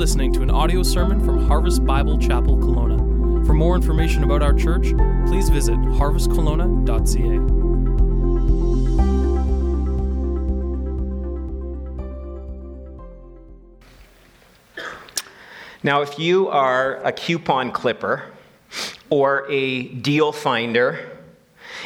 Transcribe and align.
listening 0.00 0.32
to 0.32 0.40
an 0.40 0.50
audio 0.50 0.82
sermon 0.82 1.22
from 1.22 1.46
Harvest 1.46 1.84
Bible 1.84 2.16
Chapel 2.16 2.56
Kelowna. 2.56 3.44
For 3.44 3.52
more 3.52 3.76
information 3.76 4.24
about 4.24 4.40
our 4.40 4.54
church, 4.54 4.94
please 5.26 5.50
visit 5.50 5.76
harvestkelowna.ca. 5.76 7.38
Now, 15.82 16.00
if 16.00 16.18
you 16.18 16.48
are 16.48 16.96
a 17.04 17.12
coupon 17.12 17.70
clipper 17.70 18.22
or 19.10 19.44
a 19.50 19.82
deal 19.82 20.32
finder, 20.32 21.10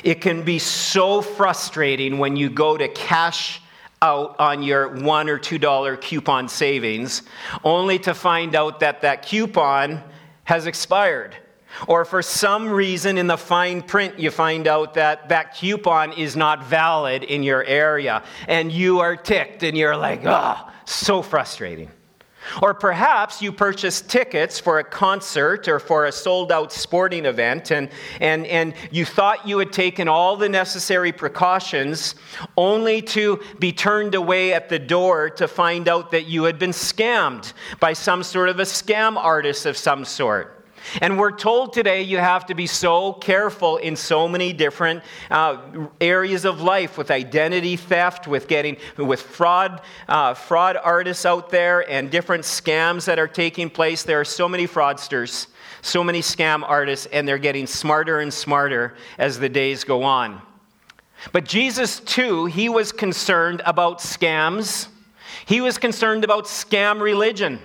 it 0.04 0.20
can 0.20 0.44
be 0.44 0.60
so 0.60 1.20
frustrating 1.20 2.18
when 2.18 2.36
you 2.36 2.48
go 2.48 2.76
to 2.76 2.86
cash 2.86 3.60
out 4.04 4.36
on 4.38 4.62
your 4.62 4.88
one 4.88 5.30
or 5.30 5.38
two 5.38 5.58
dollar 5.58 5.96
coupon 5.96 6.48
savings, 6.48 7.22
only 7.64 7.98
to 8.00 8.12
find 8.12 8.54
out 8.54 8.80
that 8.80 9.00
that 9.00 9.22
coupon 9.26 10.02
has 10.44 10.66
expired. 10.66 11.34
Or 11.88 12.04
for 12.04 12.22
some 12.22 12.68
reason 12.68 13.18
in 13.18 13.26
the 13.26 13.38
fine 13.38 13.82
print, 13.82 14.18
you 14.18 14.30
find 14.30 14.68
out 14.68 14.94
that 14.94 15.28
that 15.30 15.56
coupon 15.56 16.12
is 16.12 16.36
not 16.36 16.64
valid 16.66 17.24
in 17.24 17.42
your 17.42 17.64
area, 17.64 18.22
and 18.46 18.70
you 18.70 19.00
are 19.00 19.16
ticked 19.16 19.62
and 19.62 19.76
you're 19.76 19.96
like, 19.96 20.22
ah, 20.24 20.68
oh, 20.68 20.82
so 20.84 21.22
frustrating. 21.22 21.90
Or 22.62 22.74
perhaps 22.74 23.40
you 23.42 23.52
purchased 23.52 24.08
tickets 24.08 24.58
for 24.58 24.78
a 24.78 24.84
concert 24.84 25.68
or 25.68 25.78
for 25.78 26.06
a 26.06 26.12
sold 26.12 26.52
out 26.52 26.72
sporting 26.72 27.26
event, 27.26 27.70
and, 27.70 27.88
and, 28.20 28.46
and 28.46 28.74
you 28.90 29.04
thought 29.04 29.46
you 29.46 29.58
had 29.58 29.72
taken 29.72 30.08
all 30.08 30.36
the 30.36 30.48
necessary 30.48 31.12
precautions, 31.12 32.14
only 32.56 33.02
to 33.02 33.40
be 33.58 33.72
turned 33.72 34.14
away 34.14 34.52
at 34.52 34.68
the 34.68 34.78
door 34.78 35.30
to 35.30 35.48
find 35.48 35.88
out 35.88 36.10
that 36.10 36.26
you 36.26 36.44
had 36.44 36.58
been 36.58 36.70
scammed 36.70 37.52
by 37.80 37.92
some 37.92 38.22
sort 38.22 38.48
of 38.48 38.60
a 38.60 38.64
scam 38.64 39.16
artist 39.16 39.66
of 39.66 39.76
some 39.76 40.04
sort. 40.04 40.63
And 41.00 41.18
we're 41.18 41.36
told 41.36 41.72
today 41.72 42.02
you 42.02 42.18
have 42.18 42.46
to 42.46 42.54
be 42.54 42.66
so 42.66 43.12
careful 43.12 43.78
in 43.78 43.96
so 43.96 44.28
many 44.28 44.52
different 44.52 45.02
uh, 45.30 45.58
areas 46.00 46.44
of 46.44 46.60
life 46.60 46.98
with 46.98 47.10
identity 47.10 47.76
theft, 47.76 48.26
with 48.26 48.48
getting 48.48 48.76
with 48.96 49.22
fraud, 49.22 49.82
uh, 50.08 50.34
fraud 50.34 50.76
artists 50.76 51.26
out 51.26 51.50
there, 51.50 51.88
and 51.90 52.10
different 52.10 52.44
scams 52.44 53.04
that 53.06 53.18
are 53.18 53.28
taking 53.28 53.70
place. 53.70 54.02
There 54.02 54.20
are 54.20 54.24
so 54.24 54.48
many 54.48 54.66
fraudsters, 54.66 55.48
so 55.82 56.04
many 56.04 56.20
scam 56.20 56.62
artists, 56.62 57.06
and 57.06 57.26
they're 57.26 57.38
getting 57.38 57.66
smarter 57.66 58.20
and 58.20 58.32
smarter 58.32 58.94
as 59.18 59.38
the 59.38 59.48
days 59.48 59.84
go 59.84 60.02
on. 60.02 60.40
But 61.32 61.44
Jesus, 61.44 62.00
too, 62.00 62.46
he 62.46 62.68
was 62.68 62.92
concerned 62.92 63.62
about 63.64 64.00
scams. 64.00 64.88
He 65.46 65.60
was 65.60 65.78
concerned 65.78 66.24
about 66.24 66.44
scam 66.44 67.00
religion, 67.00 67.60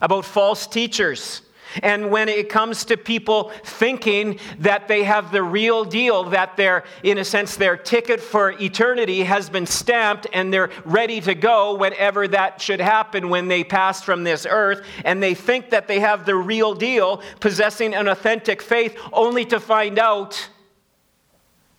about 0.00 0.24
false 0.24 0.66
teachers. 0.66 1.42
And 1.82 2.10
when 2.10 2.28
it 2.28 2.48
comes 2.48 2.84
to 2.86 2.96
people 2.96 3.52
thinking 3.64 4.38
that 4.58 4.88
they 4.88 5.04
have 5.04 5.32
the 5.32 5.42
real 5.42 5.84
deal, 5.84 6.24
that 6.24 6.56
they're, 6.56 6.84
in 7.02 7.18
a 7.18 7.24
sense, 7.24 7.56
their 7.56 7.76
ticket 7.76 8.20
for 8.20 8.52
eternity 8.60 9.24
has 9.24 9.48
been 9.48 9.66
stamped 9.66 10.26
and 10.32 10.52
they're 10.52 10.70
ready 10.84 11.20
to 11.22 11.34
go 11.34 11.76
whenever 11.76 12.28
that 12.28 12.60
should 12.60 12.80
happen 12.80 13.28
when 13.28 13.48
they 13.48 13.64
pass 13.64 14.02
from 14.02 14.24
this 14.24 14.46
earth, 14.48 14.84
and 15.04 15.22
they 15.22 15.34
think 15.34 15.70
that 15.70 15.88
they 15.88 16.00
have 16.00 16.26
the 16.26 16.34
real 16.34 16.74
deal, 16.74 17.22
possessing 17.40 17.94
an 17.94 18.08
authentic 18.08 18.60
faith, 18.60 18.96
only 19.12 19.44
to 19.44 19.60
find 19.60 19.98
out 19.98 20.48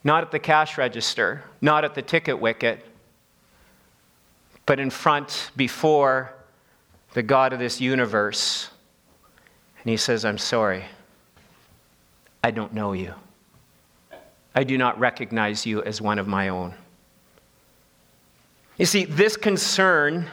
not 0.03 0.23
at 0.23 0.31
the 0.31 0.39
cash 0.39 0.77
register, 0.77 1.43
not 1.61 1.85
at 1.85 1.93
the 1.93 2.01
ticket 2.01 2.39
wicket, 2.39 2.83
but 4.65 4.79
in 4.79 4.89
front 4.89 5.51
before 5.55 6.33
the 7.13 7.21
God 7.21 7.53
of 7.53 7.59
this 7.59 7.79
universe 7.79 8.70
and 9.83 9.89
he 9.89 9.97
says, 9.97 10.25
I'm 10.25 10.37
sorry. 10.37 10.85
I 12.43 12.51
don't 12.51 12.73
know 12.73 12.93
you. 12.93 13.13
I 14.53 14.63
do 14.63 14.77
not 14.77 14.99
recognize 14.99 15.65
you 15.65 15.81
as 15.83 16.01
one 16.01 16.19
of 16.19 16.27
my 16.27 16.49
own. 16.49 16.73
You 18.77 18.85
see, 18.85 19.05
this 19.05 19.37
concern 19.37 20.27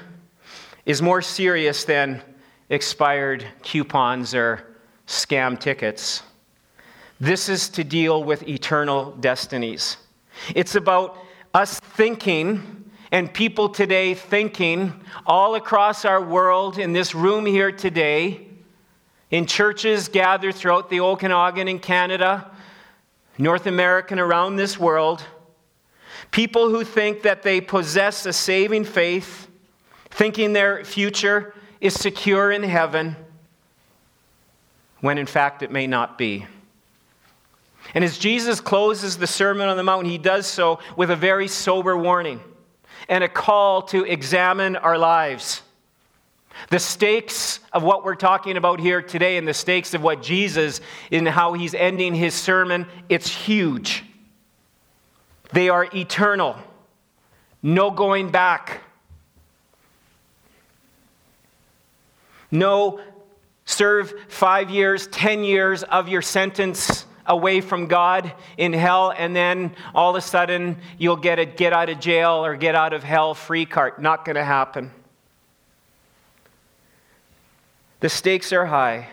is 0.87 1.01
more 1.01 1.23
serious 1.23 1.85
than 1.85 2.23
expired 2.71 3.47
coupons 3.63 4.35
or 4.35 4.65
scam 5.07 5.59
tickets. 5.59 6.23
This 7.21 7.49
is 7.49 7.69
to 7.71 7.85
deal 7.85 8.25
with 8.25 8.47
eternal 8.49 9.13
destinies. 9.13 9.99
It's 10.55 10.75
about 10.75 11.19
us 11.55 11.81
thinking 11.81 12.91
and 13.11 13.33
people 13.33 13.69
today 13.69 14.15
thinking 14.15 14.93
all 15.27 15.55
across 15.55 16.05
our 16.05 16.23
world, 16.23 16.79
in 16.79 16.93
this 16.93 17.15
room 17.15 17.47
here 17.47 17.73
today, 17.73 18.48
in 19.31 19.47
churches 19.47 20.09
gathered 20.09 20.55
throughout 20.55 20.89
the 20.91 21.01
Okanagan 21.01 21.69
in 21.69 21.79
Canada, 21.79 22.51
North 23.37 23.67
America, 23.67 24.15
and 24.15 24.21
around 24.21 24.57
this 24.57 24.79
world. 24.79 25.23
People 26.31 26.71
who 26.71 26.85
think 26.85 27.23
that 27.23 27.43
they 27.43 27.61
possess 27.61 28.27
a 28.27 28.33
saving 28.33 28.85
faith, 28.85 29.49
thinking 30.11 30.53
their 30.53 30.85
future 30.85 31.55
is 31.81 31.95
secure 31.95 32.51
in 32.51 32.63
heaven, 32.63 33.17
when 35.01 35.19
in 35.19 35.27
fact 35.27 35.63
it 35.63 35.71
may 35.71 35.87
not 35.87 36.19
be. 36.19 36.47
And 37.95 38.05
as 38.05 38.19
Jesus 38.19 38.61
closes 38.61 39.17
the 39.17 39.27
Sermon 39.27 39.69
on 39.69 39.77
the 39.77 39.83
Mount, 39.83 40.07
he 40.07 40.19
does 40.19 40.47
so 40.47 40.81
with 40.97 41.11
a 41.11 41.17
very 41.17 41.49
sober 41.49 41.97
warning 41.97 42.41
and 43.09 43.25
a 43.25 43.29
call 43.29 43.83
to 43.83 44.05
examine 44.05 44.77
our 44.77 44.99
lives. 44.99 45.63
The 46.71 46.79
stakes 46.79 47.61
of 47.73 47.83
what 47.83 48.05
we're 48.05 48.15
talking 48.15 48.57
about 48.57 48.81
here 48.81 49.01
today 49.01 49.37
and 49.37 49.47
the 49.47 49.55
stakes 49.55 49.95
of 49.95 50.03
what 50.03 50.23
Jesus, 50.23 50.81
in 51.11 51.25
how 51.27 51.55
he's 51.55 51.75
ending 51.75 52.15
his 52.15 52.35
sermon, 52.35 52.87
it's 53.09 53.29
huge. 53.29 54.05
They 55.53 55.69
are 55.69 55.89
eternal, 55.95 56.57
no 57.63 57.91
going 57.91 58.31
back. 58.31 58.83
No, 62.51 63.01
serve 63.65 64.15
five 64.29 64.71
years, 64.71 65.07
ten 65.09 65.45
years 65.45 65.83
of 65.83 66.09
your 66.09 66.23
sentence 66.23 67.07
away 67.27 67.61
from 67.61 67.87
God 67.87 68.33
in 68.57 68.73
hell, 68.73 69.13
and 69.17 69.37
then 69.37 69.75
all 69.95 70.11
of 70.11 70.17
a 70.17 70.21
sudden 70.21 70.79
you'll 70.97 71.17
get 71.17 71.39
a 71.39 71.45
get 71.45 71.73
out 71.73 71.91
of 71.91 72.01
jail 72.01 72.45
or 72.45 72.57
get 72.57 72.75
out 72.75 72.93
of 72.93 73.03
hell 73.03 73.35
free 73.35 73.67
card. 73.67 73.99
Not 74.01 74.25
going 74.25 74.37
to 74.37 74.45
happen. 74.45 74.91
The 78.01 78.09
stakes 78.09 78.53
are 78.53 78.67
high. 78.67 79.09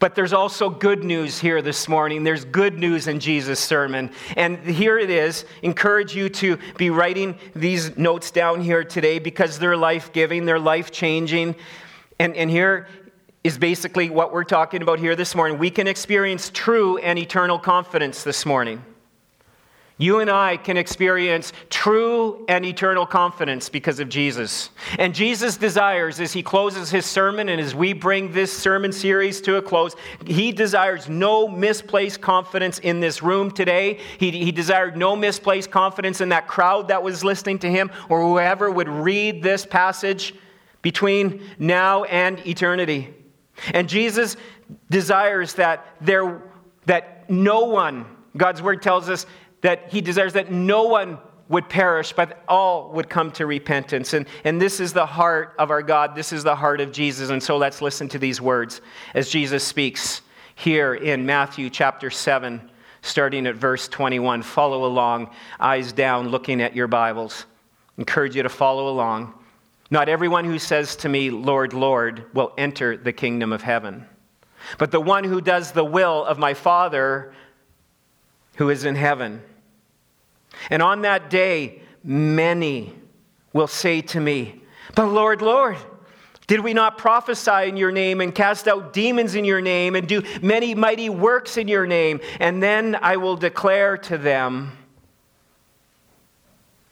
But 0.00 0.14
there's 0.14 0.32
also 0.32 0.70
good 0.70 1.02
news 1.02 1.40
here 1.40 1.60
this 1.60 1.88
morning. 1.88 2.22
There's 2.22 2.44
good 2.44 2.78
news 2.78 3.08
in 3.08 3.18
Jesus' 3.18 3.58
sermon. 3.58 4.10
And 4.36 4.58
here 4.58 4.96
it 4.96 5.10
is. 5.10 5.44
Encourage 5.62 6.14
you 6.14 6.28
to 6.28 6.58
be 6.76 6.90
writing 6.90 7.36
these 7.56 7.96
notes 7.96 8.30
down 8.30 8.60
here 8.60 8.84
today 8.84 9.18
because 9.18 9.58
they're 9.58 9.76
life 9.76 10.12
giving, 10.12 10.44
they're 10.44 10.60
life 10.60 10.92
changing. 10.92 11.56
And, 12.20 12.36
and 12.36 12.48
here 12.48 12.86
is 13.42 13.58
basically 13.58 14.08
what 14.08 14.32
we're 14.32 14.44
talking 14.44 14.82
about 14.82 15.00
here 15.00 15.16
this 15.16 15.34
morning. 15.34 15.58
We 15.58 15.70
can 15.70 15.88
experience 15.88 16.50
true 16.54 16.98
and 16.98 17.18
eternal 17.18 17.58
confidence 17.58 18.22
this 18.22 18.46
morning. 18.46 18.84
You 20.00 20.20
and 20.20 20.30
I 20.30 20.56
can 20.56 20.76
experience 20.76 21.52
true 21.70 22.44
and 22.48 22.64
eternal 22.64 23.04
confidence 23.04 23.68
because 23.68 23.98
of 23.98 24.08
Jesus. 24.08 24.70
And 24.96 25.12
Jesus 25.12 25.56
desires, 25.56 26.20
as 26.20 26.32
he 26.32 26.42
closes 26.42 26.88
his 26.88 27.04
sermon 27.04 27.48
and 27.48 27.60
as 27.60 27.74
we 27.74 27.92
bring 27.92 28.32
this 28.32 28.56
sermon 28.56 28.92
series 28.92 29.40
to 29.42 29.56
a 29.56 29.62
close, 29.62 29.96
he 30.24 30.52
desires 30.52 31.08
no 31.08 31.48
misplaced 31.48 32.20
confidence 32.20 32.78
in 32.78 33.00
this 33.00 33.24
room 33.24 33.50
today. 33.50 33.98
He, 34.18 34.30
he 34.30 34.52
desired 34.52 34.96
no 34.96 35.16
misplaced 35.16 35.72
confidence 35.72 36.20
in 36.20 36.28
that 36.28 36.46
crowd 36.46 36.88
that 36.88 37.02
was 37.02 37.24
listening 37.24 37.58
to 37.60 37.70
him 37.70 37.90
or 38.08 38.22
whoever 38.22 38.70
would 38.70 38.88
read 38.88 39.42
this 39.42 39.66
passage 39.66 40.32
between 40.80 41.42
now 41.58 42.04
and 42.04 42.38
eternity. 42.46 43.12
And 43.74 43.88
Jesus 43.88 44.36
desires 44.90 45.54
that 45.54 45.86
there 46.00 46.40
that 46.86 47.28
no 47.28 47.64
one, 47.64 48.06
God's 48.36 48.62
word 48.62 48.80
tells 48.80 49.10
us, 49.10 49.26
that 49.60 49.92
he 49.92 50.00
desires 50.00 50.34
that 50.34 50.50
no 50.50 50.84
one 50.84 51.18
would 51.48 51.68
perish, 51.68 52.12
but 52.12 52.42
all 52.46 52.90
would 52.92 53.08
come 53.08 53.32
to 53.32 53.46
repentance. 53.46 54.12
And, 54.12 54.26
and 54.44 54.60
this 54.60 54.80
is 54.80 54.92
the 54.92 55.06
heart 55.06 55.54
of 55.58 55.70
our 55.70 55.82
God. 55.82 56.14
This 56.14 56.32
is 56.32 56.44
the 56.44 56.54
heart 56.54 56.80
of 56.80 56.92
Jesus. 56.92 57.30
And 57.30 57.42
so 57.42 57.56
let's 57.56 57.80
listen 57.80 58.08
to 58.10 58.18
these 58.18 58.40
words 58.40 58.80
as 59.14 59.30
Jesus 59.30 59.64
speaks 59.64 60.20
here 60.54 60.94
in 60.94 61.24
Matthew 61.24 61.70
chapter 61.70 62.10
7, 62.10 62.70
starting 63.02 63.46
at 63.46 63.54
verse 63.54 63.88
21. 63.88 64.42
Follow 64.42 64.84
along, 64.84 65.30
eyes 65.58 65.92
down, 65.92 66.28
looking 66.28 66.60
at 66.60 66.76
your 66.76 66.88
Bibles. 66.88 67.46
Encourage 67.96 68.36
you 68.36 68.42
to 68.42 68.48
follow 68.48 68.88
along. 68.88 69.32
Not 69.90 70.08
everyone 70.08 70.44
who 70.44 70.58
says 70.58 70.96
to 70.96 71.08
me, 71.08 71.30
Lord, 71.30 71.72
Lord, 71.72 72.26
will 72.34 72.52
enter 72.58 72.96
the 72.96 73.12
kingdom 73.12 73.52
of 73.52 73.62
heaven, 73.62 74.04
but 74.76 74.90
the 74.90 75.00
one 75.00 75.24
who 75.24 75.40
does 75.40 75.72
the 75.72 75.84
will 75.84 76.24
of 76.26 76.38
my 76.38 76.52
Father 76.52 77.32
who 78.58 78.70
is 78.70 78.84
in 78.84 78.94
heaven. 78.94 79.42
And 80.68 80.82
on 80.82 81.02
that 81.02 81.30
day, 81.30 81.80
many 82.04 82.92
will 83.52 83.66
say 83.66 84.02
to 84.02 84.20
me, 84.20 84.60
But 84.94 85.06
Lord, 85.06 85.42
Lord, 85.42 85.76
Did 86.48 86.60
we 86.60 86.72
not 86.72 86.96
prophesy 86.96 87.68
in 87.68 87.76
your 87.76 87.92
name 87.92 88.22
and 88.22 88.34
cast 88.34 88.66
out 88.68 88.94
demons 88.94 89.34
in 89.34 89.44
your 89.44 89.60
name 89.60 89.94
and 89.94 90.08
do 90.08 90.22
many 90.40 90.74
mighty 90.74 91.10
works 91.10 91.58
in 91.58 91.68
your 91.68 91.86
name? 91.86 92.20
And 92.40 92.62
then 92.62 92.96
I 93.02 93.18
will 93.18 93.36
declare 93.36 93.98
to 93.98 94.16
them 94.16 94.72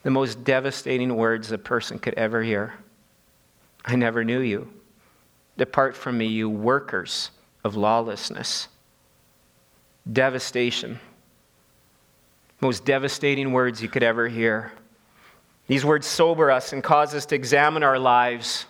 the 0.03 0.11
most 0.11 0.45
devastating 0.45 1.17
words 1.17 1.53
a 1.53 1.59
person 1.59 1.99
could 1.99 2.15
ever 2.15 2.43
hear 2.43 2.75
I 3.85 3.97
never 3.97 4.25
knew 4.25 4.41
you. 4.41 4.69
Depart 5.57 5.97
from 5.97 6.19
me, 6.19 6.27
you 6.27 6.51
workers 6.51 7.31
of 7.65 7.77
lawlessness. 7.77 8.69
Devastation. 10.13 11.01
Most 12.61 12.85
devastating 12.85 13.53
words 13.53 13.83
you 13.83 13.89
could 13.89 14.03
ever 14.03 14.29
hear. 14.29 14.73
These 15.67 15.85
words 15.85 16.07
sober 16.07 16.51
us 16.51 16.73
and 16.73 16.83
cause 16.83 17.15
us 17.15 17.27
to 17.27 17.35
examine 17.35 17.83
our 17.83 17.99
lives 17.99 18.67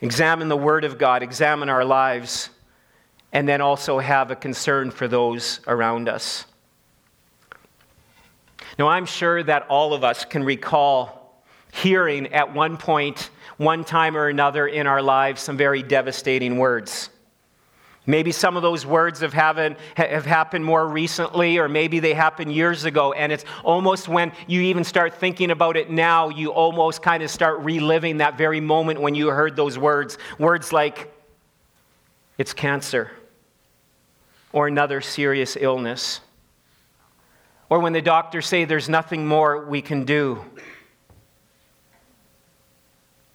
examine 0.00 0.48
the 0.48 0.56
Word 0.56 0.84
of 0.84 0.98
God, 0.98 1.22
examine 1.22 1.68
our 1.68 1.84
lives, 1.84 2.50
and 3.32 3.48
then 3.48 3.60
also 3.60 3.98
have 3.98 4.30
a 4.30 4.36
concern 4.36 4.90
for 4.90 5.08
those 5.08 5.60
around 5.66 6.08
us. 6.08 6.44
Now, 8.78 8.88
I'm 8.88 9.06
sure 9.06 9.42
that 9.42 9.66
all 9.68 9.94
of 9.94 10.04
us 10.04 10.24
can 10.24 10.44
recall 10.44 11.42
hearing 11.72 12.32
at 12.32 12.52
one 12.54 12.76
point, 12.76 13.30
one 13.56 13.84
time 13.84 14.16
or 14.16 14.28
another 14.28 14.66
in 14.66 14.86
our 14.86 15.02
lives, 15.02 15.42
some 15.42 15.56
very 15.56 15.82
devastating 15.82 16.58
words. 16.58 17.10
Maybe 18.08 18.30
some 18.30 18.56
of 18.56 18.62
those 18.62 18.86
words 18.86 19.20
have, 19.20 19.32
haven't, 19.32 19.76
have 19.96 20.24
happened 20.24 20.64
more 20.64 20.86
recently, 20.86 21.58
or 21.58 21.68
maybe 21.68 21.98
they 21.98 22.14
happened 22.14 22.52
years 22.54 22.84
ago. 22.84 23.12
And 23.12 23.32
it's 23.32 23.44
almost 23.64 24.06
when 24.06 24.30
you 24.46 24.60
even 24.60 24.84
start 24.84 25.14
thinking 25.14 25.50
about 25.50 25.76
it 25.76 25.90
now, 25.90 26.28
you 26.28 26.52
almost 26.52 27.02
kind 27.02 27.24
of 27.24 27.30
start 27.30 27.60
reliving 27.60 28.18
that 28.18 28.38
very 28.38 28.60
moment 28.60 29.00
when 29.00 29.16
you 29.16 29.28
heard 29.28 29.56
those 29.56 29.76
words. 29.76 30.18
Words 30.38 30.72
like, 30.72 31.12
it's 32.38 32.54
cancer, 32.54 33.10
or 34.52 34.68
another 34.68 35.00
serious 35.00 35.56
illness, 35.58 36.20
or 37.68 37.80
when 37.80 37.92
the 37.92 38.02
doctors 38.02 38.46
say 38.46 38.64
there's 38.64 38.88
nothing 38.88 39.26
more 39.26 39.66
we 39.66 39.82
can 39.82 40.04
do, 40.04 40.44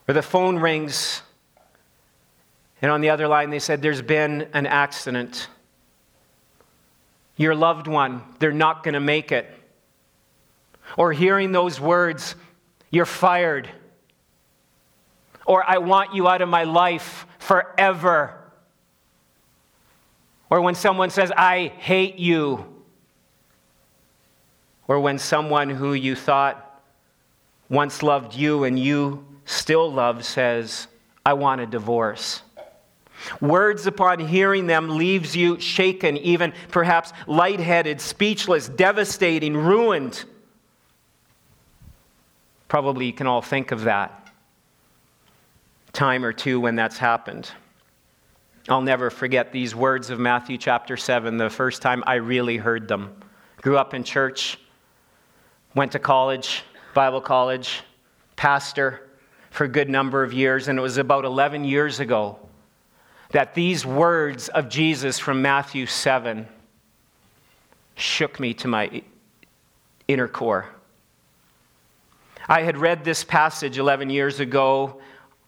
or 0.08 0.14
the 0.14 0.22
phone 0.22 0.58
rings 0.58 1.24
and 2.82 2.90
on 2.92 3.02
the 3.02 3.10
other 3.12 3.28
line, 3.28 3.50
they 3.50 3.60
said, 3.60 3.82
There's 3.82 4.02
been 4.02 4.48
an 4.54 4.66
accident. 4.66 5.48
Your 7.38 7.56
loved 7.56 7.88
one, 7.88 8.24
they're 8.40 8.52
not 8.52 8.84
going 8.84 8.94
to 8.94 9.00
make 9.00 9.32
it. 9.32 9.48
Or 10.98 11.14
hearing 11.14 11.52
those 11.52 11.80
words, 11.80 12.36
You're 12.90 13.06
fired. 13.06 13.70
Or 15.46 15.64
I 15.68 15.78
want 15.80 16.14
you 16.14 16.28
out 16.28 16.42
of 16.42 16.50
my 16.50 16.64
life 16.64 17.26
forever. 17.40 18.36
Or 20.50 20.62
when 20.62 20.76
someone 20.76 21.10
says, 21.10 21.32
I 21.36 21.72
hate 21.78 22.18
you. 22.18 22.66
Or 24.88 25.00
when 25.00 25.18
someone 25.18 25.70
who 25.70 25.94
you 25.94 26.16
thought 26.16 26.68
once 27.70 28.04
loved 28.04 28.36
you 28.36 28.66
and 28.66 28.78
you 28.78 29.26
still 29.46 29.92
love 29.92 30.26
says, 30.26 30.88
I 31.26 31.34
want 31.34 31.62
a 31.62 31.66
divorce. 31.66 32.42
Words 33.40 33.88
upon 33.88 34.20
hearing 34.20 34.68
them 34.68 34.98
leaves 34.98 35.36
you 35.36 35.60
shaken, 35.60 36.18
even 36.18 36.54
perhaps 36.70 37.14
lightheaded, 37.28 38.02
speechless, 38.02 38.68
devastating, 38.70 39.56
ruined. 39.56 40.24
Probably 42.68 43.06
you 43.06 43.14
can 43.14 43.28
all 43.28 43.42
think 43.42 43.72
of 43.72 43.84
that 43.84 44.18
time 45.94 46.24
or 46.24 46.32
two 46.32 46.60
when 46.60 46.76
that's 46.76 46.98
happened. 46.98 47.52
I'll 48.70 48.82
never 48.82 49.10
forget 49.10 49.52
these 49.52 49.76
words 49.76 50.10
of 50.10 50.20
Matthew 50.20 50.58
chapter 50.58 50.96
7, 50.96 51.38
the 51.38 51.50
first 51.50 51.82
time 51.82 52.04
I 52.08 52.16
really 52.16 52.58
heard 52.58 52.88
them. 52.88 53.14
Grew 53.58 53.78
up 53.78 53.94
in 53.94 54.04
church, 54.04 54.58
went 55.76 55.92
to 55.92 56.00
college, 56.00 56.64
Bible 56.94 57.22
college, 57.22 57.82
pastor 58.36 59.10
for 59.50 59.66
a 59.66 59.68
good 59.68 59.90
number 59.90 60.24
of 60.24 60.32
years, 60.32 60.68
and 60.68 60.80
it 60.80 60.82
was 60.82 60.98
about 60.98 61.26
11 61.26 61.66
years 61.66 62.00
ago 62.00 62.40
that 63.32 63.54
these 63.54 63.86
words 63.86 64.50
of 64.50 64.68
Jesus 64.70 65.18
from 65.18 65.42
Matthew 65.42 65.86
7 65.86 66.48
shook 67.96 68.40
me 68.40 68.54
to 68.56 68.68
my 68.68 69.02
inner 70.08 70.28
core. 70.28 70.68
I 72.48 72.64
had 72.64 72.78
read 72.78 73.04
this 73.04 73.24
passage 73.24 73.78
11 73.78 74.10
years 74.10 74.40
ago 74.40 75.02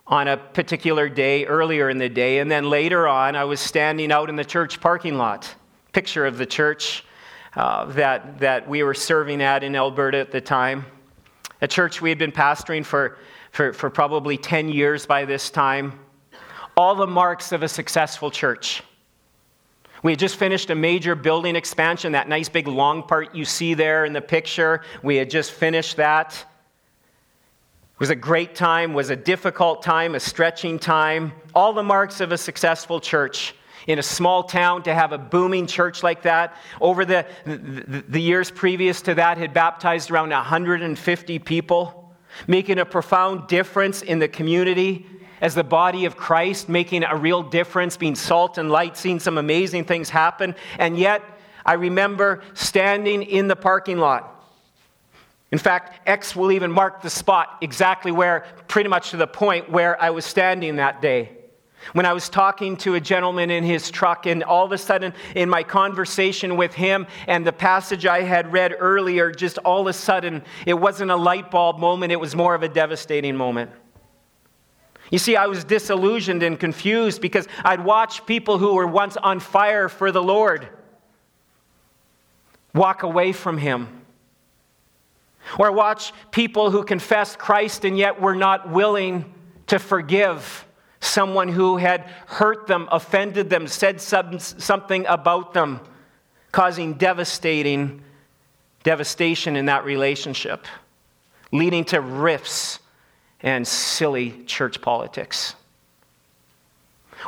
on 0.08 0.28
a 0.28 0.38
particular 0.38 1.10
day 1.10 1.46
earlier 1.46 1.90
in 1.90 1.98
the 1.98 2.10
day, 2.10 2.40
and 2.40 2.50
then 2.50 2.70
later 2.70 3.08
on, 3.08 3.36
I 3.36 3.44
was 3.44 3.60
standing 3.60 4.12
out 4.12 4.30
in 4.30 4.36
the 4.36 4.46
church 4.46 4.80
parking 4.80 5.18
lot. 5.18 5.54
Picture 5.92 6.26
of 6.26 6.38
the 6.38 6.46
church 6.46 7.04
uh, 7.56 7.86
that, 7.94 8.40
that 8.40 8.68
we 8.68 8.84
were 8.84 8.94
serving 8.94 9.42
at 9.42 9.64
in 9.64 9.76
Alberta 9.76 10.18
at 10.18 10.32
the 10.32 10.42
time. 10.42 10.86
A 11.62 11.68
church 11.68 12.02
we 12.02 12.10
had 12.10 12.18
been 12.18 12.32
pastoring 12.32 12.86
for, 12.86 13.18
for, 13.52 13.74
for 13.74 13.90
probably 13.90 14.38
10 14.38 14.70
years 14.70 15.06
by 15.06 15.26
this 15.26 15.50
time 15.50 16.00
all 16.76 16.96
the 16.96 17.08
marks 17.08 17.52
of 17.52 17.64
a 17.64 17.68
successful 17.68 18.32
church. 18.32 18.84
We 20.02 20.12
had 20.12 20.20
just 20.20 20.36
finished 20.36 20.70
a 20.70 20.76
major 20.76 21.16
building 21.16 21.56
expansion, 21.56 22.12
that 22.12 22.28
nice 22.28 22.50
big 22.50 22.68
long 22.68 23.04
part 23.04 23.34
you 23.34 23.46
see 23.46 23.74
there 23.74 24.04
in 24.06 24.12
the 24.12 24.22
picture. 24.22 24.82
We 25.02 25.16
had 25.16 25.30
just 25.30 25.52
finished 25.52 25.98
that. 25.98 26.34
It 26.34 28.00
was 28.00 28.10
a 28.10 28.16
great 28.16 28.54
time, 28.54 28.94
was 28.94 29.12
a 29.12 29.16
difficult 29.16 29.82
time, 29.82 30.16
a 30.16 30.20
stretching 30.20 30.78
time. 30.78 31.32
All 31.56 31.72
the 31.72 31.84
marks 31.84 32.20
of 32.20 32.34
a 32.34 32.38
successful 32.38 33.00
church. 33.00 33.56
In 33.88 34.00
a 34.00 34.04
small 34.04 34.44
town, 34.44 34.84
to 34.84 34.94
have 34.94 35.12
a 35.12 35.18
booming 35.18 35.68
church 35.68 36.04
like 36.04 36.22
that, 36.24 36.56
over 36.80 37.06
the, 37.06 37.26
the, 37.46 38.04
the 38.08 38.22
years 38.22 38.50
previous 38.50 39.02
to 39.04 39.16
that, 39.16 39.38
had 39.38 39.54
baptized 39.54 40.10
around 40.10 40.30
150 40.30 41.40
people, 41.40 42.16
making 42.48 42.80
a 42.80 42.86
profound 42.86 43.48
difference 43.48 44.02
in 44.02 44.20
the 44.20 44.28
community 44.28 45.06
as 45.44 45.54
the 45.54 45.64
body 45.64 46.06
of 46.06 46.16
Christ, 46.16 46.70
making 46.70 47.04
a 47.04 47.18
real 47.18 47.44
difference, 47.44 47.98
being 47.98 48.16
salt 48.16 48.58
and 48.58 48.72
light, 48.72 48.96
seeing 48.96 49.20
some 49.20 49.38
amazing 49.38 49.84
things 49.84 50.10
happen. 50.10 50.56
And 50.80 50.98
yet, 50.98 51.22
I 51.66 51.74
remember 51.74 52.42
standing 52.54 53.24
in 53.24 53.50
the 53.50 53.56
parking 53.58 53.98
lot. 53.98 54.30
In 55.52 55.60
fact, 55.60 56.00
X 56.08 56.34
will 56.34 56.50
even 56.54 56.72
mark 56.72 57.02
the 57.02 57.10
spot 57.10 57.58
exactly 57.60 58.10
where, 58.10 58.46
pretty 58.70 58.88
much 58.88 59.12
to 59.12 59.18
the 59.18 59.28
point 59.28 59.70
where 59.70 60.02
I 60.02 60.12
was 60.12 60.24
standing 60.24 60.78
that 60.78 61.02
day. 61.02 61.38
When 61.92 62.06
I 62.06 62.14
was 62.14 62.30
talking 62.30 62.78
to 62.78 62.96
a 62.96 63.02
gentleman 63.02 63.52
in 63.52 63.66
his 63.66 63.92
truck, 63.92 64.26
and 64.26 64.46
all 64.46 64.66
of 64.66 64.72
a 64.72 64.78
sudden, 64.78 65.14
in 65.36 65.50
my 65.50 65.64
conversation 65.64 66.56
with 66.56 66.74
him 66.74 67.06
and 67.28 67.46
the 67.46 67.52
passage 67.52 68.06
I 68.06 68.22
had 68.22 68.54
read 68.54 68.74
earlier, 68.80 69.30
just 69.30 69.58
all 69.58 69.82
of 69.82 69.88
a 69.88 69.94
sudden, 69.94 70.42
it 70.66 70.76
wasn't 70.76 71.12
a 71.12 71.18
light 71.18 71.52
bulb 71.52 71.80
moment, 71.80 72.14
it 72.14 72.20
was 72.22 72.34
more 72.34 72.56
of 72.56 72.64
a 72.64 72.70
devastating 72.70 73.36
moment. 73.36 73.72
You 75.14 75.20
see, 75.20 75.36
I 75.36 75.46
was 75.46 75.64
disillusioned 75.64 76.42
and 76.42 76.60
confused 76.60 77.22
because 77.22 77.48
I'd 77.64 77.86
watched 77.86 78.26
people 78.26 78.58
who 78.58 78.74
were 78.74 78.88
once 78.88 79.16
on 79.16 79.40
fire 79.40 79.88
for 79.88 80.12
the 80.12 80.24
Lord 80.24 80.68
walk 82.74 83.04
away 83.04 83.32
from 83.32 83.60
Him. 83.60 84.02
Or 85.60 85.72
watch 85.72 86.14
people 86.32 86.72
who 86.72 86.84
confessed 86.84 87.38
Christ 87.38 87.86
and 87.86 87.96
yet 87.96 88.20
were 88.20 88.34
not 88.34 88.72
willing 88.72 89.32
to 89.68 89.78
forgive 89.78 90.66
someone 91.00 91.50
who 91.50 91.78
had 91.78 92.10
hurt 92.26 92.66
them, 92.66 92.90
offended 92.92 93.52
them, 93.52 93.68
said 93.68 94.02
something 94.02 95.06
about 95.06 95.54
them, 95.54 95.80
causing 96.52 96.96
devastating 96.96 98.02
devastation 98.82 99.58
in 99.58 99.68
that 99.68 99.86
relationship, 99.86 100.66
leading 101.52 101.86
to 101.86 102.02
rifts 102.02 102.80
and 103.44 103.68
silly 103.68 104.44
church 104.46 104.82
politics. 104.82 105.56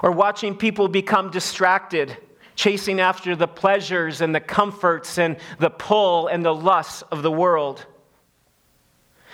Or 0.02 0.12
watching 0.12 0.56
people 0.56 0.88
become 0.88 1.30
distracted, 1.30 2.18
chasing 2.56 3.00
after 3.00 3.36
the 3.36 3.48
pleasures 3.48 4.22
and 4.22 4.34
the 4.34 4.40
comforts 4.40 5.18
and 5.18 5.38
the 5.60 5.70
pull 5.70 6.28
and 6.28 6.44
the 6.44 6.56
lusts 6.56 7.02
of 7.12 7.22
the 7.22 7.32
world. 7.32 7.86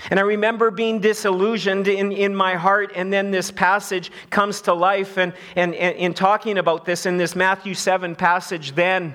And 0.10 0.20
I 0.20 0.24
remember 0.24 0.72
being 0.72 1.00
disillusioned 1.00 1.88
in, 1.88 2.12
in 2.12 2.36
my 2.36 2.56
heart, 2.56 2.92
and 2.96 3.14
then 3.14 3.30
this 3.30 3.52
passage 3.52 4.12
comes 4.32 4.62
to 4.62 4.74
life. 4.74 5.18
And, 5.18 5.34
and, 5.56 5.76
and 5.76 5.96
in 5.96 6.14
talking 6.16 6.58
about 6.58 6.86
this 6.86 7.06
in 7.06 7.18
this 7.18 7.36
Matthew 7.36 7.76
7 7.76 8.16
passage, 8.16 8.72
then, 8.72 9.14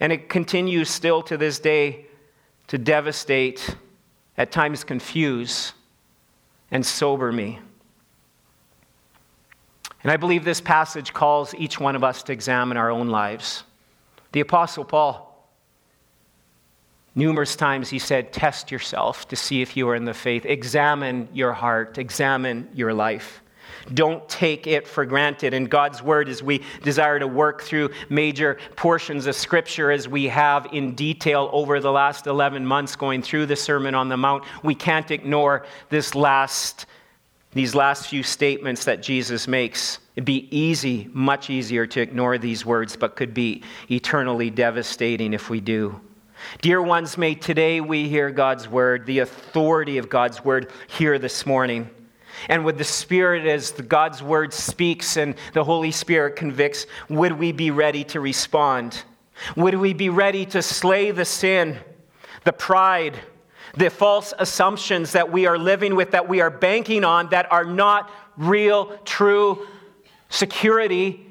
and 0.00 0.12
it 0.12 0.28
continues 0.28 0.90
still 0.90 1.22
to 1.22 1.36
this 1.36 1.60
day 1.60 2.06
to 2.66 2.78
devastate, 2.78 3.76
at 4.36 4.50
times 4.50 4.82
confuse, 4.82 5.72
and 6.70 6.84
sober 6.84 7.30
me. 7.32 7.60
And 10.02 10.12
I 10.12 10.16
believe 10.16 10.44
this 10.44 10.60
passage 10.60 11.14
calls 11.14 11.54
each 11.54 11.80
one 11.80 11.96
of 11.96 12.04
us 12.04 12.22
to 12.24 12.32
examine 12.32 12.76
our 12.76 12.90
own 12.90 13.08
lives. 13.08 13.64
The 14.32 14.40
Apostle 14.40 14.84
Paul, 14.84 15.48
numerous 17.14 17.56
times 17.56 17.88
he 17.88 17.98
said, 17.98 18.32
Test 18.32 18.70
yourself 18.70 19.28
to 19.28 19.36
see 19.36 19.62
if 19.62 19.76
you 19.76 19.88
are 19.88 19.94
in 19.94 20.04
the 20.04 20.12
faith. 20.12 20.44
Examine 20.44 21.28
your 21.32 21.52
heart, 21.52 21.96
examine 21.96 22.68
your 22.74 22.92
life. 22.92 23.40
Don't 23.92 24.26
take 24.28 24.66
it 24.66 24.86
for 24.86 25.04
granted. 25.04 25.54
And 25.54 25.70
God's 25.70 26.02
word, 26.02 26.28
as 26.28 26.42
we 26.42 26.62
desire 26.82 27.18
to 27.18 27.26
work 27.26 27.62
through 27.62 27.90
major 28.08 28.58
portions 28.76 29.26
of 29.26 29.34
scripture 29.34 29.90
as 29.90 30.08
we 30.08 30.24
have 30.28 30.66
in 30.72 30.94
detail 30.94 31.50
over 31.52 31.80
the 31.80 31.92
last 31.92 32.26
11 32.26 32.64
months 32.64 32.96
going 32.96 33.22
through 33.22 33.46
the 33.46 33.56
Sermon 33.56 33.94
on 33.94 34.08
the 34.08 34.16
Mount, 34.16 34.44
we 34.62 34.74
can't 34.74 35.10
ignore 35.10 35.66
this 35.90 36.14
last, 36.14 36.86
these 37.52 37.74
last 37.74 38.08
few 38.08 38.22
statements 38.22 38.84
that 38.84 39.02
Jesus 39.02 39.46
makes. 39.48 39.98
It'd 40.16 40.24
be 40.24 40.48
easy, 40.56 41.08
much 41.12 41.50
easier 41.50 41.86
to 41.88 42.00
ignore 42.00 42.38
these 42.38 42.64
words, 42.64 42.96
but 42.96 43.16
could 43.16 43.34
be 43.34 43.62
eternally 43.90 44.50
devastating 44.50 45.32
if 45.32 45.50
we 45.50 45.60
do. 45.60 46.00
Dear 46.60 46.82
ones, 46.82 47.16
may 47.16 47.34
today 47.34 47.80
we 47.80 48.08
hear 48.08 48.30
God's 48.30 48.68
word, 48.68 49.06
the 49.06 49.20
authority 49.20 49.98
of 49.98 50.08
God's 50.08 50.44
word 50.44 50.70
here 50.88 51.18
this 51.18 51.46
morning. 51.46 51.90
And 52.48 52.64
with 52.64 52.78
the 52.78 52.84
Spirit, 52.84 53.46
as 53.46 53.70
God's 53.70 54.22
word 54.22 54.52
speaks 54.52 55.16
and 55.16 55.34
the 55.52 55.64
Holy 55.64 55.90
Spirit 55.90 56.36
convicts, 56.36 56.86
would 57.08 57.32
we 57.32 57.52
be 57.52 57.70
ready 57.70 58.04
to 58.04 58.20
respond? 58.20 59.02
Would 59.56 59.74
we 59.74 59.92
be 59.92 60.08
ready 60.08 60.46
to 60.46 60.62
slay 60.62 61.10
the 61.10 61.24
sin, 61.24 61.78
the 62.44 62.52
pride, 62.52 63.18
the 63.76 63.90
false 63.90 64.32
assumptions 64.38 65.12
that 65.12 65.32
we 65.32 65.46
are 65.46 65.58
living 65.58 65.96
with, 65.96 66.12
that 66.12 66.28
we 66.28 66.40
are 66.40 66.50
banking 66.50 67.04
on, 67.04 67.30
that 67.30 67.50
are 67.50 67.64
not 67.64 68.10
real, 68.36 68.96
true 69.04 69.66
security 70.28 71.26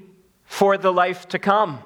for 0.46 0.78
the 0.78 0.92
life 0.92 1.28
to 1.30 1.40
come? 1.40 1.80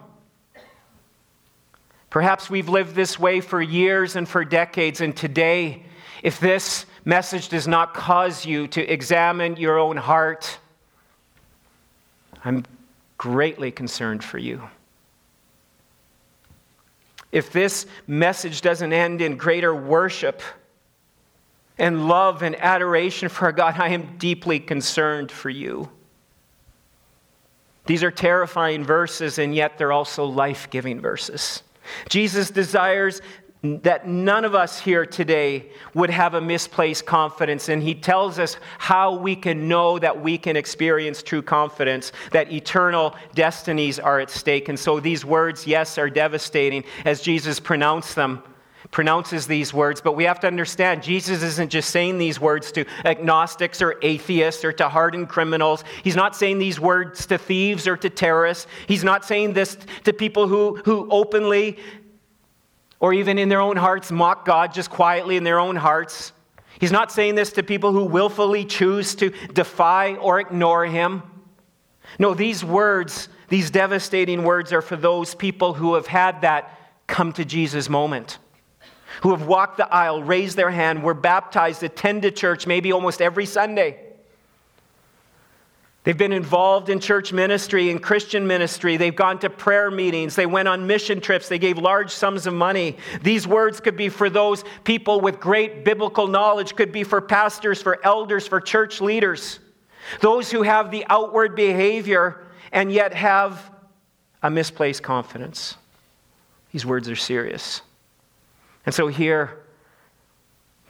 Perhaps 2.10 2.50
we've 2.50 2.70
lived 2.70 2.96
this 2.96 3.20
way 3.20 3.42
for 3.42 3.62
years 3.62 4.16
and 4.16 4.28
for 4.28 4.44
decades, 4.44 5.02
and 5.02 5.16
today, 5.16 5.84
if 6.24 6.40
this 6.40 6.87
message 7.08 7.48
does 7.48 7.70
not 7.70 7.94
cause 7.94 8.46
you 8.46 8.68
to 8.68 8.82
examine 8.86 9.56
your 9.56 9.80
own 9.80 9.96
heart, 9.96 10.60
I'm 12.44 12.66
greatly 13.18 13.72
concerned 13.72 14.24
for 14.24 14.38
you. 14.38 14.62
If 17.32 17.54
this 17.54 17.86
message 18.08 18.62
doesn't 18.62 18.92
end 18.92 19.22
in 19.22 19.38
greater 19.38 19.74
worship 19.74 20.42
and 21.78 22.10
love 22.10 22.44
and 22.44 22.58
adoration 22.58 23.30
for 23.30 23.54
God, 23.54 23.80
I 23.80 23.90
am 23.90 24.18
deeply 24.18 24.60
concerned 24.60 25.32
for 25.32 25.50
you. 25.50 25.90
These 27.86 28.04
are 28.04 28.12
terrifying 28.12 28.84
verses, 28.84 29.40
and 29.40 29.56
yet 29.56 29.78
they're 29.78 29.94
also 29.94 30.26
life 30.26 30.70
giving 30.70 31.00
verses. 31.00 31.64
Jesus 32.10 32.52
desires 32.52 33.22
that 33.64 34.08
none 34.08 34.46
of 34.46 34.54
us 34.54 34.80
here 34.80 35.06
today 35.06 35.66
would 35.94 36.10
have 36.10 36.36
a 36.36 36.42
misplaced 36.42 37.06
confidence. 37.06 37.70
And 37.70 37.82
he 37.82 37.96
tells 37.96 38.38
us 38.38 38.58
how 38.78 39.16
we 39.16 39.36
can 39.36 39.68
know 39.68 39.98
that 40.00 40.22
we 40.22 40.38
can 40.38 40.56
experience 40.56 41.24
true 41.24 41.42
confidence, 41.42 42.12
that 42.32 42.52
eternal 42.52 43.16
destinies 43.34 44.00
are 44.00 44.20
at 44.20 44.30
stake. 44.30 44.70
And 44.70 44.80
so 44.80 45.00
these 45.00 45.26
words, 45.26 45.66
yes, 45.66 45.98
are 45.98 46.10
devastating 46.10 46.84
as 47.04 47.22
Jesus 47.22 47.60
pronounced 47.60 48.16
them. 48.16 48.44
Pronounces 48.92 49.48
these 49.48 49.74
words, 49.74 50.00
but 50.00 50.14
we 50.16 50.24
have 50.24 50.40
to 50.40 50.48
understand 50.48 51.04
Jesus 51.04 51.44
isn't 51.44 51.70
just 51.70 51.90
saying 51.90 52.20
these 52.20 52.40
words 52.40 52.72
to 52.72 52.86
agnostics 53.04 53.82
or 53.82 53.96
atheists 54.02 54.64
or 54.64 54.72
to 54.72 54.88
hardened 54.88 55.28
criminals. 55.28 55.84
He's 56.04 56.16
not 56.16 56.38
saying 56.38 56.60
these 56.60 56.80
words 56.80 57.26
to 57.26 57.38
thieves 57.38 57.86
or 57.86 57.98
to 57.98 58.10
terrorists. 58.10 58.66
He's 58.88 59.04
not 59.04 59.26
saying 59.26 59.54
this 59.54 59.78
to 60.06 60.14
people 60.14 60.48
who, 60.48 60.78
who 60.86 61.06
openly 61.12 61.78
or 63.00 63.14
even 63.14 63.38
in 63.38 63.50
their 63.50 63.62
own 63.62 63.78
hearts 63.78 64.12
mock 64.12 64.46
God 64.46 64.74
just 64.74 64.90
quietly 64.90 65.38
in 65.38 65.44
their 65.44 65.60
own 65.60 65.76
hearts. 65.76 66.32
He's 66.80 66.92
not 66.92 67.12
saying 67.12 67.36
this 67.36 67.52
to 67.54 67.64
people 67.64 67.92
who 67.92 68.04
willfully 68.04 68.66
choose 68.66 69.16
to 69.16 69.30
defy 69.54 70.16
or 70.16 70.40
ignore 70.40 70.86
him. 70.86 71.24
No, 72.20 72.34
these 72.34 72.64
words, 72.64 73.30
these 73.50 73.72
devastating 73.72 74.44
words, 74.44 74.72
are 74.74 74.82
for 74.82 74.96
those 74.96 75.36
people 75.36 75.74
who 75.74 75.96
have 75.96 76.08
had 76.08 76.42
that 76.42 76.80
come 77.08 77.34
to 77.34 77.46
Jesus 77.46 77.90
moment, 77.90 78.38
who 79.22 79.32
have 79.32 79.48
walked 79.48 79.78
the 79.78 79.92
aisle, 79.92 80.24
raised 80.24 80.58
their 80.58 80.72
hand, 80.72 81.04
were 81.04 81.14
baptized, 81.14 81.84
attended 81.84 82.36
church 82.36 82.68
maybe 82.68 82.92
almost 82.92 83.22
every 83.22 83.46
Sunday 83.46 84.07
They've 86.08 86.18
been 86.18 86.32
involved 86.32 86.88
in 86.88 87.02
church 87.02 87.34
ministry 87.34 87.90
and 87.90 88.02
Christian 88.02 88.48
ministry. 88.48 88.96
They've 88.96 89.14
gone 89.14 89.40
to 89.40 89.50
prayer 89.50 89.92
meetings. 89.92 90.38
They 90.38 90.46
went 90.46 90.70
on 90.70 90.88
mission 90.88 91.20
trips. 91.20 91.50
They 91.50 91.60
gave 91.60 91.78
large 91.78 92.12
sums 92.12 92.48
of 92.48 92.54
money. 92.54 92.96
These 93.24 93.46
words 93.46 93.82
could 93.82 93.98
be 93.98 94.08
for 94.08 94.30
those 94.30 94.64
people 94.86 95.20
with 95.20 95.42
great 95.42 95.84
biblical 95.84 96.28
knowledge, 96.28 96.78
could 96.78 96.94
be 96.94 97.04
for 97.04 97.20
pastors, 97.20 97.82
for 97.82 98.00
elders, 98.06 98.48
for 98.48 98.62
church 98.62 99.02
leaders. 99.02 99.60
Those 100.22 100.50
who 100.50 100.62
have 100.62 100.92
the 100.92 101.06
outward 101.10 101.58
behavior 101.58 102.42
and 102.72 102.90
yet 102.90 103.14
have 103.14 103.70
a 104.42 104.50
misplaced 104.50 105.04
confidence. 105.04 105.76
These 106.72 106.86
words 106.86 107.10
are 107.10 107.18
serious. 107.18 107.82
And 108.86 108.96
so 108.96 109.08
here, 109.08 109.58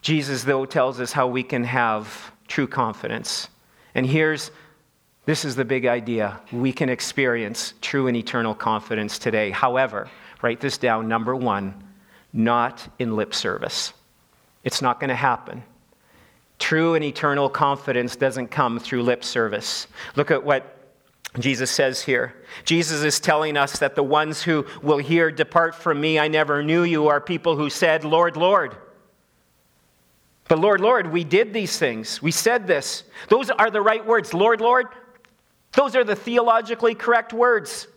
Jesus, 0.03 0.43
though, 0.43 0.65
tells 0.65 0.99
us 0.99 1.11
how 1.11 1.25
we 1.25 1.41
can 1.41 1.63
have 1.63 2.31
true 2.47 2.67
confidence. 2.67 3.47
And 3.95 4.05
here's 4.05 4.51
this 5.27 5.43
is 5.43 5.57
the 5.57 5.65
big 5.65 5.85
idea. 5.85 6.39
We 6.53 6.71
can 6.71 6.87
experience 6.87 7.73
true 7.81 8.07
and 8.07 8.15
eternal 8.15 8.55
confidence 8.55 9.19
today. 9.19 9.51
However, 9.51 10.09
write 10.41 10.61
this 10.61 10.77
down 10.77 11.09
number 11.09 11.35
one, 11.35 11.83
not 12.31 12.87
in 12.97 13.17
lip 13.17 13.35
service. 13.35 13.91
It's 14.63 14.81
not 14.81 15.01
going 15.01 15.09
to 15.09 15.15
happen. 15.15 15.63
True 16.59 16.95
and 16.95 17.03
eternal 17.03 17.49
confidence 17.49 18.15
doesn't 18.15 18.47
come 18.47 18.79
through 18.79 19.03
lip 19.03 19.21
service. 19.21 19.87
Look 20.15 20.31
at 20.31 20.45
what 20.45 20.95
Jesus 21.39 21.71
says 21.71 22.01
here. 22.01 22.33
Jesus 22.63 23.03
is 23.03 23.19
telling 23.19 23.57
us 23.57 23.79
that 23.79 23.95
the 23.95 24.03
ones 24.03 24.41
who 24.41 24.65
will 24.81 24.97
hear, 24.97 25.29
Depart 25.29 25.75
from 25.75 25.99
me, 25.99 26.17
I 26.17 26.29
never 26.29 26.63
knew 26.63 26.83
you, 26.83 27.09
are 27.09 27.19
people 27.19 27.57
who 27.57 27.69
said, 27.69 28.05
Lord, 28.05 28.37
Lord. 28.37 28.77
But 30.47 30.59
Lord, 30.59 30.79
Lord, 30.79 31.11
we 31.11 31.25
did 31.25 31.51
these 31.51 31.77
things. 31.77 32.21
We 32.21 32.31
said 32.31 32.65
this. 32.65 33.03
Those 33.27 33.49
are 33.49 33.69
the 33.69 33.81
right 33.81 34.05
words. 34.05 34.33
Lord, 34.33 34.61
Lord, 34.61 34.87
those 35.77 35.95
are 35.95 36.03
the 36.03 36.15
theologically 36.15 36.95
correct 36.95 37.33
words. 37.33 37.87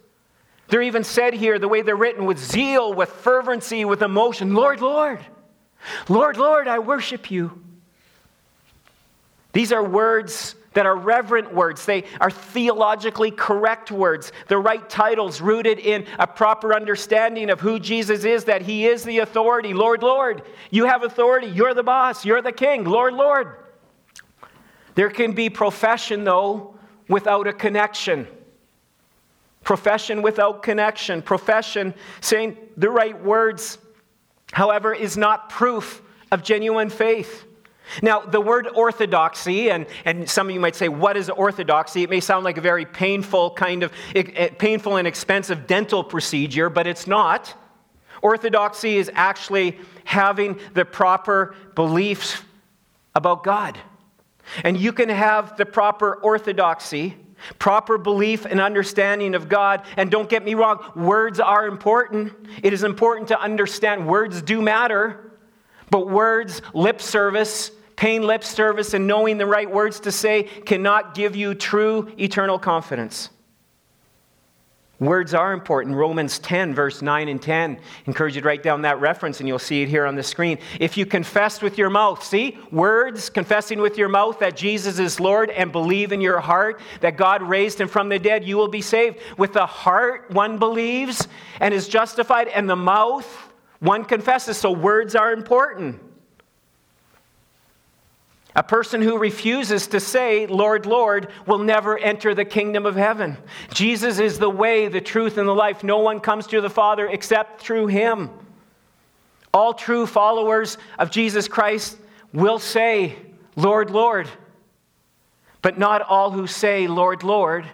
They're 0.68 0.82
even 0.82 1.02
said 1.02 1.32
here 1.32 1.58
the 1.58 1.66
way 1.66 1.80
they're 1.80 1.96
written 1.96 2.26
with 2.26 2.38
zeal, 2.38 2.92
with 2.92 3.08
fervency, 3.08 3.86
with 3.86 4.02
emotion 4.02 4.52
Lord, 4.54 4.82
Lord, 4.82 5.24
Lord, 6.06 6.36
Lord, 6.36 6.68
I 6.68 6.78
worship 6.78 7.30
you. 7.30 7.58
These 9.54 9.72
are 9.72 9.82
words 9.82 10.56
that 10.74 10.84
are 10.84 10.94
reverent 10.94 11.54
words. 11.54 11.86
They 11.86 12.04
are 12.20 12.30
theologically 12.30 13.30
correct 13.30 13.90
words, 13.90 14.30
the 14.48 14.58
right 14.58 14.86
titles 14.90 15.40
rooted 15.40 15.78
in 15.78 16.04
a 16.18 16.26
proper 16.26 16.74
understanding 16.74 17.48
of 17.48 17.60
who 17.60 17.78
Jesus 17.80 18.24
is, 18.24 18.44
that 18.44 18.60
he 18.60 18.88
is 18.88 19.04
the 19.04 19.20
authority. 19.20 19.72
Lord, 19.72 20.02
Lord, 20.02 20.42
you 20.70 20.84
have 20.84 21.02
authority. 21.02 21.46
You're 21.46 21.72
the 21.72 21.82
boss. 21.82 22.26
You're 22.26 22.42
the 22.42 22.52
king. 22.52 22.84
Lord, 22.84 23.14
Lord. 23.14 23.56
There 24.96 25.08
can 25.08 25.32
be 25.32 25.48
profession, 25.48 26.24
though, 26.24 26.74
without 27.10 27.46
a 27.46 27.52
connection. 27.52 28.26
Profession 29.62 30.22
without 30.22 30.62
connection. 30.62 31.20
Profession 31.20 31.92
saying 32.22 32.56
the 32.78 32.88
right 32.88 33.22
words, 33.22 33.76
however, 34.52 34.94
is 34.94 35.18
not 35.18 35.50
proof 35.50 36.00
of 36.32 36.42
genuine 36.42 36.88
faith. 36.88 37.44
Now, 38.02 38.20
the 38.20 38.40
word 38.40 38.68
orthodoxy, 38.68 39.70
and, 39.70 39.86
and 40.04 40.30
some 40.30 40.48
of 40.48 40.54
you 40.54 40.60
might 40.60 40.76
say, 40.76 40.88
what 40.88 41.16
is 41.16 41.28
orthodoxy? 41.28 42.04
It 42.04 42.10
may 42.10 42.20
sound 42.20 42.44
like 42.44 42.56
a 42.56 42.60
very 42.60 42.86
painful, 42.86 43.50
kind 43.50 43.82
of 43.82 43.92
painful 44.58 44.96
and 44.96 45.08
expensive 45.08 45.66
dental 45.66 46.04
procedure, 46.04 46.70
but 46.70 46.86
it's 46.86 47.08
not. 47.08 47.52
Orthodoxy 48.22 48.96
is 48.96 49.10
actually 49.14 49.76
having 50.04 50.60
the 50.74 50.84
proper 50.84 51.56
beliefs 51.74 52.40
about 53.16 53.42
God. 53.42 53.76
And 54.64 54.76
you 54.78 54.92
can 54.92 55.08
have 55.08 55.56
the 55.56 55.66
proper 55.66 56.14
orthodoxy, 56.16 57.16
proper 57.58 57.98
belief 57.98 58.44
and 58.44 58.60
understanding 58.60 59.34
of 59.34 59.48
God. 59.48 59.82
And 59.96 60.10
don't 60.10 60.28
get 60.28 60.44
me 60.44 60.54
wrong, 60.54 60.92
words 60.94 61.40
are 61.40 61.66
important. 61.66 62.32
It 62.62 62.72
is 62.72 62.84
important 62.84 63.28
to 63.28 63.40
understand 63.40 64.06
words 64.06 64.42
do 64.42 64.60
matter. 64.60 65.32
But 65.90 66.08
words, 66.08 66.62
lip 66.72 67.00
service, 67.00 67.72
paying 67.96 68.22
lip 68.22 68.44
service, 68.44 68.94
and 68.94 69.06
knowing 69.06 69.38
the 69.38 69.46
right 69.46 69.70
words 69.70 70.00
to 70.00 70.12
say 70.12 70.44
cannot 70.44 71.14
give 71.14 71.34
you 71.34 71.54
true 71.54 72.12
eternal 72.18 72.58
confidence. 72.58 73.30
Words 75.00 75.32
are 75.32 75.54
important. 75.54 75.96
Romans 75.96 76.38
10, 76.40 76.74
verse 76.74 77.00
9 77.00 77.28
and 77.28 77.40
10. 77.40 77.80
Encourage 78.04 78.34
you 78.34 78.42
to 78.42 78.46
write 78.46 78.62
down 78.62 78.82
that 78.82 79.00
reference 79.00 79.40
and 79.40 79.48
you'll 79.48 79.58
see 79.58 79.82
it 79.82 79.88
here 79.88 80.04
on 80.04 80.14
the 80.14 80.22
screen. 80.22 80.58
If 80.78 80.98
you 80.98 81.06
confess 81.06 81.62
with 81.62 81.78
your 81.78 81.88
mouth, 81.88 82.22
see, 82.22 82.58
words, 82.70 83.30
confessing 83.30 83.80
with 83.80 83.96
your 83.96 84.10
mouth 84.10 84.38
that 84.40 84.58
Jesus 84.58 84.98
is 84.98 85.18
Lord 85.18 85.48
and 85.48 85.72
believe 85.72 86.12
in 86.12 86.20
your 86.20 86.38
heart 86.38 86.80
that 87.00 87.16
God 87.16 87.40
raised 87.40 87.80
him 87.80 87.88
from 87.88 88.10
the 88.10 88.18
dead, 88.18 88.44
you 88.44 88.58
will 88.58 88.68
be 88.68 88.82
saved. 88.82 89.18
With 89.38 89.54
the 89.54 89.64
heart, 89.64 90.30
one 90.32 90.58
believes 90.58 91.26
and 91.60 91.72
is 91.72 91.88
justified, 91.88 92.48
and 92.48 92.68
the 92.68 92.76
mouth, 92.76 93.26
one 93.78 94.04
confesses. 94.04 94.58
So 94.58 94.70
words 94.70 95.14
are 95.14 95.32
important. 95.32 95.98
A 98.56 98.62
person 98.62 99.00
who 99.00 99.18
refuses 99.18 99.86
to 99.88 100.00
say, 100.00 100.46
Lord, 100.46 100.84
Lord, 100.84 101.28
will 101.46 101.58
never 101.58 101.96
enter 101.96 102.34
the 102.34 102.44
kingdom 102.44 102.84
of 102.84 102.96
heaven. 102.96 103.36
Jesus 103.72 104.18
is 104.18 104.38
the 104.38 104.50
way, 104.50 104.88
the 104.88 105.00
truth, 105.00 105.38
and 105.38 105.48
the 105.48 105.54
life. 105.54 105.84
No 105.84 105.98
one 105.98 106.20
comes 106.20 106.48
to 106.48 106.60
the 106.60 106.70
Father 106.70 107.06
except 107.06 107.60
through 107.60 107.86
him. 107.86 108.30
All 109.54 109.72
true 109.72 110.06
followers 110.06 110.78
of 110.98 111.10
Jesus 111.10 111.46
Christ 111.46 111.96
will 112.32 112.58
say, 112.58 113.16
Lord, 113.56 113.90
Lord. 113.90 114.28
But 115.62 115.78
not 115.78 116.02
all 116.02 116.30
who 116.30 116.46
say, 116.46 116.86
Lord, 116.86 117.22
Lord, 117.22 117.66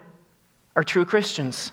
are 0.75 0.85
true 0.85 1.04
Christians. 1.04 1.73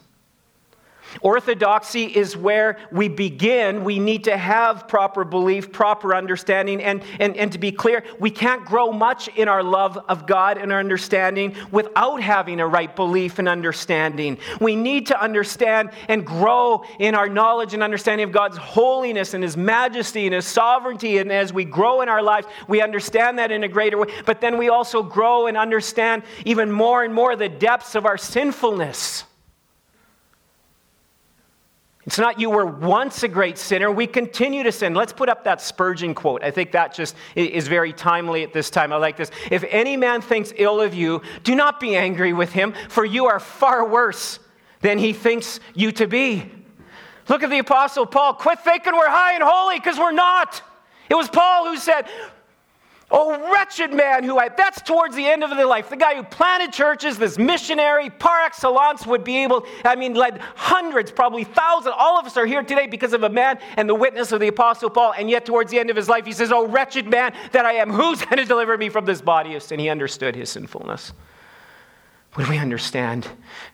Orthodoxy 1.22 2.06
is 2.06 2.36
where 2.36 2.78
we 2.92 3.08
begin. 3.08 3.84
We 3.84 4.00
need 4.00 4.24
to 4.26 4.38
have 4.38 4.88
proper 4.88 5.24
belief, 5.24 5.72
proper 5.72 6.16
understanding. 6.16 6.82
And, 6.82 7.04
and, 7.20 7.36
and 7.38 7.52
to 7.52 7.58
be 7.58 7.72
clear, 7.72 8.04
we 8.20 8.30
can't 8.30 8.66
grow 8.66 8.92
much 8.92 9.28
in 9.30 9.48
our 9.48 9.64
love 9.64 9.98
of 10.08 10.26
God 10.28 10.58
and 10.58 10.72
our 10.72 10.80
understanding 10.80 11.56
without 11.72 12.22
having 12.22 12.60
a 12.60 12.68
right 12.68 12.94
belief 12.96 13.40
and 13.40 13.48
understanding. 13.48 14.38
We 14.60 14.76
need 14.76 15.08
to 15.08 15.22
understand 15.22 15.92
and 16.08 16.26
grow 16.26 16.84
in 17.00 17.16
our 17.16 17.30
knowledge 17.30 17.74
and 17.74 17.84
understanding 17.84 18.26
of 18.26 18.32
God's 18.32 18.58
holiness 18.58 19.34
and 19.34 19.44
His 19.44 19.58
majesty 19.58 20.26
and 20.26 20.34
His 20.34 20.46
sovereignty. 20.46 21.18
And 21.18 21.32
as 21.32 21.54
we 21.54 21.66
grow 21.66 22.02
in 22.02 22.10
our 22.10 22.22
lives, 22.22 22.48
we 22.68 22.82
understand 22.82 23.40
that 23.40 23.52
in 23.52 23.64
a 23.64 23.68
greater 23.68 23.98
way. 23.98 24.08
But 24.26 24.42
then 24.42 24.58
we 24.58 24.70
also 24.70 25.04
grow 25.04 25.48
and 25.48 25.58
understand 25.58 26.24
even 26.46 26.72
more 26.72 27.04
and 27.04 27.14
more 27.14 27.36
the 27.36 27.50
depths 27.50 27.96
of 27.96 28.06
our 28.06 28.18
sinfulness. 28.18 29.26
It's 32.06 32.20
not 32.20 32.40
you 32.40 32.50
were 32.50 32.66
once 32.66 33.24
a 33.24 33.30
great 33.30 33.58
sinner, 33.58 33.90
we 33.90 34.08
continue 34.08 34.64
to 34.64 34.72
sin. 34.72 34.94
Let's 34.94 35.14
put 35.14 35.30
up 35.30 35.46
that 35.46 35.62
Spurgeon 35.62 36.14
quote. 36.14 36.44
I 36.44 36.52
think 36.52 36.74
that 36.74 36.94
just 36.94 37.16
is 37.36 37.68
very 37.68 37.94
timely 37.94 38.44
at 38.44 38.52
this 38.52 38.70
time. 38.70 38.92
I 38.92 38.98
like 38.98 39.16
this. 39.16 39.32
If 39.50 39.64
any 39.70 39.96
man 39.96 40.22
thinks 40.22 40.52
ill 40.58 40.82
of 40.82 40.94
you, 40.94 41.22
do 41.44 41.56
not 41.56 41.80
be 41.80 41.96
angry 41.96 42.34
with 42.34 42.52
him, 42.52 42.74
for 42.90 43.06
you 43.06 43.28
are 43.28 43.40
far 43.40 43.88
worse 43.88 44.40
than 44.82 44.98
he 44.98 45.14
thinks 45.14 45.62
you 45.74 45.94
to 45.94 46.08
be. 46.08 46.52
Look 47.30 47.42
at 47.42 47.50
the 47.50 47.60
Apostle 47.60 48.06
Paul. 48.06 48.34
Quit 48.34 48.60
thinking 48.60 48.94
we're 48.94 49.10
high 49.10 49.36
and 49.36 49.44
holy 49.44 49.80
because 49.80 49.98
we're 49.98 50.12
not. 50.12 50.62
It 51.10 51.16
was 51.16 51.30
Paul 51.30 51.70
who 51.70 51.78
said, 51.78 52.08
Oh, 53.12 53.52
wretched 53.52 53.94
man 53.94 54.24
who 54.24 54.40
I, 54.40 54.50
that's 54.50 54.82
towards 54.82 55.16
the 55.16 55.26
end 55.26 55.44
of 55.44 55.50
their 55.52 55.66
life. 55.66 55.90
The 55.90 55.96
guy 55.96 56.16
who 56.16 56.24
planted 56.24 56.74
churches, 56.74 57.18
this 57.18 57.38
missionary 57.38 58.10
par 58.10 58.42
excellence 58.42 59.06
would 59.06 59.24
be 59.24 59.44
able, 59.44 59.66
I 59.86 59.96
mean, 59.96 60.14
led 60.16 60.40
hundreds, 60.56 61.12
probably 61.12 61.44
thousands. 61.44 61.96
All 61.98 62.18
of 62.18 62.26
us 62.26 62.38
are 62.38 62.46
here 62.46 62.64
today 62.64 62.88
because 62.88 63.14
of 63.14 63.24
a 63.24 63.30
man 63.30 63.60
and 63.78 63.88
the 63.88 63.96
witness 63.96 64.32
of 64.32 64.40
the 64.40 64.48
Apostle 64.48 64.90
Paul. 64.90 65.14
And 65.18 65.30
yet, 65.30 65.46
towards 65.46 65.70
the 65.70 65.80
end 65.80 65.90
of 65.90 65.96
his 65.96 66.10
life, 66.10 66.26
he 66.26 66.32
says, 66.32 66.52
Oh, 66.52 66.68
wretched 66.68 67.08
man 67.08 67.34
that 67.52 67.66
I 67.66 67.74
am, 67.74 67.92
who's 67.92 68.24
going 68.24 68.38
to 68.38 68.46
deliver 68.46 68.78
me 68.78 68.90
from 68.90 69.06
this 69.06 69.22
body 69.22 69.56
of 69.56 69.64
sin? 69.64 69.80
He 69.80 69.90
understood 69.90 70.36
his 70.36 70.50
sinfulness. 70.50 71.14
When 72.36 72.50
we 72.50 72.58
understand 72.58 73.28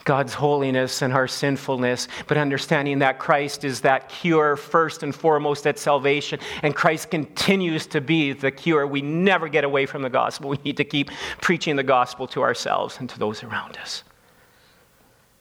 God's 0.03 0.33
holiness 0.33 1.01
and 1.01 1.13
our 1.13 1.29
sinfulness, 1.29 2.09
but 2.27 2.37
understanding 2.37 2.99
that 2.99 3.17
Christ 3.17 3.63
is 3.63 3.81
that 3.81 4.09
cure 4.09 4.57
first 4.57 5.01
and 5.01 5.15
foremost 5.15 5.65
at 5.65 5.79
salvation, 5.79 6.41
and 6.61 6.75
Christ 6.75 7.09
continues 7.09 7.87
to 7.87 8.01
be 8.01 8.33
the 8.33 8.51
cure. 8.51 8.85
We 8.85 9.01
never 9.01 9.47
get 9.47 9.63
away 9.63 9.85
from 9.85 10.01
the 10.01 10.09
gospel. 10.09 10.49
We 10.49 10.59
need 10.65 10.75
to 10.75 10.83
keep 10.83 11.09
preaching 11.39 11.77
the 11.77 11.83
gospel 11.83 12.27
to 12.27 12.41
ourselves 12.41 12.97
and 12.99 13.09
to 13.09 13.17
those 13.17 13.43
around 13.43 13.77
us. 13.77 14.03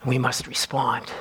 We 0.05 0.17
must 0.17 0.47
respond. 0.47 1.11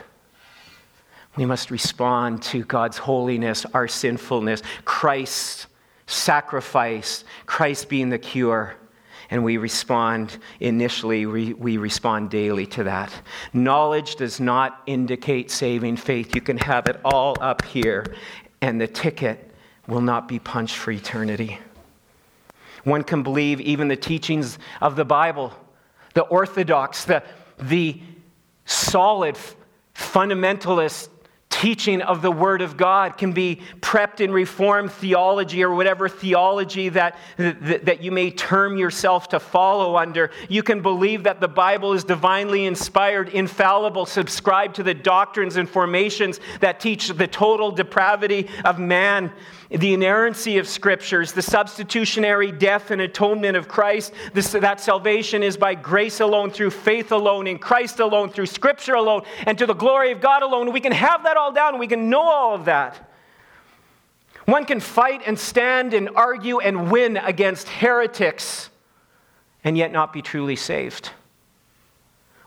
We 1.36 1.46
must 1.46 1.72
respond 1.72 2.42
to 2.44 2.64
God's 2.64 2.98
holiness, 2.98 3.66
our 3.74 3.88
sinfulness, 3.88 4.62
Christ's 4.84 5.66
sacrifice, 6.06 7.24
Christ 7.46 7.88
being 7.88 8.08
the 8.08 8.18
cure 8.18 8.76
and 9.30 9.44
we 9.44 9.56
respond 9.56 10.38
initially, 10.60 11.26
we, 11.26 11.52
we 11.52 11.76
respond 11.76 12.30
daily 12.30 12.66
to 12.66 12.84
that. 12.84 13.12
Knowledge 13.52 14.16
does 14.16 14.40
not 14.40 14.82
indicate 14.86 15.50
saving 15.50 15.96
faith. 15.96 16.34
You 16.34 16.40
can 16.40 16.56
have 16.58 16.86
it 16.86 17.00
all 17.04 17.36
up 17.40 17.64
here, 17.64 18.14
and 18.60 18.80
the 18.80 18.86
ticket 18.86 19.50
will 19.86 20.00
not 20.00 20.28
be 20.28 20.38
punched 20.38 20.76
for 20.76 20.90
eternity. 20.90 21.58
One 22.84 23.02
can 23.02 23.22
believe 23.22 23.60
even 23.60 23.88
the 23.88 23.96
teachings 23.96 24.58
of 24.80 24.96
the 24.96 25.04
Bible, 25.04 25.52
the 26.14 26.22
orthodox, 26.22 27.04
the, 27.04 27.22
the 27.58 28.00
solid 28.64 29.36
fundamentalist 29.94 31.08
teaching 31.58 32.00
of 32.02 32.22
the 32.22 32.30
Word 32.30 32.62
of 32.62 32.76
God 32.76 33.18
can 33.18 33.32
be 33.32 33.60
prepped 33.80 34.20
in 34.20 34.30
Reformed 34.30 34.92
theology 34.92 35.64
or 35.64 35.74
whatever 35.74 36.08
theology 36.08 36.88
that, 36.90 37.18
that, 37.36 37.84
that, 37.84 38.00
you 38.00 38.12
may 38.12 38.30
term 38.30 38.76
yourself 38.76 39.28
to 39.30 39.40
follow 39.40 39.96
under. 39.96 40.30
You 40.48 40.62
can 40.62 40.82
believe 40.82 41.24
that 41.24 41.40
the 41.40 41.48
Bible 41.48 41.94
is 41.94 42.04
divinely 42.04 42.66
inspired, 42.66 43.30
infallible, 43.30 44.06
subscribe 44.06 44.72
to 44.74 44.84
the 44.84 44.94
doctrines 44.94 45.56
and 45.56 45.68
formations 45.68 46.38
that 46.60 46.78
teach 46.78 47.08
the 47.08 47.26
total 47.26 47.72
depravity 47.72 48.48
of 48.64 48.78
man 48.78 49.32
the 49.70 49.92
inerrancy 49.92 50.56
of 50.56 50.66
scriptures, 50.66 51.32
the 51.32 51.42
substitutionary 51.42 52.50
death 52.50 52.90
and 52.90 53.02
atonement 53.02 53.56
of 53.56 53.68
Christ, 53.68 54.14
this, 54.32 54.52
that 54.52 54.80
salvation 54.80 55.42
is 55.42 55.58
by 55.58 55.74
grace 55.74 56.20
alone, 56.20 56.50
through 56.50 56.70
faith 56.70 57.12
alone, 57.12 57.46
in 57.46 57.58
Christ 57.58 58.00
alone, 58.00 58.30
through 58.30 58.46
scripture 58.46 58.94
alone, 58.94 59.22
and 59.46 59.58
to 59.58 59.66
the 59.66 59.74
glory 59.74 60.10
of 60.12 60.20
God 60.20 60.42
alone. 60.42 60.72
We 60.72 60.80
can 60.80 60.92
have 60.92 61.24
that 61.24 61.36
all 61.36 61.52
down, 61.52 61.78
we 61.78 61.86
can 61.86 62.08
know 62.08 62.22
all 62.22 62.54
of 62.54 62.64
that. 62.64 63.10
One 64.46 64.64
can 64.64 64.80
fight 64.80 65.22
and 65.26 65.38
stand 65.38 65.92
and 65.92 66.08
argue 66.16 66.60
and 66.60 66.90
win 66.90 67.18
against 67.18 67.68
heretics 67.68 68.70
and 69.64 69.76
yet 69.76 69.92
not 69.92 70.12
be 70.12 70.22
truly 70.22 70.56
saved. 70.56 71.10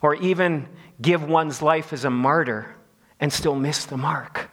Or 0.02 0.16
even 0.16 0.68
give 1.00 1.24
one's 1.24 1.62
life 1.62 1.94
as 1.94 2.06
a 2.06 2.10
martyr 2.10 2.76
and 3.20 3.32
still 3.32 3.56
miss 3.56 3.86
the 3.86 3.98
mark. 3.98 4.51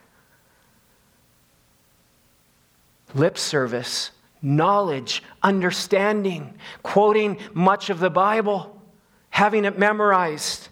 Lip 3.13 3.37
service, 3.37 4.11
knowledge, 4.41 5.23
understanding, 5.43 6.53
quoting 6.83 7.37
much 7.53 7.89
of 7.89 7.99
the 7.99 8.09
Bible, 8.09 8.81
having 9.29 9.65
it 9.65 9.77
memorized. 9.77 10.69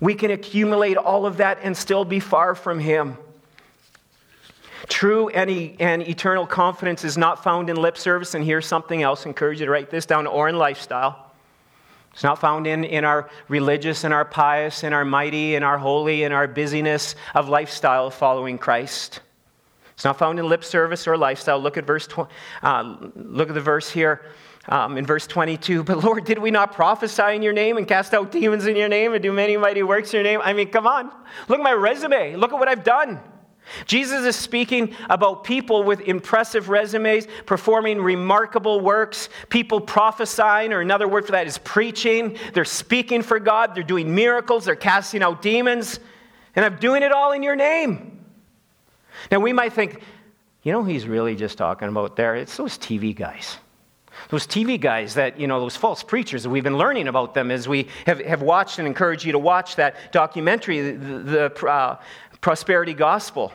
We 0.00 0.14
can 0.14 0.30
accumulate 0.30 0.96
all 0.96 1.26
of 1.26 1.38
that 1.38 1.58
and 1.62 1.76
still 1.76 2.04
be 2.04 2.20
far 2.20 2.54
from 2.54 2.78
Him. 2.78 3.16
True 4.88 5.28
and, 5.28 5.50
and 5.80 6.02
eternal 6.08 6.46
confidence 6.46 7.04
is 7.04 7.18
not 7.18 7.42
found 7.42 7.68
in 7.68 7.76
lip 7.76 7.98
service, 7.98 8.34
and 8.34 8.44
here's 8.44 8.66
something 8.66 9.02
else. 9.02 9.26
Encourage 9.26 9.60
you 9.60 9.66
to 9.66 9.72
write 9.72 9.90
this 9.90 10.06
down 10.06 10.26
or 10.26 10.48
in 10.48 10.56
lifestyle. 10.56 11.32
It's 12.12 12.22
not 12.24 12.40
found 12.40 12.66
in, 12.66 12.84
in 12.84 13.04
our 13.04 13.28
religious 13.48 14.04
and 14.04 14.14
our 14.14 14.24
pious 14.24 14.82
and 14.82 14.94
our 14.94 15.04
mighty 15.04 15.56
and 15.56 15.64
our 15.64 15.78
holy 15.78 16.24
and 16.24 16.32
our 16.32 16.48
busyness 16.48 17.14
of 17.34 17.48
lifestyle 17.48 18.10
following 18.10 18.56
Christ. 18.56 19.20
It's 19.98 20.04
not 20.04 20.16
found 20.16 20.38
in 20.38 20.48
lip 20.48 20.62
service 20.62 21.08
or 21.08 21.16
lifestyle. 21.16 21.58
Look 21.58 21.76
at 21.76 21.84
verse. 21.84 22.06
Tw- 22.06 22.30
uh, 22.62 22.96
look 23.16 23.48
at 23.48 23.54
the 23.56 23.60
verse 23.60 23.90
here. 23.90 24.26
Um, 24.68 24.96
in 24.96 25.04
verse 25.04 25.26
22, 25.26 25.82
but 25.82 26.04
Lord, 26.04 26.24
did 26.24 26.38
we 26.38 26.52
not 26.52 26.72
prophesy 26.72 27.34
in 27.34 27.42
your 27.42 27.52
name 27.52 27.78
and 27.78 27.88
cast 27.88 28.14
out 28.14 28.30
demons 28.30 28.66
in 28.66 28.76
your 28.76 28.88
name 28.88 29.12
and 29.14 29.20
do 29.20 29.32
many 29.32 29.56
mighty 29.56 29.82
works 29.82 30.14
in 30.14 30.18
your 30.18 30.22
name? 30.22 30.40
I 30.40 30.52
mean, 30.52 30.68
come 30.68 30.86
on. 30.86 31.10
Look 31.48 31.58
at 31.58 31.64
my 31.64 31.72
resume. 31.72 32.36
Look 32.36 32.52
at 32.52 32.60
what 32.60 32.68
I've 32.68 32.84
done. 32.84 33.18
Jesus 33.86 34.24
is 34.24 34.36
speaking 34.36 34.94
about 35.10 35.42
people 35.42 35.82
with 35.82 36.02
impressive 36.02 36.68
resumes, 36.68 37.26
performing 37.44 38.00
remarkable 38.00 38.80
works, 38.80 39.30
people 39.48 39.80
prophesying, 39.80 40.72
or 40.72 40.80
another 40.80 41.08
word 41.08 41.26
for 41.26 41.32
that 41.32 41.48
is 41.48 41.58
preaching. 41.58 42.38
They're 42.54 42.64
speaking 42.64 43.22
for 43.22 43.40
God, 43.40 43.74
they're 43.74 43.82
doing 43.82 44.14
miracles, 44.14 44.66
they're 44.66 44.76
casting 44.76 45.24
out 45.24 45.42
demons, 45.42 45.98
and 46.54 46.64
I'm 46.64 46.76
doing 46.76 47.02
it 47.02 47.10
all 47.10 47.32
in 47.32 47.42
your 47.42 47.56
name. 47.56 48.17
Now, 49.30 49.40
we 49.40 49.52
might 49.52 49.72
think, 49.72 50.00
you 50.62 50.72
know, 50.72 50.84
he's 50.84 51.06
really 51.06 51.36
just 51.36 51.58
talking 51.58 51.88
about 51.88 52.16
there. 52.16 52.36
It's 52.36 52.56
those 52.56 52.78
TV 52.78 53.14
guys. 53.14 53.58
Those 54.30 54.46
TV 54.46 54.80
guys 54.80 55.14
that, 55.14 55.38
you 55.38 55.46
know, 55.46 55.60
those 55.60 55.76
false 55.76 56.02
preachers, 56.02 56.42
that 56.42 56.50
we've 56.50 56.64
been 56.64 56.78
learning 56.78 57.08
about 57.08 57.34
them 57.34 57.50
as 57.50 57.68
we 57.68 57.88
have, 58.06 58.20
have 58.20 58.42
watched 58.42 58.78
and 58.78 58.86
encourage 58.86 59.24
you 59.24 59.32
to 59.32 59.38
watch 59.38 59.76
that 59.76 60.12
documentary, 60.12 60.90
the, 60.92 61.18
the 61.50 61.66
uh, 61.66 61.98
Prosperity 62.40 62.94
Gospel 62.94 63.52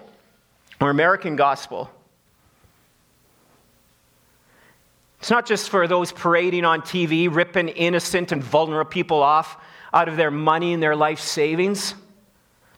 or 0.79 0.89
American 0.89 1.35
Gospel. 1.35 1.89
It's 5.19 5.29
not 5.29 5.45
just 5.45 5.69
for 5.69 5.87
those 5.87 6.11
parading 6.11 6.65
on 6.65 6.81
TV, 6.81 7.33
ripping 7.33 7.69
innocent 7.69 8.31
and 8.31 8.43
vulnerable 8.43 8.89
people 8.89 9.21
off 9.21 9.57
out 9.93 10.09
of 10.09 10.17
their 10.17 10.31
money 10.31 10.73
and 10.73 10.81
their 10.81 10.95
life 10.95 11.19
savings 11.19 11.95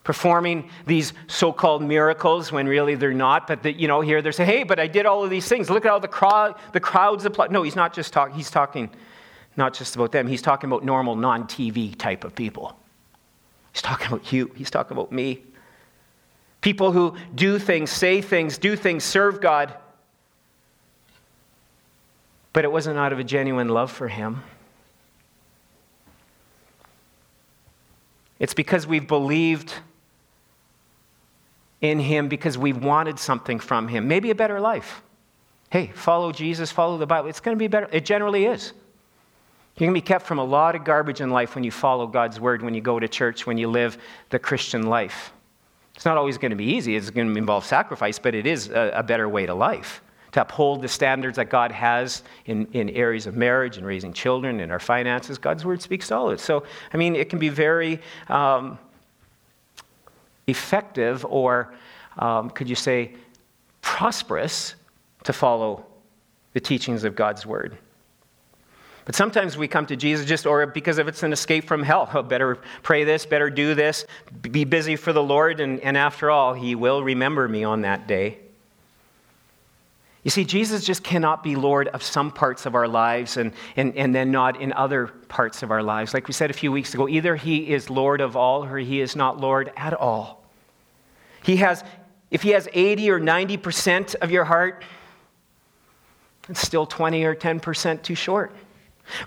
performing 0.05 0.69
these 0.85 1.11
so-called 1.27 1.83
miracles 1.83 2.51
when 2.51 2.65
really 2.67 2.95
they're 2.95 3.13
not 3.13 3.47
but 3.47 3.63
that 3.63 3.75
you 3.75 3.87
know 3.89 3.99
here 3.99 4.21
they're 4.21 4.31
saying 4.31 4.49
hey 4.49 4.63
but 4.63 4.79
i 4.79 4.87
did 4.87 5.05
all 5.05 5.23
of 5.23 5.29
these 5.29 5.47
things. 5.47 5.69
Look 5.69 5.83
at 5.83 5.91
all 5.91 5.99
the 5.99 6.07
crowd 6.07 6.55
the 6.71 6.79
crowds 6.79 7.25
applaud. 7.25 7.51
No 7.51 7.63
he's 7.63 7.75
not 7.75 7.93
just 7.93 8.13
talking 8.13 8.35
he's 8.35 8.49
talking 8.49 8.89
not 9.57 9.73
just 9.73 9.95
about 9.95 10.11
them. 10.11 10.27
He's 10.27 10.41
talking 10.41 10.69
about 10.69 10.83
normal 10.83 11.15
non-tv 11.15 11.97
type 11.97 12.23
of 12.23 12.35
people. 12.35 12.77
He's 13.71 13.81
talking 13.81 14.07
about 14.07 14.31
you. 14.31 14.51
He's 14.55 14.69
talking 14.69 14.95
about 14.95 15.11
me. 15.11 15.43
People 16.61 16.91
who 16.91 17.15
do 17.33 17.59
things 17.59 17.91
say 17.91 18.21
things 18.21 18.57
do 18.57 18.75
things 18.75 19.03
serve 19.03 19.41
god. 19.41 19.73
But 22.53 22.63
it 22.63 22.71
wasn't 22.71 22.97
out 22.97 23.11
of 23.11 23.19
a 23.19 23.23
genuine 23.23 23.67
love 23.67 23.91
for 23.91 24.07
Him. 24.07 24.41
It's 28.39 28.53
because 28.53 28.87
we've 28.87 29.07
believed 29.07 29.73
in 31.81 31.99
Him 31.99 32.27
because 32.27 32.57
we've 32.57 32.83
wanted 32.83 33.19
something 33.19 33.59
from 33.59 33.87
Him, 33.87 34.07
maybe 34.07 34.31
a 34.31 34.35
better 34.35 34.59
life. 34.59 35.01
Hey, 35.69 35.91
follow 35.93 36.31
Jesus, 36.31 36.71
follow 36.71 36.97
the 36.97 37.07
Bible. 37.07 37.29
It's 37.29 37.39
going 37.39 37.55
to 37.55 37.59
be 37.59 37.67
better. 37.67 37.89
It 37.91 38.05
generally 38.05 38.45
is. 38.45 38.73
You 39.77 39.85
can 39.85 39.93
be 39.93 40.01
kept 40.01 40.25
from 40.25 40.39
a 40.39 40.43
lot 40.43 40.75
of 40.75 40.85
garbage 40.85 41.19
in 41.19 41.31
life 41.31 41.55
when 41.55 41.65
you 41.65 41.71
follow 41.71 42.07
God's 42.07 42.39
word, 42.39 42.61
when 42.61 42.73
you 42.73 42.81
go 42.81 42.97
to 42.97 43.07
church, 43.09 43.45
when 43.45 43.57
you 43.57 43.67
live 43.67 43.97
the 44.29 44.39
Christian 44.39 44.83
life. 44.83 45.33
It's 45.95 46.05
not 46.05 46.17
always 46.17 46.37
going 46.37 46.51
to 46.51 46.55
be 46.55 46.65
easy, 46.65 46.95
it's 46.95 47.09
going 47.09 47.31
to 47.31 47.37
involve 47.37 47.65
sacrifice, 47.65 48.19
but 48.19 48.35
it 48.35 48.45
is 48.45 48.69
a, 48.69 48.91
a 48.95 49.03
better 49.03 49.27
way 49.27 49.45
to 49.45 49.53
life. 49.53 50.01
To 50.33 50.41
uphold 50.41 50.81
the 50.81 50.87
standards 50.89 51.37
that 51.37 51.49
God 51.49 51.71
has 51.71 52.23
in, 52.45 52.67
in 52.73 52.89
areas 52.89 53.25
of 53.25 53.37
marriage 53.37 53.77
and 53.77 53.85
raising 53.85 54.11
children 54.11 54.59
and 54.59 54.71
our 54.71 54.79
finances, 54.79 55.37
God's 55.37 55.63
word 55.63 55.81
speaks 55.81 56.09
to 56.09 56.15
all 56.15 56.27
of 56.27 56.33
it. 56.33 56.39
So, 56.41 56.63
I 56.93 56.97
mean, 56.97 57.15
it 57.15 57.29
can 57.29 57.39
be 57.39 57.47
very 57.47 58.01
um, 58.27 58.77
effective, 60.47 61.25
or 61.25 61.73
um, 62.17 62.49
could 62.49 62.69
you 62.69 62.75
say, 62.75 63.13
prosperous 63.81 64.75
to 65.23 65.33
follow 65.33 65.85
the 66.53 66.59
teachings 66.59 67.03
of 67.03 67.15
God's 67.15 67.45
word. 67.45 67.77
But 69.05 69.13
sometimes 69.13 69.57
we 69.57 69.67
come 69.67 69.85
to 69.87 69.95
Jesus 69.95 70.25
just, 70.25 70.47
or 70.47 70.65
because 70.65 70.97
if 70.97 71.07
it's 71.07 71.21
an 71.21 71.31
escape 71.31 71.65
from 71.67 71.83
hell, 71.83 72.09
oh, 72.13 72.23
better 72.23 72.57
pray 72.81 73.03
this, 73.03 73.25
better 73.25 73.49
do 73.49 73.75
this, 73.75 74.05
be 74.41 74.63
busy 74.63 74.95
for 74.95 75.13
the 75.13 75.21
Lord, 75.21 75.59
and, 75.59 75.79
and 75.81 75.95
after 75.95 76.31
all, 76.31 76.53
He 76.53 76.73
will 76.73 77.03
remember 77.03 77.47
me 77.47 77.63
on 77.63 77.81
that 77.81 78.07
day. 78.07 78.39
You 80.25 80.31
see, 80.31 80.43
Jesus 80.43 80.83
just 80.83 81.03
cannot 81.03 81.43
be 81.43 81.55
Lord 81.55 81.87
of 81.89 82.01
some 82.01 82.31
parts 82.31 82.65
of 82.65 82.73
our 82.73 82.87
lives 82.87 83.37
and, 83.37 83.53
and, 83.75 83.95
and 83.95 84.13
then 84.13 84.31
not 84.31 84.59
in 84.59 84.73
other 84.73 85.05
parts 85.05 85.61
of 85.61 85.69
our 85.69 85.83
lives. 85.83 86.15
Like 86.15 86.27
we 86.27 86.33
said 86.33 86.49
a 86.49 86.53
few 86.53 86.71
weeks 86.71 86.95
ago, 86.95 87.07
either 87.07 87.35
He 87.35 87.69
is 87.71 87.91
Lord 87.91 88.21
of 88.21 88.35
all 88.35 88.65
or 88.65 88.79
He 88.79 89.01
is 89.01 89.15
not 89.15 89.39
Lord 89.39 89.71
at 89.77 89.93
all. 89.93 90.43
He 91.43 91.57
has, 91.57 91.83
if 92.31 92.41
He 92.41 92.49
has 92.49 92.67
80 92.73 93.11
or 93.11 93.19
90% 93.19 94.15
of 94.15 94.31
your 94.31 94.45
heart, 94.45 94.83
it's 96.49 96.59
still 96.59 96.87
20 96.87 97.23
or 97.23 97.35
10% 97.35 98.01
too 98.01 98.15
short. 98.15 98.51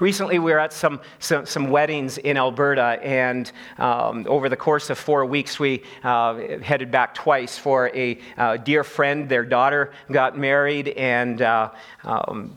Recently, 0.00 0.38
we 0.38 0.52
were 0.52 0.58
at 0.58 0.72
some, 0.72 1.00
some, 1.18 1.46
some 1.46 1.70
weddings 1.70 2.18
in 2.18 2.36
Alberta, 2.36 2.98
and 3.02 3.50
um, 3.78 4.26
over 4.28 4.48
the 4.48 4.56
course 4.56 4.90
of 4.90 4.98
four 4.98 5.24
weeks, 5.24 5.58
we 5.58 5.82
uh, 6.02 6.58
headed 6.62 6.90
back 6.90 7.14
twice 7.14 7.58
for 7.58 7.88
a 7.94 8.18
uh, 8.36 8.56
dear 8.56 8.84
friend. 8.84 9.28
Their 9.28 9.44
daughter 9.44 9.92
got 10.10 10.36
married, 10.38 10.88
and, 10.88 11.40
uh, 11.42 11.70
um, 12.04 12.56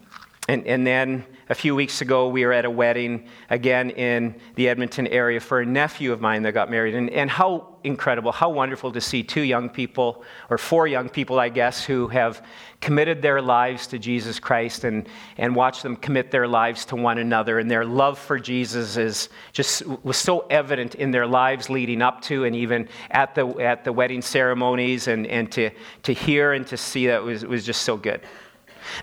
and, 0.52 0.68
and 0.68 0.86
then 0.86 1.24
a 1.48 1.56
few 1.56 1.74
weeks 1.74 2.02
ago, 2.02 2.28
we 2.28 2.46
were 2.46 2.52
at 2.52 2.66
a 2.66 2.70
wedding 2.70 3.30
again 3.50 3.90
in 3.92 4.36
the 4.56 4.68
Edmonton 4.68 5.08
area 5.08 5.40
for 5.40 5.62
a 5.62 5.66
nephew 5.66 6.12
of 6.12 6.20
mine 6.20 6.44
that 6.44 6.52
got 6.52 6.70
married. 6.70 6.94
And, 6.94 7.10
and 7.10 7.30
how 7.30 7.78
incredible, 7.86 8.34
how 8.34 8.50
wonderful 8.50 8.92
to 8.92 9.00
see 9.00 9.24
two 9.24 9.44
young 9.44 9.70
people, 9.70 10.26
or 10.50 10.58
four 10.58 10.88
young 10.88 11.08
people, 11.08 11.40
I 11.40 11.48
guess, 11.48 11.86
who 11.86 12.10
have 12.10 12.46
committed 12.82 13.22
their 13.22 13.42
lives 13.42 13.88
to 13.88 13.98
Jesus 13.98 14.42
Christ 14.42 14.84
and, 14.84 15.08
and 15.38 15.56
watch 15.56 15.84
them 15.84 15.96
commit 15.96 16.32
their 16.32 16.50
lives 16.50 16.84
to 16.88 16.98
one 16.98 17.18
another. 17.18 17.58
And 17.58 17.72
their 17.72 17.86
love 17.86 18.20
for 18.20 18.38
Jesus 18.38 18.98
is 18.98 19.30
just 19.54 19.86
was 20.04 20.18
so 20.18 20.48
evident 20.50 20.96
in 20.96 21.12
their 21.12 21.28
lives 21.28 21.70
leading 21.70 22.02
up 22.02 22.22
to 22.24 22.44
and 22.44 22.54
even 22.58 22.90
at 23.10 23.36
the, 23.36 23.48
at 23.48 23.86
the 23.86 23.94
wedding 23.94 24.22
ceremonies. 24.22 25.08
And, 25.08 25.26
and 25.28 25.50
to, 25.54 25.70
to 26.04 26.14
hear 26.14 26.52
and 26.52 26.68
to 26.68 26.76
see 26.76 27.08
that 27.08 27.24
was, 27.24 27.46
was 27.46 27.66
just 27.66 27.84
so 27.84 27.96
good. 27.96 28.20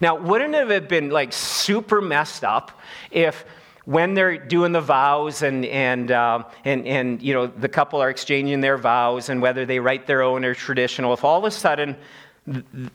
Now, 0.01 0.17
wouldn't 0.17 0.55
it 0.55 0.69
have 0.69 0.89
been 0.89 1.11
like 1.11 1.33
super 1.33 2.01
messed 2.01 2.45
up 2.45 2.81
if 3.11 3.45
when 3.85 4.13
they're 4.13 4.37
doing 4.37 4.73
the 4.73 4.81
vows 4.81 5.43
and, 5.43 5.65
and, 5.65 6.11
uh, 6.11 6.43
and, 6.65 6.87
and 6.87 7.23
you 7.23 7.33
know, 7.33 7.47
the 7.47 7.69
couple 7.69 8.03
are 8.03 8.11
exchanging 8.11 8.61
their 8.61 8.77
vows 8.77 9.31
and 9.31 9.41
whether 9.41 9.65
they 9.65 9.81
write 9.81 10.07
their 10.07 10.21
own 10.21 10.45
or 10.45 10.55
traditional, 10.55 11.15
if 11.15 11.25
all 11.25 11.39
of 11.39 11.45
a 11.45 11.51
sudden 11.51 11.97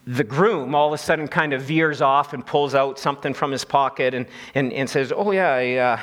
the 0.08 0.24
groom 0.24 0.74
all 0.74 0.88
of 0.88 0.94
a 0.94 0.98
sudden 0.98 1.28
kind 1.28 1.54
of 1.54 1.62
veers 1.62 2.02
off 2.02 2.34
and 2.34 2.46
pulls 2.46 2.74
out 2.74 2.98
something 2.98 3.34
from 3.34 3.52
his 3.52 3.64
pocket 3.64 4.14
and, 4.14 4.26
and, 4.56 4.74
and 4.74 4.90
says, 4.90 5.12
Oh, 5.16 5.32
yeah, 5.32 5.50
I 5.50 5.76
uh, 5.76 6.00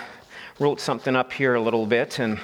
wrote 0.58 0.80
something 0.80 1.16
up 1.16 1.32
here 1.32 1.54
a 1.54 1.60
little 1.60 1.86
bit. 1.86 2.18
And 2.18 2.38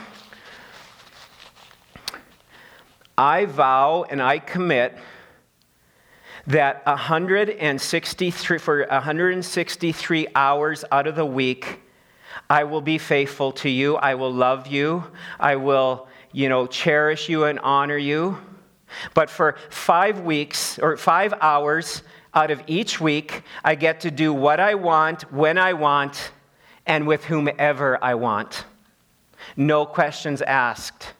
I 3.16 3.44
vow 3.46 4.04
and 4.08 4.20
I 4.20 4.38
commit 4.38 4.96
that 6.46 6.84
163 6.86 8.58
for 8.58 8.86
163 8.86 10.26
hours 10.34 10.84
out 10.92 11.06
of 11.06 11.16
the 11.16 11.26
week 11.26 11.80
I 12.48 12.64
will 12.64 12.80
be 12.80 12.98
faithful 12.98 13.52
to 13.52 13.68
you. 13.68 13.96
I 13.96 14.14
will 14.14 14.32
love 14.32 14.66
you. 14.66 15.04
I 15.40 15.56
will 15.56 16.06
you 16.32 16.48
know 16.48 16.66
cherish 16.66 17.28
you 17.28 17.44
and 17.44 17.58
honor 17.60 17.96
you. 17.96 18.38
But 19.14 19.30
for 19.30 19.56
5 19.70 20.20
weeks 20.20 20.78
or 20.78 20.96
5 20.96 21.34
hours 21.40 22.02
out 22.34 22.50
of 22.50 22.62
each 22.66 23.00
week 23.00 23.42
I 23.64 23.74
get 23.74 24.00
to 24.00 24.10
do 24.10 24.32
what 24.32 24.60
I 24.60 24.74
want 24.74 25.32
when 25.32 25.58
I 25.58 25.72
want 25.72 26.30
and 26.86 27.06
with 27.06 27.24
whomever 27.24 28.02
I 28.02 28.14
want. 28.14 28.64
No 29.56 29.86
questions 29.86 30.42
asked. 30.42 31.14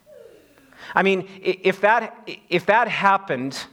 I 0.94 1.02
mean 1.02 1.28
if 1.42 1.80
that 1.80 2.28
if 2.48 2.66
that 2.66 2.86
happened 2.86 3.66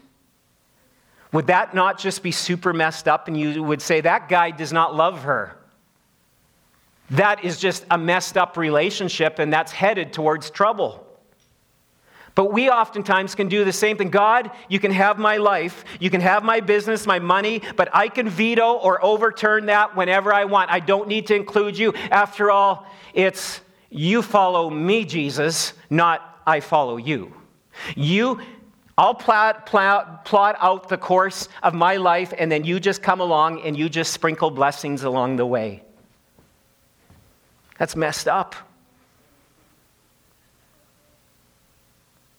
would 1.33 1.47
that 1.47 1.73
not 1.73 1.99
just 1.99 2.23
be 2.23 2.31
super 2.31 2.71
messed 2.71 3.07
up 3.07 3.27
and 3.27 3.37
you 3.37 3.61
would 3.63 3.81
say, 3.81 4.01
that 4.01 4.29
guy 4.29 4.51
does 4.51 4.71
not 4.71 4.95
love 4.95 5.23
her? 5.23 5.57
That 7.09 7.43
is 7.43 7.59
just 7.59 7.85
a 7.91 7.97
messed 7.97 8.37
up 8.37 8.55
relationship 8.55 9.39
and 9.39 9.51
that's 9.51 9.71
headed 9.71 10.13
towards 10.13 10.49
trouble. 10.49 11.05
But 12.35 12.51
we 12.51 12.69
oftentimes 12.69 13.35
can 13.35 13.47
do 13.47 13.63
the 13.63 13.73
same 13.73 13.97
thing. 13.97 14.09
God, 14.09 14.49
you 14.67 14.79
can 14.79 14.91
have 14.91 15.19
my 15.19 15.37
life, 15.37 15.85
you 15.99 16.09
can 16.09 16.21
have 16.21 16.43
my 16.43 16.61
business, 16.61 17.05
my 17.05 17.19
money, 17.19 17.61
but 17.75 17.89
I 17.93 18.07
can 18.07 18.27
veto 18.27 18.73
or 18.73 19.03
overturn 19.03 19.67
that 19.67 19.95
whenever 19.95 20.33
I 20.33 20.45
want. 20.45 20.71
I 20.71 20.79
don't 20.79 21.07
need 21.07 21.27
to 21.27 21.35
include 21.35 21.77
you. 21.77 21.93
After 22.09 22.49
all, 22.49 22.87
it's 23.13 23.61
you 23.89 24.23
follow 24.23 24.69
me, 24.69 25.05
Jesus, 25.05 25.73
not 25.89 26.41
I 26.47 26.59
follow 26.59 26.97
you. 26.97 27.33
You 27.95 28.39
I'll 28.97 29.15
plot, 29.15 29.65
plot, 29.65 30.23
plot 30.23 30.55
out 30.59 30.87
the 30.87 30.97
course 30.97 31.49
of 31.63 31.73
my 31.73 31.97
life, 31.97 32.33
and 32.37 32.51
then 32.51 32.63
you 32.63 32.79
just 32.79 33.01
come 33.01 33.21
along 33.21 33.61
and 33.61 33.75
you 33.75 33.89
just 33.89 34.13
sprinkle 34.13 34.51
blessings 34.51 35.03
along 35.03 35.37
the 35.37 35.45
way. 35.45 35.83
That's 37.79 37.95
messed 37.95 38.27
up. 38.27 38.55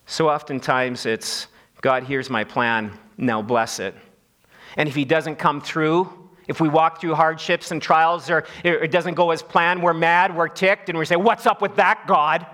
So 0.07 0.29
oftentimes 0.29 1.07
it's, 1.07 1.49
God, 1.81 2.05
here's 2.05 2.31
my 2.31 2.45
plan, 2.45 2.93
now 3.19 3.43
bless 3.43 3.81
it. 3.81 3.95
And 4.77 4.88
if 4.88 4.95
He 4.95 5.05
doesn't 5.05 5.37
come 5.37 5.61
through, 5.61 6.12
if 6.47 6.61
we 6.61 6.69
walk 6.69 7.01
through 7.01 7.14
hardships 7.14 7.73
and 7.73 7.83
trials 7.83 8.31
or 8.31 8.45
it 8.62 8.93
doesn't 8.93 9.14
go 9.14 9.31
as 9.31 9.43
planned, 9.43 9.83
we're 9.83 9.95
mad, 9.95 10.37
we're 10.37 10.49
ticked, 10.49 10.88
and 10.88 10.97
we 10.97 11.05
say, 11.05 11.17
What's 11.17 11.47
up 11.47 11.61
with 11.61 11.77
that, 11.77 12.07
God? 12.07 12.47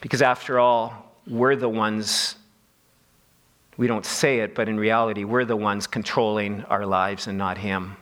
Because 0.00 0.22
after 0.22 0.58
all, 0.58 1.03
we're 1.26 1.56
the 1.56 1.68
ones, 1.68 2.36
we 3.76 3.86
don't 3.86 4.04
say 4.04 4.40
it, 4.40 4.54
but 4.54 4.68
in 4.68 4.78
reality, 4.78 5.24
we're 5.24 5.44
the 5.44 5.56
ones 5.56 5.86
controlling 5.86 6.64
our 6.64 6.86
lives 6.86 7.26
and 7.26 7.38
not 7.38 7.58
Him. 7.58 7.96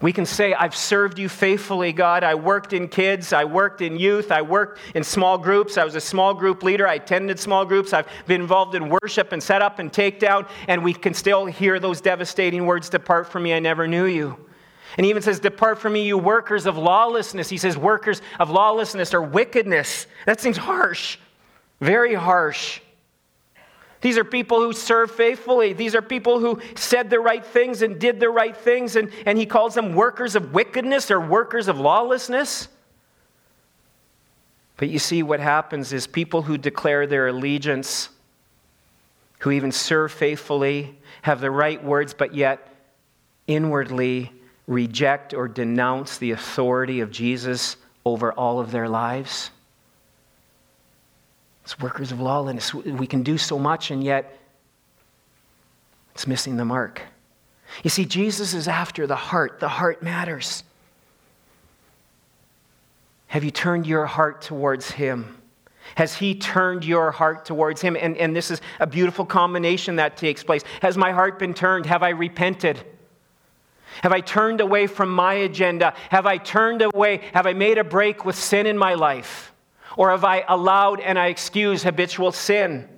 We 0.00 0.14
can 0.14 0.24
say, 0.24 0.54
I've 0.54 0.74
served 0.74 1.18
you 1.18 1.28
faithfully, 1.28 1.92
God. 1.92 2.24
I 2.24 2.34
worked 2.34 2.72
in 2.72 2.88
kids, 2.88 3.34
I 3.34 3.44
worked 3.44 3.82
in 3.82 3.98
youth, 3.98 4.32
I 4.32 4.40
worked 4.40 4.80
in 4.94 5.04
small 5.04 5.36
groups. 5.36 5.76
I 5.76 5.84
was 5.84 5.94
a 5.94 6.00
small 6.00 6.32
group 6.32 6.62
leader, 6.62 6.88
I 6.88 6.94
attended 6.94 7.38
small 7.38 7.66
groups, 7.66 7.92
I've 7.92 8.08
been 8.26 8.40
involved 8.40 8.74
in 8.74 8.88
worship 8.88 9.32
and 9.32 9.42
set 9.42 9.60
up 9.60 9.78
and 9.78 9.92
takedown, 9.92 10.48
and 10.68 10.82
we 10.82 10.94
can 10.94 11.12
still 11.12 11.44
hear 11.44 11.78
those 11.78 12.00
devastating 12.00 12.64
words 12.64 12.88
Depart 12.88 13.28
from 13.28 13.42
me, 13.42 13.52
I 13.52 13.58
never 13.58 13.86
knew 13.86 14.06
you. 14.06 14.38
And 14.96 15.04
he 15.04 15.10
even 15.10 15.22
says, 15.22 15.38
Depart 15.38 15.78
from 15.78 15.92
me, 15.92 16.02
you 16.06 16.16
workers 16.16 16.64
of 16.64 16.78
lawlessness. 16.78 17.50
He 17.50 17.58
says, 17.58 17.76
Workers 17.76 18.22
of 18.38 18.50
lawlessness 18.50 19.12
or 19.12 19.20
wickedness. 19.20 20.06
That 20.24 20.40
seems 20.40 20.56
harsh. 20.56 21.18
Very 21.80 22.14
harsh. 22.14 22.80
These 24.00 24.16
are 24.16 24.24
people 24.24 24.60
who 24.60 24.72
serve 24.72 25.10
faithfully. 25.10 25.72
These 25.72 25.94
are 25.94 26.02
people 26.02 26.38
who 26.38 26.60
said 26.74 27.10
the 27.10 27.20
right 27.20 27.44
things 27.44 27.82
and 27.82 27.98
did 27.98 28.18
the 28.18 28.30
right 28.30 28.56
things, 28.56 28.96
and, 28.96 29.10
and 29.26 29.36
he 29.36 29.44
calls 29.44 29.74
them 29.74 29.94
workers 29.94 30.36
of 30.36 30.54
wickedness 30.54 31.10
or 31.10 31.20
workers 31.20 31.68
of 31.68 31.78
lawlessness. 31.78 32.68
But 34.78 34.88
you 34.88 34.98
see, 34.98 35.22
what 35.22 35.40
happens 35.40 35.92
is 35.92 36.06
people 36.06 36.40
who 36.42 36.56
declare 36.56 37.06
their 37.06 37.26
allegiance, 37.26 38.08
who 39.40 39.50
even 39.50 39.72
serve 39.72 40.12
faithfully, 40.12 40.98
have 41.20 41.42
the 41.42 41.50
right 41.50 41.82
words, 41.84 42.14
but 42.14 42.34
yet 42.34 42.66
inwardly 43.46 44.32
reject 44.66 45.34
or 45.34 45.48
denounce 45.48 46.16
the 46.16 46.30
authority 46.30 47.00
of 47.00 47.10
Jesus 47.10 47.76
over 48.06 48.32
all 48.32 48.58
of 48.58 48.70
their 48.70 48.88
lives. 48.88 49.50
It's 51.64 51.78
workers 51.78 52.12
of 52.12 52.20
lawlessness. 52.20 52.74
We 52.74 53.06
can 53.06 53.22
do 53.22 53.38
so 53.38 53.58
much, 53.58 53.90
and 53.90 54.02
yet 54.02 54.38
it's 56.14 56.26
missing 56.26 56.56
the 56.56 56.64
mark. 56.64 57.02
You 57.82 57.90
see, 57.90 58.04
Jesus 58.04 58.54
is 58.54 58.68
after 58.68 59.06
the 59.06 59.16
heart. 59.16 59.60
The 59.60 59.68
heart 59.68 60.02
matters. 60.02 60.64
Have 63.28 63.44
you 63.44 63.50
turned 63.50 63.86
your 63.86 64.06
heart 64.06 64.42
towards 64.42 64.90
Him? 64.90 65.36
Has 65.94 66.14
He 66.14 66.34
turned 66.34 66.84
your 66.84 67.10
heart 67.10 67.44
towards 67.44 67.80
Him? 67.80 67.96
And, 67.96 68.16
and 68.16 68.34
this 68.34 68.50
is 68.50 68.60
a 68.80 68.86
beautiful 68.86 69.24
combination 69.24 69.96
that 69.96 70.16
takes 70.16 70.42
place. 70.42 70.62
Has 70.82 70.96
my 70.96 71.12
heart 71.12 71.38
been 71.38 71.54
turned? 71.54 71.86
Have 71.86 72.02
I 72.02 72.10
repented? 72.10 72.80
Have 74.02 74.12
I 74.12 74.20
turned 74.20 74.60
away 74.60 74.86
from 74.86 75.10
my 75.10 75.34
agenda? 75.34 75.94
Have 76.10 76.26
I 76.26 76.38
turned 76.38 76.82
away? 76.82 77.20
Have 77.34 77.46
I 77.46 77.52
made 77.52 77.78
a 77.78 77.84
break 77.84 78.24
with 78.24 78.36
sin 78.36 78.66
in 78.66 78.78
my 78.78 78.94
life? 78.94 79.52
Or 79.96 80.10
have 80.10 80.24
I 80.24 80.44
allowed 80.48 81.00
and 81.00 81.18
I 81.18 81.26
excuse 81.26 81.82
habitual 81.82 82.32
sin? 82.32 82.88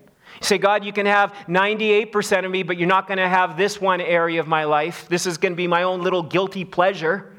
You 0.40 0.46
say, 0.46 0.58
God, 0.58 0.84
you 0.84 0.92
can 0.92 1.06
have 1.06 1.32
98% 1.48 2.44
of 2.44 2.50
me, 2.50 2.62
but 2.62 2.76
you're 2.76 2.88
not 2.88 3.06
going 3.06 3.18
to 3.18 3.28
have 3.28 3.56
this 3.56 3.80
one 3.80 4.00
area 4.00 4.40
of 4.40 4.46
my 4.46 4.64
life. 4.64 5.08
This 5.08 5.26
is 5.26 5.38
going 5.38 5.52
to 5.52 5.56
be 5.56 5.66
my 5.66 5.84
own 5.84 6.02
little 6.02 6.22
guilty 6.22 6.64
pleasure. 6.64 7.32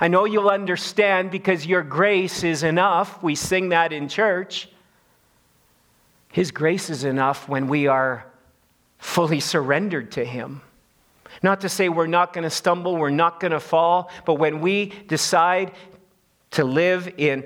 I 0.00 0.08
know 0.08 0.24
you'll 0.24 0.50
understand 0.50 1.30
because 1.30 1.66
your 1.66 1.82
grace 1.82 2.44
is 2.44 2.62
enough. 2.62 3.22
We 3.22 3.34
sing 3.34 3.70
that 3.70 3.92
in 3.92 4.08
church. 4.08 4.68
His 6.32 6.50
grace 6.50 6.90
is 6.90 7.04
enough 7.04 7.48
when 7.48 7.66
we 7.66 7.86
are 7.86 8.26
fully 8.98 9.40
surrendered 9.40 10.12
to 10.12 10.24
Him. 10.24 10.60
Not 11.42 11.62
to 11.62 11.68
say 11.68 11.88
we're 11.88 12.06
not 12.06 12.32
going 12.32 12.44
to 12.44 12.50
stumble, 12.50 12.96
we're 12.96 13.10
not 13.10 13.40
going 13.40 13.52
to 13.52 13.60
fall, 13.60 14.10
but 14.24 14.34
when 14.34 14.60
we 14.60 14.86
decide 15.06 15.72
to 16.52 16.64
live 16.64 17.12
in 17.18 17.44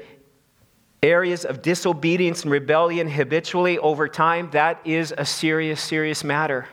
areas 1.03 1.45
of 1.45 1.63
disobedience 1.63 2.43
and 2.43 2.51
rebellion 2.51 3.09
habitually 3.09 3.79
over 3.79 4.09
time, 4.09 4.51
that 4.51 4.81
is 4.85 5.15
a 5.17 5.25
serious, 5.25 5.81
serious 5.81 6.23
matter. 6.23 6.67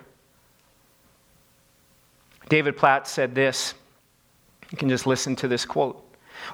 David 2.50 2.78
Platt 2.78 3.08
said 3.08 3.36
this. 3.36 3.74
You 4.72 4.78
can 4.78 4.90
just 4.90 5.08
listen 5.08 5.36
to 5.38 5.48
this 5.48 5.66
quote. 5.66 6.04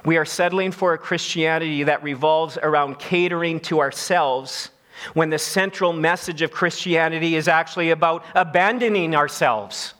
We 0.04 0.16
are 0.16 0.24
settling 0.24 0.72
for 0.72 0.94
a 0.94 0.98
Christianity 0.98 1.82
that 1.84 2.02
revolves 2.02 2.58
around 2.62 2.98
catering 2.98 3.60
to 3.60 3.80
ourselves 3.80 4.70
when 5.12 5.30
the 5.30 5.38
central 5.38 5.92
message 5.92 6.42
of 6.42 6.50
Christianity 6.50 7.36
is 7.36 7.48
actually 7.48 7.90
about 7.90 8.24
abandoning 8.34 9.14
ourselves. 9.14 9.94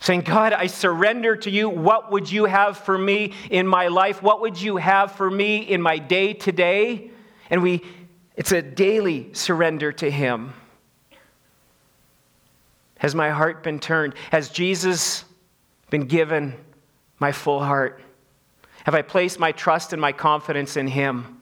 Saying, 0.00 0.22
God, 0.22 0.54
I 0.54 0.66
surrender 0.66 1.36
to 1.36 1.50
you. 1.50 1.68
What 1.68 2.10
would 2.10 2.32
you 2.32 2.46
have 2.46 2.78
for 2.78 2.96
me 2.96 3.34
in 3.50 3.66
my 3.66 3.88
life? 3.88 4.22
What 4.22 4.40
would 4.40 4.60
you 4.60 4.78
have 4.78 5.12
for 5.12 5.30
me 5.30 5.58
in 5.58 5.82
my 5.82 5.98
day 5.98 6.32
to 6.32 6.52
day? 6.52 7.10
And 7.50 7.62
we, 7.62 7.82
it's 8.34 8.50
a 8.50 8.62
daily 8.62 9.32
surrender 9.34 9.92
to 9.92 10.10
Him. 10.10 10.54
Has 12.98 13.14
my 13.14 13.28
heart 13.30 13.62
been 13.62 13.78
turned? 13.78 14.14
Has 14.32 14.48
Jesus 14.48 15.24
been 15.90 16.06
given 16.06 16.54
my 17.18 17.32
full 17.32 17.62
heart? 17.62 18.02
Have 18.84 18.94
I 18.94 19.02
placed 19.02 19.38
my 19.38 19.52
trust 19.52 19.92
and 19.92 20.00
my 20.00 20.12
confidence 20.12 20.78
in 20.78 20.88
Him? 20.88 21.39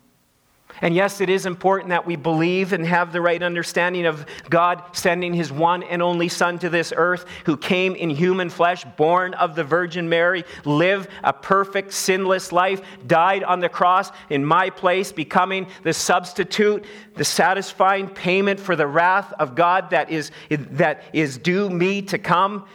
And 0.80 0.94
yes, 0.94 1.20
it 1.20 1.28
is 1.28 1.46
important 1.46 1.90
that 1.90 2.06
we 2.06 2.16
believe 2.16 2.72
and 2.72 2.86
have 2.86 3.12
the 3.12 3.20
right 3.20 3.42
understanding 3.42 4.06
of 4.06 4.24
God 4.48 4.82
sending 4.92 5.34
his 5.34 5.52
one 5.52 5.82
and 5.82 6.02
only 6.02 6.28
Son 6.28 6.58
to 6.60 6.70
this 6.70 6.92
earth, 6.96 7.24
who 7.44 7.56
came 7.56 7.94
in 7.94 8.10
human 8.10 8.48
flesh, 8.48 8.84
born 8.96 9.34
of 9.34 9.54
the 9.54 9.64
Virgin 9.64 10.08
Mary, 10.08 10.44
lived 10.64 11.08
a 11.24 11.32
perfect, 11.32 11.92
sinless 11.92 12.52
life, 12.52 12.80
died 13.06 13.42
on 13.42 13.60
the 13.60 13.68
cross 13.68 14.10
in 14.30 14.44
my 14.44 14.70
place, 14.70 15.10
becoming 15.12 15.66
the 15.82 15.92
substitute, 15.92 16.84
the 17.14 17.24
satisfying 17.24 18.08
payment 18.08 18.60
for 18.60 18.76
the 18.76 18.86
wrath 18.86 19.32
of 19.38 19.54
God 19.54 19.90
that 19.90 20.10
is, 20.10 20.30
that 20.50 21.02
is 21.12 21.38
due 21.38 21.68
me 21.68 22.02
to 22.02 22.18
come, 22.18 22.66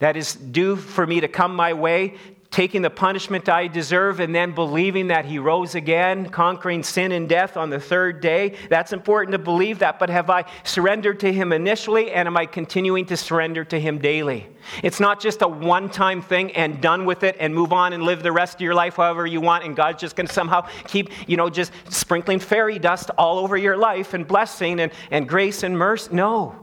that 0.00 0.16
is 0.16 0.34
due 0.34 0.74
for 0.74 1.06
me 1.06 1.20
to 1.20 1.28
come 1.28 1.54
my 1.54 1.72
way 1.72 2.14
taking 2.52 2.82
the 2.82 2.90
punishment 2.90 3.48
I 3.48 3.66
deserve 3.66 4.20
and 4.20 4.34
then 4.34 4.52
believing 4.52 5.06
that 5.08 5.24
he 5.24 5.38
rose 5.38 5.74
again, 5.74 6.28
conquering 6.28 6.82
sin 6.82 7.10
and 7.10 7.26
death 7.26 7.56
on 7.56 7.70
the 7.70 7.80
third 7.80 8.20
day. 8.20 8.54
That's 8.68 8.92
important 8.92 9.32
to 9.32 9.38
believe 9.38 9.78
that, 9.78 9.98
but 9.98 10.10
have 10.10 10.28
I 10.28 10.44
surrendered 10.62 11.18
to 11.20 11.32
him 11.32 11.50
initially 11.52 12.12
and 12.12 12.28
am 12.28 12.36
I 12.36 12.44
continuing 12.44 13.06
to 13.06 13.16
surrender 13.16 13.64
to 13.64 13.80
him 13.80 13.98
daily? 13.98 14.46
It's 14.82 15.00
not 15.00 15.18
just 15.18 15.40
a 15.40 15.48
one 15.48 15.88
time 15.88 16.20
thing 16.20 16.52
and 16.52 16.80
done 16.80 17.06
with 17.06 17.22
it 17.22 17.36
and 17.40 17.54
move 17.54 17.72
on 17.72 17.94
and 17.94 18.02
live 18.02 18.22
the 18.22 18.32
rest 18.32 18.56
of 18.56 18.60
your 18.60 18.74
life 18.74 18.96
however 18.96 19.26
you 19.26 19.40
want 19.40 19.64
and 19.64 19.74
God's 19.74 20.02
just 20.02 20.14
going 20.14 20.26
to 20.26 20.32
somehow 20.32 20.68
keep, 20.86 21.10
you 21.28 21.38
know, 21.38 21.48
just 21.48 21.72
sprinkling 21.88 22.38
fairy 22.38 22.78
dust 22.78 23.10
all 23.16 23.38
over 23.38 23.56
your 23.56 23.78
life 23.78 24.12
and 24.12 24.28
blessing 24.28 24.78
and, 24.78 24.92
and 25.10 25.26
grace 25.26 25.62
and 25.62 25.76
mercy. 25.76 26.14
No. 26.14 26.54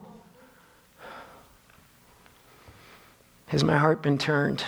Has 3.47 3.63
my 3.63 3.77
heart 3.77 4.03
been 4.03 4.19
turned? 4.19 4.63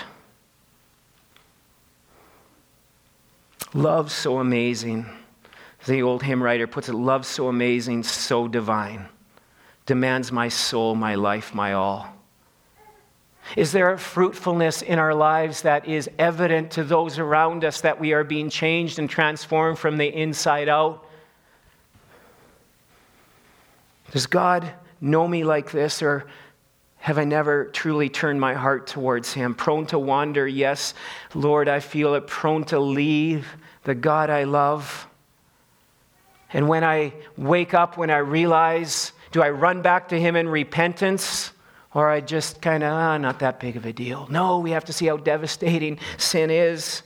Love 3.74 4.12
so 4.12 4.40
amazing. 4.40 5.06
The 5.86 6.02
old 6.02 6.24
hymn 6.24 6.44
writer 6.44 6.68
puts 6.68 6.90
it 6.90 6.94
love 6.94 7.26
so 7.26 7.48
amazing, 7.48 8.04
so 8.04 8.48
divine, 8.48 9.08
demands 9.86 10.32
my 10.32 10.50
soul, 10.50 10.94
my 10.94 11.16
life, 11.16 11.56
my 11.56 11.74
all. 11.74 12.14
Is 13.58 13.72
there 13.72 13.92
a 13.92 13.98
fruitfulness 13.98 14.82
in 14.82 15.00
our 15.00 15.16
lives 15.16 15.64
that 15.64 15.88
is 15.88 16.10
evident 16.20 16.72
to 16.72 16.84
those 16.84 17.18
around 17.18 17.66
us 17.66 17.82
that 17.82 18.00
we 18.00 18.14
are 18.14 18.24
being 18.24 18.50
changed 18.50 19.00
and 19.00 19.10
transformed 19.10 19.80
from 19.80 19.98
the 19.98 20.08
inside 20.08 20.70
out? 20.70 21.06
Does 24.12 24.28
God 24.28 24.72
know 25.00 25.28
me 25.28 25.44
like 25.44 25.72
this, 25.72 26.04
or 26.04 26.28
have 26.98 27.18
I 27.18 27.24
never 27.24 27.66
truly 27.66 28.10
turned 28.10 28.40
my 28.40 28.54
heart 28.54 28.86
towards 28.86 29.34
Him? 29.34 29.56
Prone 29.56 29.88
to 29.88 29.98
wander, 29.98 30.48
yes, 30.48 30.94
Lord, 31.34 31.68
I 31.68 31.80
feel 31.80 32.14
it. 32.14 32.28
Prone 32.28 32.64
to 32.66 32.80
leave 32.80 33.48
the 33.84 33.96
God 33.96 34.30
I 34.30 34.44
love. 34.44 35.08
And 36.54 36.68
when 36.68 36.84
I 36.84 37.14
wake 37.38 37.74
up, 37.74 37.98
when 37.98 38.10
I 38.10 38.18
realize, 38.18 39.14
do 39.32 39.42
I 39.42 39.50
run 39.50 39.82
back 39.82 40.10
to 40.10 40.20
Him 40.20 40.36
in 40.36 40.50
repentance? 40.50 41.52
Or 41.94 42.10
I 42.10 42.22
just 42.22 42.62
kind 42.62 42.84
of, 42.84 42.92
ah, 42.94 43.18
not 43.18 43.40
that 43.40 43.60
big 43.60 43.76
of 43.76 43.86
a 43.86 43.94
deal. 43.94 44.28
No, 44.30 44.60
we 44.60 44.72
have 44.72 44.86
to 44.86 44.94
see 44.94 45.08
how 45.08 45.18
devastating 45.18 46.00
sin 46.18 46.50
is. 46.50 47.04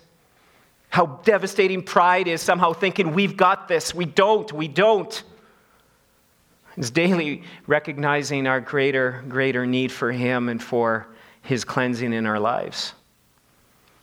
How 0.89 1.19
devastating 1.23 1.81
pride 1.81 2.27
is, 2.27 2.41
somehow 2.41 2.73
thinking 2.73 3.13
we've 3.13 3.35
got 3.35 3.67
this. 3.67 3.93
We 3.93 4.05
don't, 4.05 4.51
we 4.53 4.67
don't. 4.67 5.23
It's 6.77 6.89
daily 6.89 7.43
recognizing 7.67 8.47
our 8.47 8.61
greater, 8.61 9.23
greater 9.27 9.65
need 9.65 9.91
for 9.91 10.11
Him 10.11 10.49
and 10.49 10.61
for 10.61 11.07
His 11.41 11.65
cleansing 11.65 12.13
in 12.13 12.25
our 12.25 12.39
lives. 12.39 12.93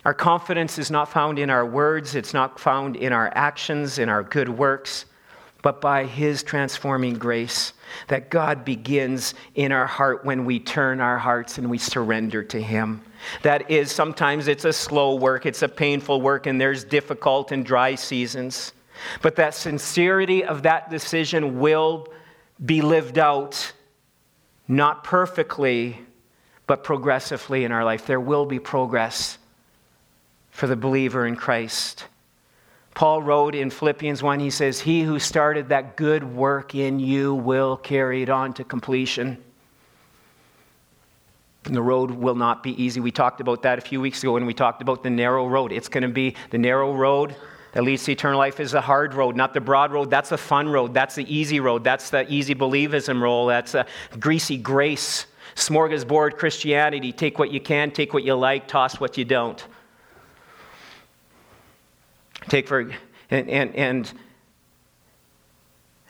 Our 0.04 0.14
confidence 0.14 0.78
is 0.78 0.90
not 0.90 1.08
found 1.08 1.38
in 1.38 1.48
our 1.48 1.64
words, 1.64 2.16
it's 2.16 2.34
not 2.34 2.58
found 2.58 2.96
in 2.96 3.12
our 3.12 3.30
actions, 3.34 3.98
in 3.98 4.08
our 4.08 4.24
good 4.24 4.48
works, 4.48 5.04
but 5.62 5.80
by 5.80 6.06
His 6.06 6.42
transforming 6.42 7.14
grace 7.14 7.72
that 8.08 8.28
God 8.28 8.64
begins 8.64 9.34
in 9.54 9.70
our 9.70 9.86
heart 9.86 10.24
when 10.24 10.44
we 10.44 10.58
turn 10.58 11.00
our 11.00 11.18
hearts 11.18 11.56
and 11.58 11.70
we 11.70 11.78
surrender 11.78 12.42
to 12.42 12.60
Him. 12.60 13.00
That 13.42 13.70
is, 13.70 13.92
sometimes 13.92 14.48
it's 14.48 14.64
a 14.64 14.72
slow 14.72 15.14
work, 15.14 15.46
it's 15.46 15.62
a 15.62 15.68
painful 15.68 16.20
work, 16.20 16.46
and 16.46 16.60
there's 16.60 16.82
difficult 16.82 17.52
and 17.52 17.64
dry 17.64 17.94
seasons. 17.94 18.72
But 19.20 19.36
that 19.36 19.54
sincerity 19.54 20.44
of 20.44 20.62
that 20.64 20.90
decision 20.90 21.60
will 21.60 22.08
be 22.64 22.82
lived 22.82 23.18
out, 23.18 23.72
not 24.66 25.04
perfectly, 25.04 26.00
but 26.66 26.82
progressively 26.82 27.64
in 27.64 27.70
our 27.70 27.84
life. 27.84 28.06
There 28.06 28.20
will 28.20 28.46
be 28.46 28.58
progress 28.58 29.38
for 30.52 30.68
the 30.68 30.76
believer 30.76 31.26
in 31.26 31.34
Christ. 31.34 32.04
Paul 32.94 33.22
wrote 33.22 33.54
in 33.54 33.70
Philippians 33.70 34.22
1, 34.22 34.38
he 34.38 34.50
says, 34.50 34.80
He 34.80 35.02
who 35.02 35.18
started 35.18 35.70
that 35.70 35.96
good 35.96 36.22
work 36.22 36.74
in 36.74 37.00
you 37.00 37.34
will 37.34 37.76
carry 37.76 38.22
it 38.22 38.28
on 38.28 38.52
to 38.54 38.64
completion. 38.64 39.42
And 41.64 41.74
the 41.74 41.82
road 41.82 42.10
will 42.10 42.34
not 42.34 42.62
be 42.62 42.80
easy. 42.82 43.00
We 43.00 43.10
talked 43.10 43.40
about 43.40 43.62
that 43.62 43.78
a 43.78 43.80
few 43.80 44.00
weeks 44.00 44.22
ago 44.22 44.32
when 44.32 44.46
we 44.46 44.54
talked 44.54 44.82
about 44.82 45.02
the 45.02 45.10
narrow 45.10 45.46
road. 45.46 45.72
It's 45.72 45.88
going 45.88 46.02
to 46.02 46.08
be 46.08 46.36
the 46.50 46.58
narrow 46.58 46.94
road 46.94 47.34
that 47.72 47.84
leads 47.84 48.04
to 48.04 48.12
eternal 48.12 48.38
life 48.38 48.60
is 48.60 48.72
the 48.72 48.80
hard 48.80 49.14
road, 49.14 49.36
not 49.36 49.54
the 49.54 49.60
broad 49.60 49.92
road. 49.92 50.10
That's 50.10 50.28
the 50.28 50.38
fun 50.38 50.68
road. 50.68 50.92
That's 50.92 51.14
the 51.14 51.34
easy 51.34 51.60
road. 51.60 51.84
That's 51.84 52.10
the 52.10 52.30
easy 52.30 52.54
believism 52.54 53.22
road. 53.22 53.48
That's 53.48 53.74
a 53.74 53.86
greasy 54.20 54.58
grace, 54.58 55.26
smorgasbord 55.54 56.36
Christianity. 56.36 57.12
Take 57.12 57.38
what 57.38 57.50
you 57.50 57.60
can, 57.60 57.90
take 57.90 58.12
what 58.12 58.24
you 58.24 58.34
like, 58.34 58.68
toss 58.68 59.00
what 59.00 59.16
you 59.16 59.24
don't. 59.24 59.64
Take 62.48 62.68
for, 62.68 62.80
and, 63.30 63.48
and, 63.48 63.74
and, 63.76 64.12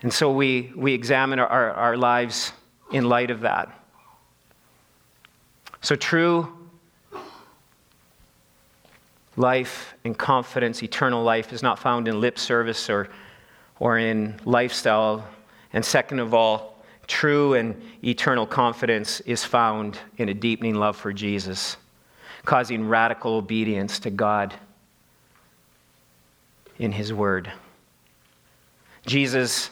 and 0.02 0.12
so 0.12 0.32
we, 0.32 0.72
we 0.74 0.94
examine 0.94 1.38
our, 1.38 1.70
our 1.70 1.96
lives 1.96 2.52
in 2.90 3.08
light 3.08 3.30
of 3.30 3.40
that. 3.40 3.78
So, 5.80 5.96
true 5.96 6.52
life 9.36 9.94
and 10.04 10.16
confidence, 10.16 10.82
eternal 10.82 11.22
life, 11.22 11.52
is 11.52 11.62
not 11.62 11.78
found 11.78 12.06
in 12.06 12.20
lip 12.20 12.38
service 12.38 12.90
or, 12.90 13.08
or 13.78 13.98
in 13.98 14.38
lifestyle. 14.44 15.26
And 15.72 15.84
second 15.84 16.18
of 16.18 16.34
all, 16.34 16.84
true 17.06 17.54
and 17.54 17.80
eternal 18.04 18.46
confidence 18.46 19.20
is 19.20 19.44
found 19.44 19.98
in 20.18 20.28
a 20.28 20.34
deepening 20.34 20.74
love 20.74 20.96
for 20.96 21.12
Jesus, 21.12 21.76
causing 22.44 22.88
radical 22.88 23.34
obedience 23.34 23.98
to 24.00 24.10
God 24.10 24.54
in 26.78 26.92
His 26.92 27.12
Word. 27.12 27.50
Jesus 29.06 29.70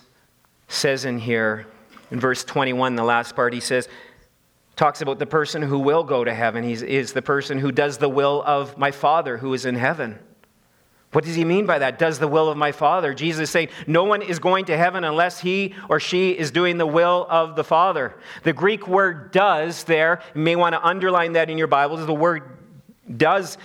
says 0.69 1.05
in 1.05 1.19
here, 1.19 1.67
in 2.11 2.19
verse 2.19 2.45
21, 2.45 2.97
the 2.97 3.05
last 3.05 3.37
part, 3.37 3.53
he 3.53 3.61
says, 3.61 3.89
talks 4.77 5.03
about 5.03 5.19
the 5.19 5.27
person 5.27 5.63
who 5.63 5.79
will 5.79 6.03
go 6.03 6.25
to 6.25 6.33
heaven. 6.33 6.65
He 6.65 6.73
is 6.73 7.13
the 7.13 7.23
person 7.23 7.59
who 7.59 7.71
does 7.71 7.99
the 7.99 8.09
will 8.09 8.43
of 8.47 8.79
my 8.79 8.91
Father 8.91 9.37
who 9.37 9.53
is 9.53 9.67
in 9.67 9.75
heaven. 9.75 10.19
What 11.13 11.25
does 11.25 11.35
he 11.35 11.45
mean 11.45 11.67
by 11.67 11.81
that? 11.81 11.99
Does 11.99 12.19
the 12.19 12.29
will 12.29 12.49
of 12.49 12.57
my 12.57 12.71
Father. 12.71 13.13
Jesus 13.13 13.43
is 13.43 13.51
saying, 13.51 13.69
No 13.87 14.05
one 14.05 14.23
is 14.23 14.39
going 14.39 14.65
to 14.67 14.77
heaven 14.77 15.03
unless 15.03 15.41
he 15.41 15.75
or 15.89 15.99
she 15.99 16.31
is 16.31 16.53
doing 16.53 16.79
the 16.79 16.87
will 16.87 17.27
of 17.29 17.57
the 17.57 17.65
Father. 17.65 18.15
The 18.45 18.53
Greek 18.53 18.87
word 18.87 19.33
does 19.33 19.85
there, 19.85 20.23
you 20.35 20.41
may 20.41 20.57
want 20.57 20.75
to 20.75 20.87
underline 20.87 21.33
that 21.33 21.51
in 21.51 21.59
your 21.59 21.67
Bibles. 21.67 22.07
The 22.07 22.15
word 22.15 22.45
does 23.17 23.59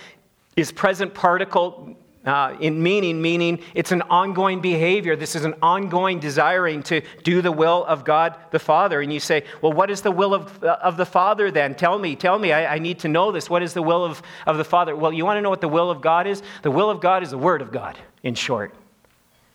is 0.56 0.71
present 0.71 1.13
participle 1.13 1.95
uh, 2.26 2.56
in 2.60 2.82
meaning, 2.82 3.22
meaning 3.22 3.60
it's 3.74 3.92
an 3.92 4.02
ongoing 4.04 4.62
behavior. 4.62 5.16
This 5.16 5.36
is 5.36 5.46
an 5.46 5.56
ongoing 5.62 6.20
desiring 6.20 6.82
to 6.84 7.02
do 7.24 7.42
the 7.42 7.52
will 7.52 7.86
of 7.86 8.04
God 8.04 8.36
the 8.52 8.60
Father. 8.60 9.02
And 9.02 9.14
you 9.14 9.20
say, 9.20 9.44
well, 9.62 9.74
what 9.74 9.90
is 9.90 10.02
the 10.02 10.12
will 10.12 10.34
of, 10.34 10.64
uh, 10.64 10.78
of 10.82 10.98
the 10.98 11.06
Father 11.06 11.52
then? 11.52 11.76
Tell 11.76 12.00
me, 12.00 12.16
tell 12.16 12.40
me. 12.40 12.52
I, 12.52 12.76
I 12.76 12.80
need 12.80 13.00
to 13.00 13.08
know 13.08 13.32
this. 13.32 13.50
What 13.50 13.64
is 13.64 13.74
the 13.74 13.82
will 13.82 14.04
of, 14.04 14.22
of 14.46 14.58
the 14.58 14.66
Father? 14.66 14.96
Well, 14.96 15.14
you 15.14 15.26
want 15.26 15.38
to 15.38 15.42
know 15.42 15.50
what 15.50 15.62
the 15.62 15.68
will 15.68 15.92
of 15.92 16.02
God 16.02 16.28
is? 16.28 16.42
The 16.64 16.72
will 16.72 16.90
of 16.90 17.00
God 17.02 17.24
is 17.24 17.30
the 17.30 17.38
Word 17.38 17.62
of 17.62 17.72
God, 17.72 17.98
in 18.24 18.36
short. 18.36 18.74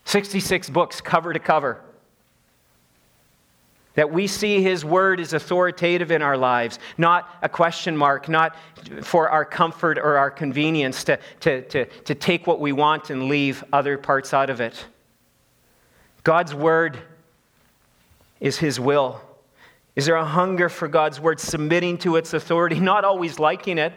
66 0.05 0.71
books, 0.71 1.01
cover 1.01 1.33
to 1.33 1.39
cover. 1.39 1.83
That 4.01 4.11
we 4.11 4.29
see 4.29 4.63
His 4.63 4.83
Word 4.83 5.21
is 5.21 5.35
authoritative 5.35 6.11
in 6.11 6.23
our 6.23 6.39
lives, 6.39 6.79
not 6.97 7.29
a 7.43 7.51
question 7.51 7.95
mark, 7.95 8.31
not 8.31 8.57
for 9.03 9.29
our 9.29 9.45
comfort 9.45 9.99
or 9.99 10.17
our 10.17 10.31
convenience 10.31 11.05
to, 11.05 11.19
to, 11.41 11.61
to, 11.69 11.85
to 11.85 12.15
take 12.15 12.47
what 12.47 12.61
we 12.61 12.73
want 12.73 13.11
and 13.11 13.29
leave 13.29 13.63
other 13.75 13.99
parts 13.99 14.33
out 14.33 14.49
of 14.49 14.59
it. 14.59 14.87
God's 16.25 16.55
Word 16.55 16.99
is 18.41 18.57
His 18.57 18.81
will. 18.81 19.21
Is 19.97 20.07
there 20.07 20.17
a 20.17 20.25
hunger 20.25 20.71
for 20.71 20.89
God's 20.89 21.21
Word, 21.21 21.39
submitting 21.39 21.99
to 21.99 22.17
its 22.17 22.33
authority, 22.33 22.81
not 22.81 23.05
always 23.05 23.39
liking 23.39 23.77
it? 23.77 23.93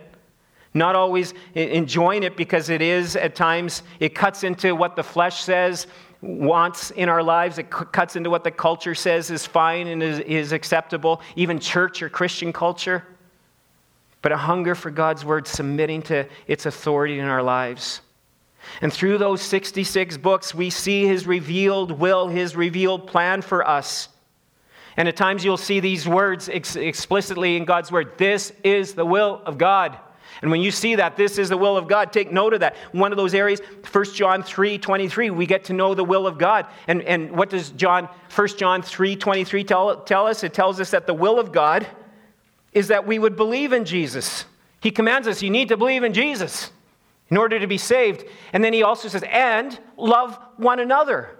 Not 0.73 0.97
always 0.97 1.33
enjoying 1.53 2.23
it 2.23 2.35
because 2.35 2.69
it 2.69 2.81
is, 2.81 3.15
at 3.15 3.35
times, 3.35 3.83
it 4.01 4.15
cuts 4.15 4.43
into 4.43 4.75
what 4.75 4.97
the 4.97 5.03
flesh 5.03 5.43
says 5.43 5.87
wants 6.23 6.91
in 6.91 7.09
our 7.09 7.21
lives. 7.21 7.57
It 7.57 7.69
cuts 7.69 8.15
into 8.15 8.29
what 8.29 8.45
the 8.45 8.51
culture 8.51 8.95
says 8.95 9.29
is 9.29 9.45
fine 9.45 9.87
and 9.87 10.01
is, 10.01 10.19
is 10.19 10.51
acceptable, 10.53 11.21
even 11.35 11.59
church 11.59 12.01
or 12.01 12.09
Christian 12.09 12.53
culture. 12.53 13.03
But 14.21 14.31
a 14.31 14.37
hunger 14.37 14.73
for 14.73 14.89
God's 14.89 15.25
word, 15.25 15.47
submitting 15.47 16.01
to 16.03 16.25
its 16.47 16.65
authority 16.65 17.19
in 17.19 17.25
our 17.25 17.43
lives. 17.43 17.99
And 18.81 18.91
through 18.91 19.17
those 19.17 19.41
66 19.41 20.15
books, 20.17 20.55
we 20.55 20.69
see 20.69 21.05
his 21.05 21.27
revealed 21.27 21.91
will, 21.91 22.29
his 22.29 22.55
revealed 22.55 23.05
plan 23.05 23.41
for 23.41 23.67
us. 23.67 24.07
And 24.95 25.09
at 25.09 25.17
times 25.17 25.43
you'll 25.43 25.57
see 25.57 25.81
these 25.81 26.07
words 26.07 26.47
ex- 26.47 26.77
explicitly 26.77 27.57
in 27.57 27.65
God's 27.65 27.91
word. 27.91 28.17
This 28.17 28.53
is 28.63 28.93
the 28.93 29.05
will 29.05 29.41
of 29.45 29.57
God. 29.57 29.97
And 30.41 30.51
when 30.51 30.61
you 30.61 30.71
see 30.71 30.95
that 30.95 31.15
this 31.15 31.37
is 31.37 31.49
the 31.49 31.57
will 31.57 31.77
of 31.77 31.87
God, 31.87 32.11
take 32.11 32.31
note 32.31 32.53
of 32.53 32.59
that. 32.61 32.75
One 32.91 33.11
of 33.11 33.17
those 33.17 33.33
areas, 33.33 33.61
1 33.91 34.05
John 34.13 34.43
3 34.43 34.77
23, 34.77 35.29
we 35.29 35.45
get 35.45 35.65
to 35.65 35.73
know 35.73 35.93
the 35.93 36.03
will 36.03 36.27
of 36.27 36.37
God. 36.37 36.67
And, 36.87 37.01
and 37.03 37.31
what 37.31 37.49
does 37.49 37.71
John, 37.71 38.09
1 38.35 38.47
John 38.57 38.81
3 38.81 39.15
23 39.15 39.63
tell, 39.63 40.01
tell 40.01 40.27
us? 40.27 40.43
It 40.43 40.53
tells 40.53 40.79
us 40.79 40.91
that 40.91 41.07
the 41.07 41.13
will 41.13 41.39
of 41.39 41.51
God 41.51 41.87
is 42.73 42.87
that 42.87 43.05
we 43.05 43.19
would 43.19 43.35
believe 43.35 43.73
in 43.73 43.85
Jesus. 43.85 44.45
He 44.81 44.91
commands 44.91 45.27
us, 45.27 45.41
you 45.41 45.49
need 45.49 45.69
to 45.69 45.77
believe 45.77 46.03
in 46.03 46.13
Jesus 46.13 46.71
in 47.29 47.37
order 47.37 47.59
to 47.59 47.67
be 47.67 47.77
saved. 47.77 48.25
And 48.51 48.63
then 48.63 48.73
he 48.73 48.83
also 48.83 49.07
says, 49.07 49.23
and 49.23 49.79
love 49.97 50.37
one 50.57 50.79
another. 50.79 51.37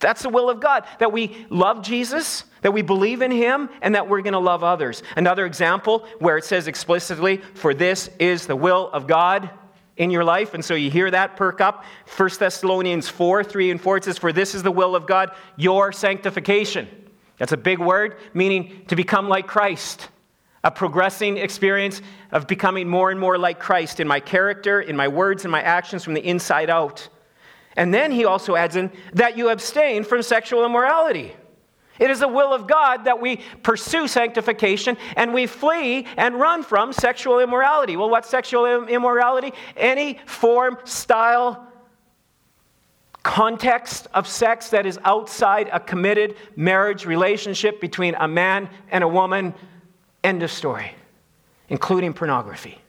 That's 0.00 0.22
the 0.22 0.28
will 0.28 0.48
of 0.48 0.60
God, 0.60 0.84
that 1.00 1.12
we 1.12 1.46
love 1.50 1.82
Jesus, 1.82 2.44
that 2.62 2.72
we 2.72 2.82
believe 2.82 3.20
in 3.20 3.32
him, 3.32 3.68
and 3.82 3.94
that 3.94 4.08
we're 4.08 4.22
going 4.22 4.32
to 4.32 4.38
love 4.38 4.62
others. 4.62 5.02
Another 5.16 5.44
example 5.44 6.06
where 6.20 6.36
it 6.36 6.44
says 6.44 6.68
explicitly, 6.68 7.38
for 7.54 7.74
this 7.74 8.08
is 8.20 8.46
the 8.46 8.54
will 8.54 8.90
of 8.92 9.06
God 9.06 9.50
in 9.96 10.10
your 10.10 10.22
life. 10.22 10.54
And 10.54 10.64
so 10.64 10.74
you 10.74 10.90
hear 10.90 11.10
that 11.10 11.36
perk 11.36 11.60
up. 11.60 11.84
1 12.16 12.30
Thessalonians 12.38 13.08
4 13.08 13.42
3 13.42 13.72
and 13.72 13.80
4, 13.80 13.96
it 13.96 14.04
says, 14.04 14.18
For 14.18 14.32
this 14.32 14.54
is 14.54 14.62
the 14.62 14.70
will 14.70 14.94
of 14.94 15.06
God, 15.06 15.32
your 15.56 15.92
sanctification. 15.92 16.88
That's 17.38 17.52
a 17.52 17.56
big 17.56 17.78
word, 17.78 18.16
meaning 18.34 18.84
to 18.88 18.96
become 18.96 19.28
like 19.28 19.46
Christ. 19.46 20.08
A 20.64 20.70
progressing 20.70 21.36
experience 21.36 22.02
of 22.32 22.46
becoming 22.46 22.88
more 22.88 23.10
and 23.10 23.20
more 23.20 23.38
like 23.38 23.60
Christ 23.60 24.00
in 24.00 24.08
my 24.08 24.18
character, 24.20 24.80
in 24.80 24.96
my 24.96 25.06
words, 25.06 25.44
and 25.44 25.52
my 25.52 25.62
actions 25.62 26.02
from 26.02 26.14
the 26.14 26.26
inside 26.26 26.68
out. 26.68 27.08
And 27.78 27.94
then 27.94 28.10
he 28.10 28.24
also 28.24 28.56
adds 28.56 28.74
in 28.74 28.90
that 29.14 29.38
you 29.38 29.50
abstain 29.50 30.02
from 30.02 30.20
sexual 30.22 30.64
immorality. 30.64 31.32
It 32.00 32.10
is 32.10 32.18
the 32.18 32.28
will 32.28 32.52
of 32.52 32.66
God 32.66 33.04
that 33.04 33.20
we 33.20 33.36
pursue 33.62 34.08
sanctification 34.08 34.96
and 35.14 35.32
we 35.32 35.46
flee 35.46 36.04
and 36.16 36.40
run 36.40 36.64
from 36.64 36.92
sexual 36.92 37.38
immorality. 37.38 37.96
Well, 37.96 38.10
what's 38.10 38.28
sexual 38.28 38.66
immorality? 38.88 39.52
Any 39.76 40.18
form, 40.26 40.78
style, 40.82 41.68
context 43.22 44.08
of 44.12 44.26
sex 44.26 44.70
that 44.70 44.84
is 44.84 44.98
outside 45.04 45.70
a 45.72 45.78
committed 45.78 46.34
marriage 46.56 47.06
relationship 47.06 47.80
between 47.80 48.16
a 48.16 48.26
man 48.26 48.68
and 48.90 49.04
a 49.04 49.08
woman. 49.08 49.54
End 50.24 50.42
of 50.42 50.50
story, 50.50 50.96
including 51.68 52.12
pornography. 52.12 52.80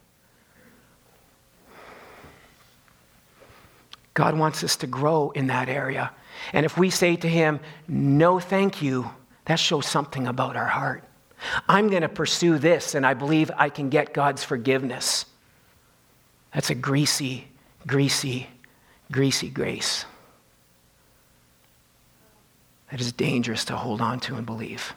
God 4.13 4.37
wants 4.37 4.63
us 4.63 4.75
to 4.77 4.87
grow 4.87 5.31
in 5.31 5.47
that 5.47 5.69
area. 5.69 6.11
And 6.53 6.65
if 6.65 6.77
we 6.77 6.89
say 6.89 7.15
to 7.17 7.27
Him, 7.27 7.59
no, 7.87 8.39
thank 8.39 8.81
you, 8.81 9.09
that 9.45 9.59
shows 9.59 9.85
something 9.85 10.27
about 10.27 10.55
our 10.55 10.67
heart. 10.67 11.03
I'm 11.67 11.89
going 11.89 12.01
to 12.01 12.09
pursue 12.09 12.57
this, 12.57 12.95
and 12.95 13.05
I 13.05 13.13
believe 13.13 13.49
I 13.55 13.69
can 13.69 13.89
get 13.89 14.13
God's 14.13 14.43
forgiveness. 14.43 15.25
That's 16.53 16.69
a 16.69 16.75
greasy, 16.75 17.47
greasy, 17.87 18.47
greasy 19.11 19.49
grace. 19.49 20.05
That 22.91 22.99
is 22.99 23.11
dangerous 23.11 23.65
to 23.65 23.75
hold 23.75 24.01
on 24.01 24.19
to 24.21 24.35
and 24.35 24.45
believe. 24.45 24.93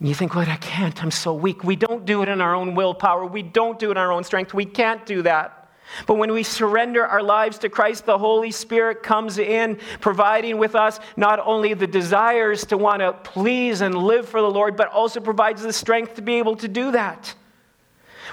you 0.00 0.14
think, 0.14 0.34
well, 0.34 0.48
I 0.48 0.56
can't. 0.56 1.00
I'm 1.02 1.12
so 1.12 1.32
weak. 1.32 1.62
We 1.62 1.76
don't 1.76 2.04
do 2.04 2.22
it 2.22 2.28
in 2.28 2.40
our 2.40 2.54
own 2.54 2.74
willpower. 2.74 3.24
We 3.24 3.42
don't 3.42 3.78
do 3.78 3.88
it 3.88 3.92
in 3.92 3.98
our 3.98 4.10
own 4.10 4.24
strength. 4.24 4.52
We 4.52 4.64
can't 4.64 5.06
do 5.06 5.22
that. 5.22 5.59
But 6.06 6.14
when 6.14 6.32
we 6.32 6.42
surrender 6.42 7.06
our 7.06 7.22
lives 7.22 7.58
to 7.58 7.68
Christ, 7.68 8.06
the 8.06 8.18
Holy 8.18 8.50
Spirit 8.50 9.02
comes 9.02 9.38
in, 9.38 9.78
providing 10.00 10.58
with 10.58 10.74
us 10.74 11.00
not 11.16 11.40
only 11.44 11.74
the 11.74 11.86
desires 11.86 12.64
to 12.66 12.76
want 12.76 13.00
to 13.00 13.12
please 13.12 13.80
and 13.80 13.94
live 13.94 14.28
for 14.28 14.40
the 14.40 14.50
Lord, 14.50 14.76
but 14.76 14.88
also 14.88 15.20
provides 15.20 15.62
the 15.62 15.72
strength 15.72 16.14
to 16.14 16.22
be 16.22 16.34
able 16.34 16.56
to 16.56 16.68
do 16.68 16.92
that. 16.92 17.34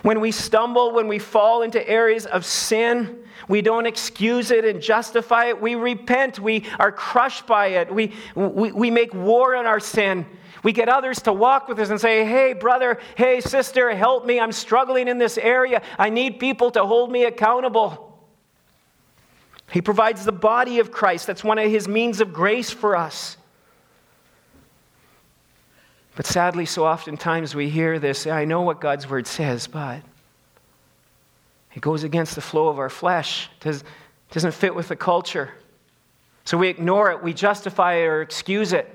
When 0.04 0.20
we 0.20 0.32
stumble, 0.32 0.94
when 0.94 1.08
we 1.08 1.20
fall 1.20 1.62
into 1.62 1.88
areas 1.88 2.26
of 2.26 2.46
sin, 2.46 3.24
we 3.48 3.62
don't 3.62 3.86
excuse 3.86 4.52
it 4.52 4.66
and 4.66 4.82
justify 4.82 5.46
it. 5.46 5.62
We 5.62 5.76
repent. 5.76 6.40
We 6.40 6.66
are 6.80 6.92
crushed 6.92 7.48
by 7.48 7.68
it. 7.68 7.94
We, 7.94 8.14
we, 8.36 8.72
we 8.72 8.92
make 8.92 9.14
war 9.14 9.56
on 9.56 9.66
our 9.66 9.80
sin 9.80 10.26
we 10.64 10.74
get 10.74 10.90
others 10.90 11.22
to 11.22 11.32
walk 11.32 11.68
with 11.68 11.80
us 11.80 11.90
and 11.90 12.02
say, 12.02 12.26
hey, 12.26 12.54
brother, 12.54 13.00
hey, 13.16 13.42
sister, 13.42 13.96
help 13.96 14.26
me. 14.26 14.40
I'm 14.40 14.52
struggling 14.52 15.08
in 15.08 15.18
this 15.18 15.38
area. 15.38 15.82
I 15.98 16.10
need 16.10 16.40
people 16.40 16.72
to 16.72 16.86
hold 16.86 17.12
me 17.12 17.24
accountable. 17.24 18.20
He 19.72 19.82
provides 19.82 20.26
the 20.26 20.32
body 20.32 20.80
of 20.80 20.92
Christ. 20.92 21.28
That's 21.28 21.44
one 21.44 21.58
of 21.58 21.70
his 21.70 21.88
means 21.88 22.22
of 22.22 22.34
grace 22.34 22.70
for 22.70 22.96
us. 22.96 23.37
But 26.18 26.26
sadly, 26.26 26.66
so 26.66 26.84
oftentimes 26.84 27.54
we 27.54 27.70
hear 27.70 28.00
this 28.00 28.26
I 28.26 28.44
know 28.44 28.64
what 28.64 28.82
God's 28.82 29.08
word 29.08 29.28
says, 29.28 29.68
but 29.68 30.02
it 31.76 31.82
goes 31.82 32.04
against 32.04 32.34
the 32.34 32.42
flow 32.42 32.70
of 32.70 32.80
our 32.80 32.90
flesh, 32.90 33.52
it 33.64 33.84
doesn't 34.32 34.54
fit 34.56 34.74
with 34.74 34.88
the 34.88 34.96
culture. 34.96 35.52
So 36.44 36.58
we 36.58 36.70
ignore 36.70 37.12
it, 37.12 37.22
we 37.22 37.36
justify 37.36 37.98
it 37.98 38.06
or 38.06 38.24
excuse 38.24 38.74
it. 38.74 38.92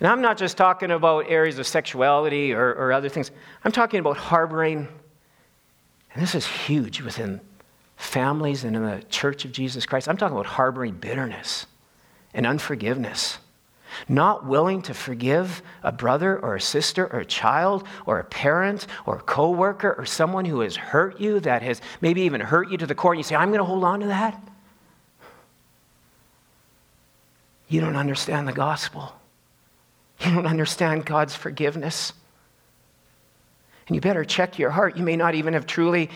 And 0.00 0.08
I'm 0.08 0.20
not 0.20 0.38
just 0.38 0.56
talking 0.56 0.90
about 0.90 1.26
areas 1.28 1.56
of 1.60 1.68
sexuality 1.68 2.52
or, 2.52 2.70
or 2.70 2.92
other 2.92 3.08
things, 3.08 3.30
I'm 3.62 3.70
talking 3.70 4.00
about 4.00 4.16
harboring, 4.16 4.88
and 6.12 6.22
this 6.22 6.34
is 6.34 6.44
huge 6.46 7.00
within 7.00 7.40
families 7.96 8.64
and 8.64 8.74
in 8.74 8.84
the 8.84 9.04
church 9.08 9.44
of 9.44 9.52
Jesus 9.52 9.86
Christ. 9.86 10.08
I'm 10.08 10.16
talking 10.16 10.36
about 10.36 10.46
harboring 10.46 10.94
bitterness 10.94 11.66
and 12.34 12.44
unforgiveness. 12.44 13.38
Not 14.08 14.46
willing 14.46 14.82
to 14.82 14.94
forgive 14.94 15.62
a 15.82 15.92
brother 15.92 16.38
or 16.38 16.56
a 16.56 16.60
sister 16.60 17.06
or 17.12 17.20
a 17.20 17.24
child 17.24 17.86
or 18.06 18.18
a 18.18 18.24
parent 18.24 18.86
or 19.06 19.16
a 19.16 19.22
coworker 19.22 19.94
or 19.96 20.06
someone 20.06 20.44
who 20.44 20.60
has 20.60 20.76
hurt 20.76 21.20
you, 21.20 21.40
that 21.40 21.62
has 21.62 21.80
maybe 22.00 22.22
even 22.22 22.40
hurt 22.40 22.70
you 22.70 22.76
to 22.78 22.86
the 22.86 22.94
core, 22.94 23.12
and 23.12 23.18
you 23.18 23.24
say, 23.24 23.36
I'm 23.36 23.48
going 23.48 23.58
to 23.58 23.64
hold 23.64 23.84
on 23.84 24.00
to 24.00 24.06
that. 24.06 24.40
you 27.70 27.80
don't 27.80 27.96
understand 27.96 28.46
the 28.46 28.52
gospel. 28.52 29.14
You 30.20 30.34
don't 30.34 30.46
understand 30.46 31.06
God's 31.06 31.34
forgiveness. 31.34 32.12
And 33.86 33.94
you 33.94 34.00
better 34.02 34.24
check 34.24 34.58
your 34.58 34.70
heart. 34.70 34.96
You 34.96 35.04
may 35.04 35.16
not 35.16 35.34
even 35.34 35.54
have 35.54 35.66
truly 35.66 36.10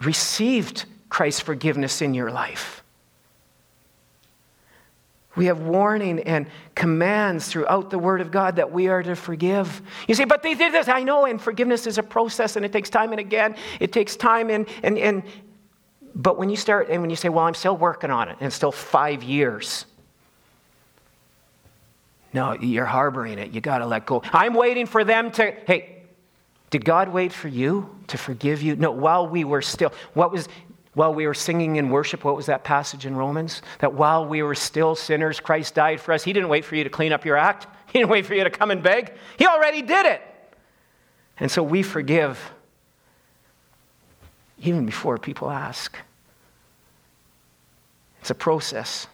received 0.00 0.86
Christ's 1.10 1.40
forgiveness 1.40 2.00
in 2.00 2.14
your 2.14 2.30
life. 2.30 2.81
We 5.34 5.46
have 5.46 5.60
warning 5.60 6.20
and 6.20 6.46
commands 6.74 7.48
throughout 7.48 7.90
the 7.90 7.98
Word 7.98 8.20
of 8.20 8.30
God 8.30 8.56
that 8.56 8.70
we 8.70 8.88
are 8.88 9.02
to 9.02 9.16
forgive. 9.16 9.80
You 10.06 10.14
say, 10.14 10.24
but 10.24 10.42
they 10.42 10.54
did 10.54 10.74
this. 10.74 10.88
I 10.88 11.02
know, 11.02 11.24
and 11.24 11.40
forgiveness 11.40 11.86
is 11.86 11.96
a 11.96 12.02
process 12.02 12.56
and 12.56 12.64
it 12.64 12.72
takes 12.72 12.90
time 12.90 13.12
and 13.12 13.20
again. 13.20 13.56
It 13.80 13.92
takes 13.92 14.14
time 14.14 14.50
and, 14.50 14.66
and, 14.82 14.98
and 14.98 15.22
but 16.14 16.36
when 16.36 16.50
you 16.50 16.56
start 16.56 16.90
and 16.90 17.00
when 17.00 17.08
you 17.08 17.16
say, 17.16 17.30
well, 17.30 17.46
I'm 17.46 17.54
still 17.54 17.76
working 17.76 18.10
on 18.10 18.28
it, 18.28 18.36
and 18.38 18.46
it's 18.46 18.56
still 18.56 18.72
five 18.72 19.22
years. 19.22 19.86
No, 22.34 22.52
you're 22.54 22.86
harboring 22.86 23.38
it. 23.38 23.52
You 23.52 23.60
got 23.60 23.78
to 23.78 23.86
let 23.86 24.06
go. 24.06 24.22
I'm 24.32 24.54
waiting 24.54 24.86
for 24.86 25.04
them 25.04 25.30
to, 25.32 25.54
hey, 25.66 26.02
did 26.70 26.84
God 26.84 27.10
wait 27.10 27.32
for 27.32 27.48
you 27.48 27.90
to 28.08 28.16
forgive 28.16 28.62
you? 28.62 28.76
No, 28.76 28.90
while 28.90 29.28
we 29.28 29.44
were 29.44 29.60
still, 29.60 29.92
what 30.14 30.32
was, 30.32 30.48
while 30.94 31.14
we 31.14 31.26
were 31.26 31.34
singing 31.34 31.76
in 31.76 31.88
worship, 31.88 32.24
what 32.24 32.36
was 32.36 32.46
that 32.46 32.64
passage 32.64 33.06
in 33.06 33.16
Romans? 33.16 33.62
That 33.78 33.94
while 33.94 34.26
we 34.26 34.42
were 34.42 34.54
still 34.54 34.94
sinners, 34.94 35.40
Christ 35.40 35.74
died 35.74 36.00
for 36.00 36.12
us. 36.12 36.22
He 36.22 36.32
didn't 36.32 36.50
wait 36.50 36.64
for 36.64 36.76
you 36.76 36.84
to 36.84 36.90
clean 36.90 37.12
up 37.12 37.24
your 37.24 37.36
act, 37.36 37.66
He 37.92 37.98
didn't 37.98 38.10
wait 38.10 38.24
for 38.24 38.34
you 38.34 38.44
to 38.44 38.50
come 38.50 38.70
and 38.70 38.82
beg. 38.82 39.12
He 39.38 39.46
already 39.46 39.82
did 39.82 40.06
it. 40.06 40.22
And 41.38 41.50
so 41.50 41.62
we 41.62 41.82
forgive 41.82 42.52
even 44.62 44.86
before 44.86 45.18
people 45.18 45.50
ask. 45.50 45.96
It's 48.20 48.30
a 48.30 48.34
process. 48.34 49.08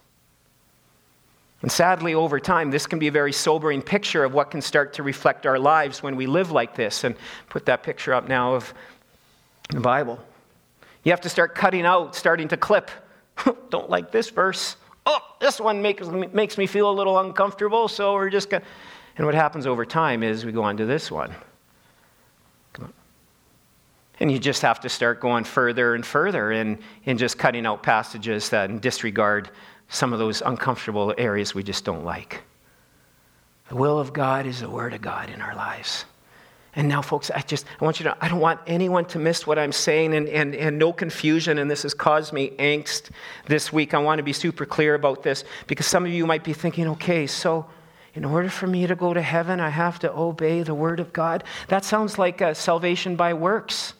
And 1.62 1.72
sadly, 1.72 2.14
over 2.14 2.38
time, 2.38 2.70
this 2.70 2.86
can 2.86 3.00
be 3.00 3.08
a 3.08 3.12
very 3.12 3.32
sobering 3.32 3.82
picture 3.82 4.22
of 4.22 4.32
what 4.32 4.50
can 4.50 4.60
start 4.60 4.92
to 4.94 5.02
reflect 5.02 5.44
our 5.44 5.58
lives 5.58 6.02
when 6.02 6.14
we 6.14 6.26
live 6.26 6.52
like 6.52 6.76
this. 6.76 7.02
And 7.02 7.16
put 7.48 7.66
that 7.66 7.82
picture 7.82 8.14
up 8.14 8.28
now 8.28 8.54
of 8.54 8.72
the 9.70 9.80
Bible. 9.80 10.20
You 11.04 11.12
have 11.12 11.20
to 11.22 11.28
start 11.28 11.54
cutting 11.54 11.86
out, 11.86 12.14
starting 12.14 12.48
to 12.48 12.56
clip. 12.56 12.90
Don't 13.70 13.88
like 13.88 14.10
this 14.10 14.30
verse. 14.30 14.76
Oh, 15.06 15.20
this 15.40 15.60
one 15.60 15.80
makes, 15.80 16.06
makes 16.06 16.58
me 16.58 16.66
feel 16.66 16.90
a 16.90 16.92
little 16.92 17.18
uncomfortable, 17.18 17.88
so 17.88 18.14
we're 18.14 18.30
just 18.30 18.50
going. 18.50 18.62
And 19.16 19.26
what 19.26 19.34
happens 19.34 19.66
over 19.66 19.84
time 19.84 20.22
is 20.22 20.44
we 20.44 20.52
go 20.52 20.62
on 20.62 20.76
to 20.76 20.86
this 20.86 21.10
one. 21.10 21.34
Come 22.72 22.86
on. 22.86 22.92
And 24.20 24.30
you 24.30 24.38
just 24.38 24.62
have 24.62 24.80
to 24.80 24.88
start 24.88 25.20
going 25.20 25.44
further 25.44 25.94
and 25.94 26.06
further 26.06 26.52
and, 26.52 26.78
and 27.06 27.18
just 27.18 27.38
cutting 27.38 27.66
out 27.66 27.82
passages 27.82 28.48
that 28.50 28.80
disregard 28.80 29.50
some 29.88 30.12
of 30.12 30.18
those 30.18 30.42
uncomfortable 30.42 31.14
areas 31.18 31.54
we 31.54 31.62
just 31.62 31.84
don't 31.84 32.04
like. 32.04 32.42
The 33.68 33.76
will 33.76 33.98
of 33.98 34.12
God 34.12 34.46
is 34.46 34.60
the 34.60 34.70
word 34.70 34.94
of 34.94 35.00
God 35.00 35.30
in 35.30 35.40
our 35.40 35.54
lives. 35.54 36.04
And 36.76 36.86
now, 36.88 37.02
folks, 37.02 37.30
I 37.30 37.40
just 37.40 37.64
I 37.80 37.84
want 37.84 37.98
you 37.98 38.04
to 38.04 38.16
I 38.20 38.28
don't 38.28 38.40
want 38.40 38.60
anyone 38.66 39.04
to 39.06 39.18
miss 39.18 39.46
what 39.46 39.58
I'm 39.58 39.72
saying 39.72 40.14
and, 40.14 40.28
and, 40.28 40.54
and 40.54 40.78
no 40.78 40.92
confusion, 40.92 41.58
and 41.58 41.70
this 41.70 41.82
has 41.82 41.94
caused 41.94 42.32
me 42.32 42.50
angst 42.58 43.10
this 43.46 43.72
week. 43.72 43.94
I 43.94 43.98
want 43.98 44.18
to 44.18 44.22
be 44.22 44.32
super 44.32 44.66
clear 44.66 44.94
about 44.94 45.22
this 45.22 45.44
because 45.66 45.86
some 45.86 46.04
of 46.04 46.12
you 46.12 46.26
might 46.26 46.44
be 46.44 46.52
thinking, 46.52 46.86
okay, 46.88 47.26
so 47.26 47.66
in 48.14 48.24
order 48.24 48.48
for 48.48 48.66
me 48.66 48.86
to 48.86 48.94
go 48.94 49.14
to 49.14 49.22
heaven, 49.22 49.60
I 49.60 49.68
have 49.68 49.98
to 50.00 50.12
obey 50.12 50.62
the 50.62 50.74
word 50.74 51.00
of 51.00 51.12
God. 51.12 51.44
That 51.68 51.84
sounds 51.84 52.18
like 52.18 52.42
uh, 52.42 52.54
salvation 52.54 53.16
by 53.16 53.34
works. 53.34 53.94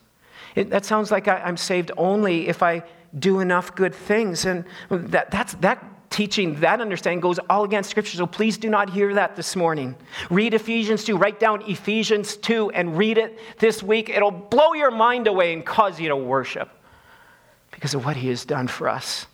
It, 0.55 0.71
that 0.71 0.85
sounds 0.85 1.11
like 1.11 1.29
I, 1.29 1.39
I'm 1.39 1.57
saved 1.57 1.93
only 1.97 2.49
if 2.49 2.63
I 2.63 2.83
do 3.19 3.41
enough 3.41 3.75
good 3.75 3.95
things. 3.95 4.45
And 4.45 4.65
that, 4.91 5.31
that's, 5.31 5.55
that 5.55 5.85
teaching, 6.11 6.61
that 6.61 6.81
understanding 6.81 7.21
goes 7.21 7.39
all 7.51 7.65
against 7.65 7.91
Scripture. 7.91 8.17
So 8.17 8.27
please 8.27 8.59
do 8.59 8.69
not 8.71 8.91
hear 8.91 9.15
that 9.15 9.37
this 9.37 9.57
morning. 9.57 9.95
Read 10.31 10.55
Ephesians 10.55 11.05
2. 11.05 11.17
Write 11.17 11.41
down 11.41 11.63
Ephesians 11.63 12.37
2 12.37 12.71
and 12.71 12.97
read 12.97 13.19
it 13.19 13.39
this 13.59 13.83
week. 13.83 14.09
It'll 14.09 14.31
blow 14.31 14.75
your 14.75 14.91
mind 14.91 15.27
away 15.27 15.53
and 15.53 15.65
cause 15.65 16.01
you 16.01 16.09
to 16.09 16.17
worship 16.17 16.71
because 17.71 17.95
of 17.95 18.05
what 18.05 18.17
He 18.17 18.29
has 18.29 18.45
done 18.45 18.69
for 18.69 18.89
us. 18.89 19.27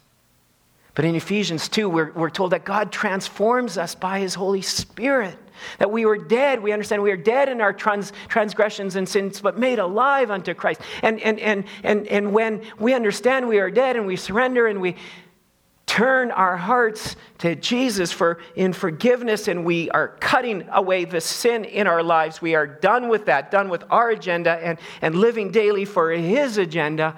But 0.95 1.05
in 1.05 1.17
Ephesians 1.17 1.69
2, 1.69 1.89
we're, 1.89 2.13
we're 2.13 2.31
told 2.31 2.53
that 2.53 2.65
God 2.65 2.93
transforms 2.93 3.79
us 3.79 3.95
by 3.95 4.21
His 4.21 4.35
Holy 4.35 4.63
Spirit. 4.63 5.37
That 5.79 5.91
we 5.91 6.05
were 6.05 6.19
dead. 6.19 6.63
We 6.63 6.73
understand 6.73 7.03
we 7.03 7.11
are 7.11 7.17
dead 7.17 7.49
in 7.49 7.61
our 7.61 7.73
trans, 7.73 8.13
transgressions 8.29 8.97
and 8.97 9.09
sins, 9.09 9.41
but 9.41 9.59
made 9.59 9.79
alive 9.79 10.31
unto 10.31 10.55
Christ. 10.55 10.81
And, 11.03 11.21
and, 11.21 11.39
and, 11.41 11.65
and, 11.83 12.07
and 12.09 12.33
when 12.33 12.63
we 12.79 12.95
understand 12.95 13.49
we 13.49 13.59
are 13.59 13.71
dead 13.71 13.97
and 13.97 14.07
we 14.07 14.17
surrender 14.17 14.67
and 14.67 14.81
we 14.81 14.97
turn 15.95 16.33
our 16.33 16.57
hearts 16.57 17.15
to 17.39 17.55
Jesus 17.55 18.11
for 18.11 18.39
in 18.57 18.73
forgiveness 18.73 19.47
and 19.47 19.65
we 19.65 19.89
are 19.91 20.09
cutting 20.19 20.69
away 20.73 21.05
the 21.05 21.21
sin 21.21 21.65
in 21.65 21.87
our 21.87 22.03
lives. 22.03 22.43
We 22.43 22.57
are 22.57 22.67
done 22.67 23.09
with 23.09 23.27
that, 23.27 23.53
done 23.53 23.69
with 23.69 23.85
our 23.91 24.11
agenda 24.11 24.59
and, 24.61 24.77
and 25.03 25.15
living 25.15 25.53
daily 25.53 25.85
for 25.85 26.11
his 26.11 26.59
agenda. 26.59 27.17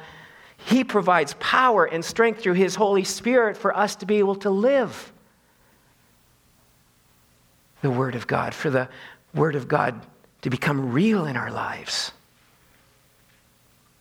He 0.59 0.85
provides 0.85 1.35
power 1.41 1.87
and 1.87 2.05
strength 2.05 2.43
through 2.43 2.53
his 2.53 2.75
Holy 2.75 3.03
Spirit 3.03 3.57
for 3.57 3.75
us 3.75 3.97
to 3.97 4.05
be 4.05 4.19
able 4.19 4.37
to 4.37 4.51
live 4.51 5.11
the 7.81 7.91
Word 7.91 8.15
of 8.15 8.27
God, 8.27 8.53
for 8.53 8.69
the 8.69 8.91
Word 9.33 9.55
of 9.55 9.69
God 9.69 10.05
to 10.43 10.51
become 10.51 10.93
real 10.93 11.25
in 11.25 11.39
our 11.39 11.51
lives. 11.51 12.13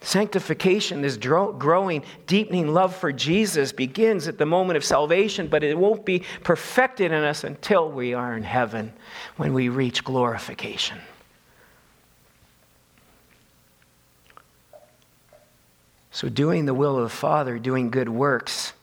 Sanctification, 0.06 1.02
this 1.02 1.18
growing, 1.18 2.04
deepening 2.28 2.74
love 2.74 2.96
for 2.96 3.12
Jesus, 3.12 3.72
begins 3.72 4.28
at 4.28 4.38
the 4.38 4.46
moment 4.46 4.78
of 4.78 4.84
salvation, 4.84 5.48
but 5.48 5.64
it 5.64 5.78
won't 5.78 6.06
be 6.06 6.24
perfected 6.44 7.12
in 7.12 7.24
us 7.24 7.44
until 7.44 7.92
we 7.92 8.14
are 8.14 8.38
in 8.38 8.44
heaven 8.44 8.94
when 9.38 9.54
we 9.54 9.70
reach 9.70 10.04
glorification. 10.04 11.00
So, 16.12 16.30
doing 16.30 16.66
the 16.66 16.74
will 16.74 16.98
of 16.98 17.04
the 17.04 17.10
Father, 17.10 17.60
doing 17.60 17.90
good 17.90 18.08
works, 18.08 18.74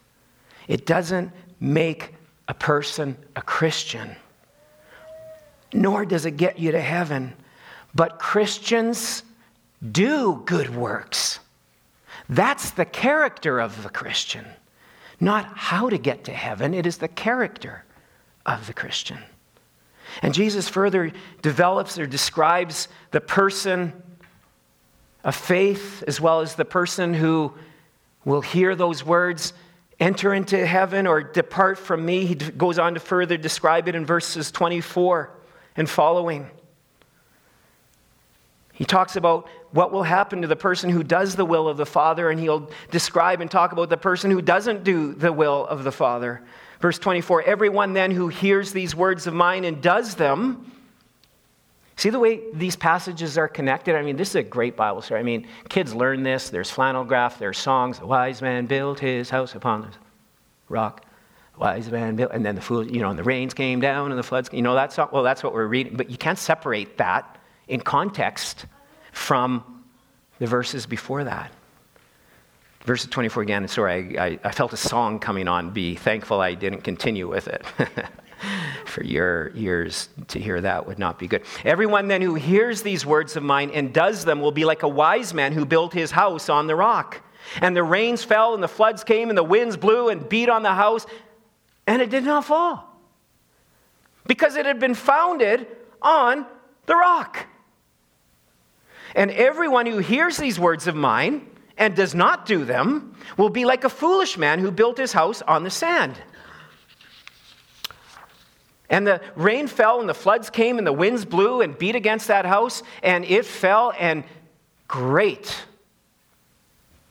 it 0.68 0.84
doesn't 0.84 1.32
make 1.60 2.14
a 2.48 2.54
person 2.54 3.16
a 3.36 3.42
Christian 3.42 4.16
nor 5.72 6.04
does 6.04 6.26
it 6.26 6.36
get 6.36 6.58
you 6.58 6.72
to 6.72 6.80
heaven. 6.80 7.34
But 7.94 8.18
Christians 8.18 9.22
do 9.90 10.42
good 10.44 10.74
works. 10.74 11.40
That's 12.28 12.70
the 12.70 12.84
character 12.84 13.58
of 13.58 13.82
the 13.82 13.88
Christian, 13.88 14.46
not 15.20 15.46
how 15.56 15.88
to 15.88 15.98
get 15.98 16.24
to 16.24 16.32
heaven. 16.32 16.72
It 16.74 16.86
is 16.86 16.98
the 16.98 17.08
character 17.08 17.84
of 18.46 18.66
the 18.66 18.72
Christian. 18.72 19.18
And 20.20 20.34
Jesus 20.34 20.68
further 20.68 21.12
develops 21.40 21.98
or 21.98 22.06
describes 22.06 22.88
the 23.10 23.20
person 23.20 23.92
of 25.24 25.34
faith 25.34 26.02
as 26.06 26.20
well 26.20 26.40
as 26.40 26.54
the 26.54 26.64
person 26.64 27.14
who 27.14 27.52
will 28.24 28.40
hear 28.40 28.74
those 28.74 29.04
words 29.04 29.52
enter 29.98 30.34
into 30.34 30.66
heaven 30.66 31.06
or 31.06 31.22
depart 31.22 31.78
from 31.78 32.04
me. 32.04 32.26
He 32.26 32.34
goes 32.34 32.78
on 32.78 32.94
to 32.94 33.00
further 33.00 33.36
describe 33.36 33.88
it 33.88 33.94
in 33.94 34.04
verses 34.04 34.50
24 34.50 35.30
and 35.76 35.88
following. 35.88 36.50
He 38.72 38.84
talks 38.84 39.16
about 39.16 39.48
what 39.72 39.92
will 39.92 40.02
happen 40.02 40.42
to 40.42 40.48
the 40.48 40.56
person 40.56 40.90
who 40.90 41.02
does 41.02 41.34
the 41.34 41.44
will 41.44 41.68
of 41.68 41.76
the 41.76 41.86
Father, 41.86 42.30
and 42.30 42.38
he'll 42.38 42.70
describe 42.90 43.40
and 43.40 43.50
talk 43.50 43.72
about 43.72 43.88
the 43.88 43.96
person 43.96 44.30
who 44.30 44.40
doesn't 44.40 44.84
do 44.84 45.12
the 45.14 45.32
will 45.32 45.66
of 45.66 45.84
the 45.84 45.92
Father. 45.92 46.42
Verse 46.80 46.98
24 46.98 47.42
Everyone 47.42 47.92
then 47.92 48.10
who 48.10 48.28
hears 48.28 48.72
these 48.72 48.94
words 48.94 49.26
of 49.26 49.34
mine 49.34 49.64
and 49.64 49.82
does 49.82 50.14
them, 50.14 50.72
See 51.96 52.10
the 52.10 52.18
way 52.18 52.40
these 52.54 52.74
passages 52.74 53.36
are 53.36 53.48
connected? 53.48 53.94
I 53.94 54.02
mean, 54.02 54.16
this 54.16 54.30
is 54.30 54.36
a 54.36 54.42
great 54.42 54.76
Bible 54.76 55.02
story. 55.02 55.20
I 55.20 55.22
mean, 55.22 55.46
kids 55.68 55.94
learn 55.94 56.22
this. 56.22 56.50
There's 56.50 56.70
flannel 56.70 57.04
graph, 57.04 57.38
there's 57.38 57.58
songs. 57.58 57.98
The 57.98 58.06
wise 58.06 58.40
man 58.42 58.66
built 58.66 58.98
his 58.98 59.30
house 59.30 59.54
upon 59.54 59.82
the 59.82 59.88
rock 60.68 61.04
wise 61.58 61.90
man 61.90 62.16
built, 62.16 62.32
and 62.32 62.44
then 62.44 62.54
the 62.54 62.60
fool, 62.60 62.84
you 62.84 63.00
know, 63.00 63.10
and 63.10 63.18
the 63.18 63.22
rains 63.22 63.54
came 63.54 63.80
down 63.80 64.10
and 64.10 64.18
the 64.18 64.22
floods, 64.22 64.48
you 64.52 64.62
know, 64.62 64.74
that's 64.74 64.96
not, 64.96 65.12
well, 65.12 65.22
that's 65.22 65.42
what 65.42 65.52
we're 65.52 65.66
reading, 65.66 65.96
but 65.96 66.10
you 66.10 66.16
can't 66.16 66.38
separate 66.38 66.98
that 66.98 67.38
in 67.68 67.80
context 67.80 68.66
from 69.12 69.84
the 70.38 70.46
verses 70.46 70.86
before 70.86 71.24
that. 71.24 71.52
Verse 72.84 73.06
24 73.06 73.44
again, 73.44 73.68
sorry, 73.68 74.18
I, 74.18 74.24
I, 74.26 74.38
I 74.42 74.50
felt 74.50 74.72
a 74.72 74.76
song 74.76 75.20
coming 75.20 75.46
on. 75.46 75.70
Be 75.70 75.94
thankful 75.94 76.40
I 76.40 76.54
didn't 76.54 76.80
continue 76.82 77.28
with 77.28 77.46
it. 77.46 77.64
For 78.86 79.04
your 79.04 79.52
ears 79.54 80.08
to 80.28 80.40
hear 80.40 80.60
that 80.60 80.84
would 80.84 80.98
not 80.98 81.16
be 81.16 81.28
good. 81.28 81.44
Everyone 81.64 82.08
then 82.08 82.20
who 82.20 82.34
hears 82.34 82.82
these 82.82 83.06
words 83.06 83.36
of 83.36 83.44
mine 83.44 83.70
and 83.70 83.94
does 83.94 84.24
them 84.24 84.40
will 84.40 84.50
be 84.50 84.64
like 84.64 84.82
a 84.82 84.88
wise 84.88 85.32
man 85.32 85.52
who 85.52 85.64
built 85.64 85.92
his 85.92 86.10
house 86.10 86.48
on 86.48 86.66
the 86.66 86.74
rock. 86.74 87.22
And 87.60 87.76
the 87.76 87.84
rains 87.84 88.24
fell, 88.24 88.54
and 88.54 88.62
the 88.62 88.68
floods 88.68 89.04
came, 89.04 89.28
and 89.28 89.38
the 89.38 89.44
winds 89.44 89.76
blew 89.76 90.08
and 90.08 90.28
beat 90.28 90.48
on 90.48 90.62
the 90.62 90.74
house, 90.74 91.06
and 91.86 92.02
it 92.02 92.10
did 92.10 92.24
not 92.24 92.44
fall 92.44 92.88
because 94.26 94.56
it 94.56 94.66
had 94.66 94.78
been 94.78 94.94
founded 94.94 95.66
on 96.00 96.46
the 96.86 96.96
rock. 96.96 97.46
And 99.14 99.30
everyone 99.30 99.86
who 99.86 99.98
hears 99.98 100.36
these 100.36 100.58
words 100.58 100.86
of 100.86 100.94
mine 100.94 101.46
and 101.76 101.94
does 101.94 102.14
not 102.14 102.46
do 102.46 102.64
them 102.64 103.14
will 103.36 103.48
be 103.48 103.64
like 103.64 103.84
a 103.84 103.88
foolish 103.88 104.36
man 104.36 104.58
who 104.58 104.70
built 104.70 104.98
his 104.98 105.12
house 105.12 105.42
on 105.42 105.64
the 105.64 105.70
sand. 105.70 106.16
And 108.88 109.06
the 109.06 109.22
rain 109.36 109.68
fell, 109.68 110.00
and 110.00 110.08
the 110.08 110.14
floods 110.14 110.50
came, 110.50 110.76
and 110.76 110.86
the 110.86 110.92
winds 110.92 111.24
blew 111.24 111.62
and 111.62 111.76
beat 111.76 111.94
against 111.94 112.28
that 112.28 112.44
house, 112.44 112.82
and 113.02 113.24
it 113.24 113.46
fell, 113.46 113.94
and 113.98 114.22
great, 114.86 115.64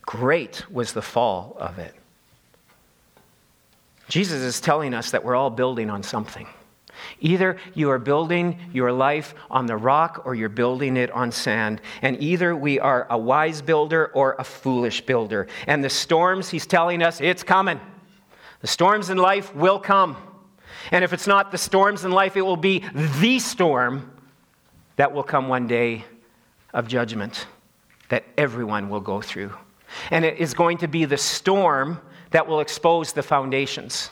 great 0.02 0.70
was 0.70 0.92
the 0.92 1.02
fall 1.02 1.56
of 1.58 1.80
it. 1.80 1.94
Jesus 4.08 4.42
is 4.42 4.60
telling 4.60 4.94
us 4.94 5.10
that 5.10 5.24
we're 5.24 5.34
all 5.34 5.50
building 5.50 5.90
on 5.90 6.04
something. 6.04 6.46
Either 7.20 7.56
you 7.74 7.90
are 7.90 7.98
building 7.98 8.58
your 8.72 8.92
life 8.92 9.34
on 9.50 9.66
the 9.66 9.76
rock 9.76 10.22
or 10.24 10.34
you're 10.34 10.48
building 10.48 10.96
it 10.96 11.10
on 11.10 11.32
sand. 11.32 11.80
And 12.02 12.20
either 12.22 12.54
we 12.56 12.78
are 12.80 13.06
a 13.10 13.18
wise 13.18 13.62
builder 13.62 14.08
or 14.08 14.36
a 14.38 14.44
foolish 14.44 15.00
builder. 15.02 15.46
And 15.66 15.82
the 15.82 15.90
storms, 15.90 16.48
he's 16.48 16.66
telling 16.66 17.02
us, 17.02 17.20
it's 17.20 17.42
coming. 17.42 17.80
The 18.60 18.66
storms 18.66 19.10
in 19.10 19.18
life 19.18 19.54
will 19.54 19.78
come. 19.78 20.16
And 20.90 21.04
if 21.04 21.12
it's 21.12 21.26
not 21.26 21.50
the 21.50 21.58
storms 21.58 22.04
in 22.04 22.12
life, 22.12 22.36
it 22.36 22.42
will 22.42 22.56
be 22.56 22.84
the 22.94 23.38
storm 23.38 24.10
that 24.96 25.12
will 25.12 25.22
come 25.22 25.48
one 25.48 25.66
day 25.66 26.04
of 26.72 26.88
judgment 26.88 27.46
that 28.08 28.24
everyone 28.36 28.88
will 28.88 29.00
go 29.00 29.20
through. 29.20 29.52
And 30.10 30.24
it 30.24 30.38
is 30.38 30.54
going 30.54 30.78
to 30.78 30.88
be 30.88 31.04
the 31.04 31.16
storm 31.16 32.00
that 32.30 32.46
will 32.46 32.60
expose 32.60 33.12
the 33.12 33.22
foundations. 33.22 34.10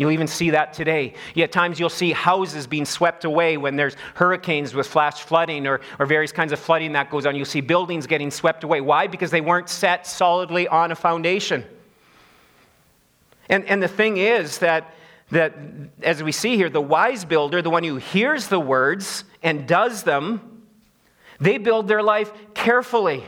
You'll 0.00 0.12
even 0.12 0.28
see 0.28 0.48
that 0.48 0.72
today. 0.72 1.12
Yet 1.34 1.52
times 1.52 1.78
you'll 1.78 1.90
see 1.90 2.12
houses 2.12 2.66
being 2.66 2.86
swept 2.86 3.26
away 3.26 3.58
when 3.58 3.76
there's 3.76 3.96
hurricanes 4.14 4.72
with 4.72 4.86
flash 4.86 5.20
flooding 5.20 5.66
or, 5.66 5.82
or 5.98 6.06
various 6.06 6.32
kinds 6.32 6.52
of 6.52 6.58
flooding 6.58 6.92
that 6.92 7.10
goes 7.10 7.26
on. 7.26 7.36
You'll 7.36 7.44
see 7.44 7.60
buildings 7.60 8.06
getting 8.06 8.30
swept 8.30 8.64
away. 8.64 8.80
Why? 8.80 9.08
Because 9.08 9.30
they 9.30 9.42
weren't 9.42 9.68
set 9.68 10.06
solidly 10.06 10.66
on 10.68 10.90
a 10.90 10.94
foundation. 10.94 11.66
And, 13.50 13.66
and 13.66 13.82
the 13.82 13.88
thing 13.88 14.16
is 14.16 14.56
that, 14.60 14.94
that, 15.32 15.54
as 16.02 16.22
we 16.22 16.32
see 16.32 16.56
here, 16.56 16.70
the 16.70 16.80
wise 16.80 17.26
builder, 17.26 17.60
the 17.60 17.68
one 17.68 17.84
who 17.84 17.96
hears 17.96 18.48
the 18.48 18.58
words 18.58 19.24
and 19.42 19.68
does 19.68 20.04
them, 20.04 20.62
they 21.40 21.58
build 21.58 21.88
their 21.88 22.02
life 22.02 22.32
carefully. 22.54 23.22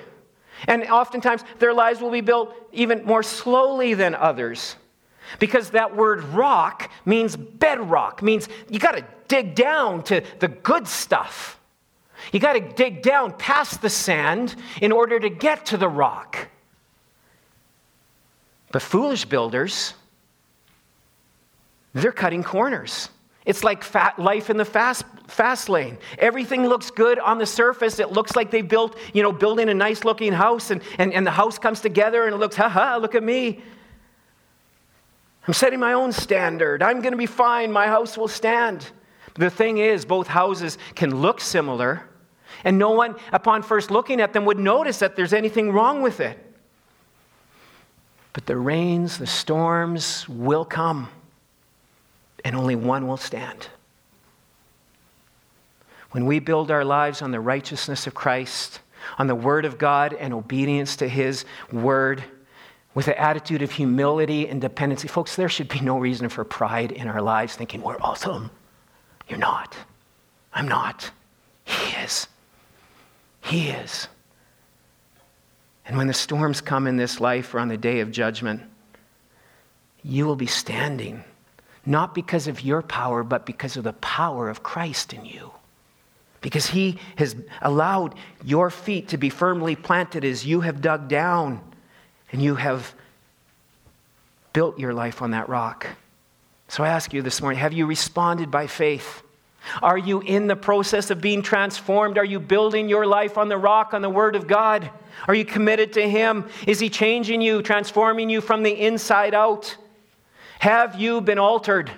And 0.67 0.85
oftentimes, 0.85 1.45
their 1.59 1.75
lives 1.75 2.01
will 2.01 2.11
be 2.11 2.23
built 2.23 2.55
even 2.73 3.05
more 3.05 3.23
slowly 3.23 3.93
than 3.93 4.15
others. 4.15 4.77
Because 5.39 5.71
that 5.71 5.97
word 5.97 6.25
rock 6.25 6.91
means 7.05 7.37
bedrock, 7.37 8.23
means 8.23 8.49
you 8.69 8.79
got 8.79 8.97
to 8.97 9.05
dig 9.29 9.55
down 9.55 10.03
to 10.05 10.23
the 10.41 10.49
good 10.49 10.87
stuff. 10.87 11.59
You 12.33 12.39
got 12.39 12.53
to 12.53 12.61
dig 12.61 13.03
down 13.03 13.33
past 13.33 13.83
the 13.83 13.91
sand 13.91 14.55
in 14.81 14.93
order 14.93 15.19
to 15.19 15.29
get 15.29 15.67
to 15.67 15.77
the 15.77 15.89
rock. 15.89 16.49
But 18.71 18.83
foolish 18.83 19.25
builders, 19.25 19.95
they're 21.93 22.13
cutting 22.13 22.43
corners. 22.43 23.09
It's 23.45 23.65
like 23.65 23.85
life 24.19 24.51
in 24.51 24.57
the 24.57 24.65
fast, 24.65 25.05
fast 25.27 25.69
lane. 25.69 25.99
Everything 26.19 26.67
looks 26.67 26.91
good 26.91 27.19
on 27.19 27.39
the 27.39 27.47
surface. 27.47 27.99
It 27.99 28.13
looks 28.13 28.37
like 28.37 28.51
they 28.51 28.63
built, 28.63 28.97
you 29.13 29.23
know, 29.23 29.33
building 29.33 29.69
a 29.69 29.75
nice 29.75 30.05
looking 30.05 30.33
house, 30.33 30.71
and, 30.71 30.81
and, 30.99 31.13
and 31.13 31.27
the 31.27 31.33
house 31.33 31.59
comes 31.59 31.81
together 31.81 32.25
and 32.25 32.35
it 32.35 32.39
looks, 32.39 32.57
ha 32.57 32.69
ha, 32.69 32.97
look 32.97 33.15
at 33.15 33.23
me. 33.23 33.61
I'm 35.47 35.55
setting 35.55 35.81
my 35.81 35.93
own 35.93 36.13
standard. 36.13 36.83
I'm 36.83 37.01
going 37.01 37.13
to 37.13 37.19
be 37.19 37.27
fine. 37.27 37.73
My 37.73 37.87
house 37.87 38.17
will 38.17 38.29
stand. 38.29 38.91
the 39.35 39.51
thing 39.51 39.79
is, 39.79 40.05
both 40.05 40.29
houses 40.29 40.79
can 40.95 41.21
look 41.21 41.41
similar, 41.41 42.09
and 42.65 42.79
no 42.79 42.91
one, 42.91 43.17
upon 43.33 43.63
first 43.63 43.91
looking 43.91 44.21
at 44.21 44.33
them, 44.33 44.45
would 44.45 44.59
notice 44.59 44.99
that 45.01 45.17
there's 45.17 45.33
anything 45.33 45.73
wrong 45.73 46.03
with 46.03 46.21
it. 46.21 46.39
But 48.33 48.47
the 48.47 48.57
rains, 48.57 49.19
the 49.19 49.27
storms 49.27 50.29
will 50.29 50.65
come, 50.65 51.09
and 52.45 52.55
only 52.55 52.77
one 52.77 53.07
will 53.07 53.17
stand. 53.17 53.69
When 56.13 56.27
we 56.27 56.39
build 56.39 56.71
our 56.71 56.85
lives 56.85 57.21
on 57.21 57.31
the 57.31 57.41
righteousness 57.41 58.07
of 58.07 58.15
Christ, 58.15 58.81
on 59.19 59.27
the 59.27 59.35
Word 59.35 59.65
of 59.65 59.79
God, 59.79 60.13
and 60.13 60.33
obedience 60.33 60.97
to 60.97 61.09
His 61.09 61.45
Word, 61.73 62.23
with 62.95 63.09
an 63.09 63.15
attitude 63.15 63.63
of 63.63 63.71
humility 63.71 64.49
and 64.49 64.61
dependency. 64.61 65.09
Folks, 65.09 65.37
there 65.37 65.49
should 65.49 65.69
be 65.69 65.81
no 65.81 65.99
reason 65.99 66.29
for 66.29 66.45
pride 66.45 66.93
in 66.93 67.09
our 67.09 67.23
lives 67.23 67.57
thinking 67.57 67.83
we're 67.83 68.01
awesome. 68.01 68.51
You're 69.29 69.39
not. 69.39 69.77
I'm 70.53 70.69
not. 70.69 71.11
He 71.65 71.97
is. 72.03 72.27
He 73.41 73.69
is. 73.71 74.09
And 75.87 75.97
when 75.97 76.07
the 76.07 76.15
storms 76.15 76.61
come 76.61 76.87
in 76.87 76.97
this 76.97 77.21
life 77.21 77.55
or 77.55 77.59
on 77.59 77.69
the 77.69 77.77
day 77.77 78.01
of 78.01 78.11
judgment, 78.11 78.63
you 80.05 80.27
will 80.27 80.37
be 80.37 80.47
standing, 80.47 81.25
not 81.87 82.15
because 82.15 82.47
of 82.47 82.61
your 82.61 82.83
power, 82.83 83.23
but 83.23 83.47
because 83.47 83.77
of 83.77 83.85
the 83.85 83.93
power 83.95 84.49
of 84.49 84.63
Christ 84.63 85.13
in 85.13 85.25
you. 85.25 85.51
Because 86.41 86.67
he 86.67 86.99
has 87.17 87.37
allowed 87.63 88.17
your 88.45 88.69
feet 88.69 89.09
to 89.09 89.17
be 89.17 89.29
firmly 89.29 89.77
planted 89.77 90.25
as 90.25 90.45
you 90.45 90.61
have 90.61 90.81
dug 90.81 91.09
down 91.09 91.61
and 92.33 92.43
you 92.43 92.55
have 92.57 92.95
built 94.53 94.79
your 94.79 94.93
life 94.93 95.23
on 95.23 95.31
that 95.31 95.49
rock. 95.49 95.87
So 96.69 96.83
I 96.83 96.89
ask 96.89 97.13
you 97.13 97.23
this 97.23 97.41
morning 97.41 97.61
have 97.61 97.73
you 97.73 97.87
responded 97.87 98.51
by 98.51 98.67
faith? 98.67 99.23
Are 99.83 99.99
you 99.99 100.21
in 100.21 100.49
the 100.49 100.57
process 100.57 101.11
of 101.11 101.21
being 101.21 101.43
transformed? 101.43 102.19
Are 102.19 102.25
you 102.25 102.41
building 102.41 102.89
your 102.89 103.07
life 103.07 103.39
on 103.39 103.49
the 103.49 103.57
rock, 103.57 103.95
on 103.95 104.03
the 104.03 104.11
Word 104.11 104.35
of 104.35 104.49
God? 104.49 104.91
Are 105.29 105.35
you 105.35 105.45
committed 105.45 105.93
to 105.93 106.09
Him? 106.09 106.49
Is 106.67 106.81
He 106.81 106.91
changing 106.91 107.41
you, 107.41 107.63
transforming 107.63 108.29
you 108.29 108.41
from 108.41 108.63
the 108.63 108.73
inside 108.73 109.35
out? 109.35 109.77
Have 110.59 111.01
you 111.01 111.21
been 111.21 111.39
altered? 111.39 111.91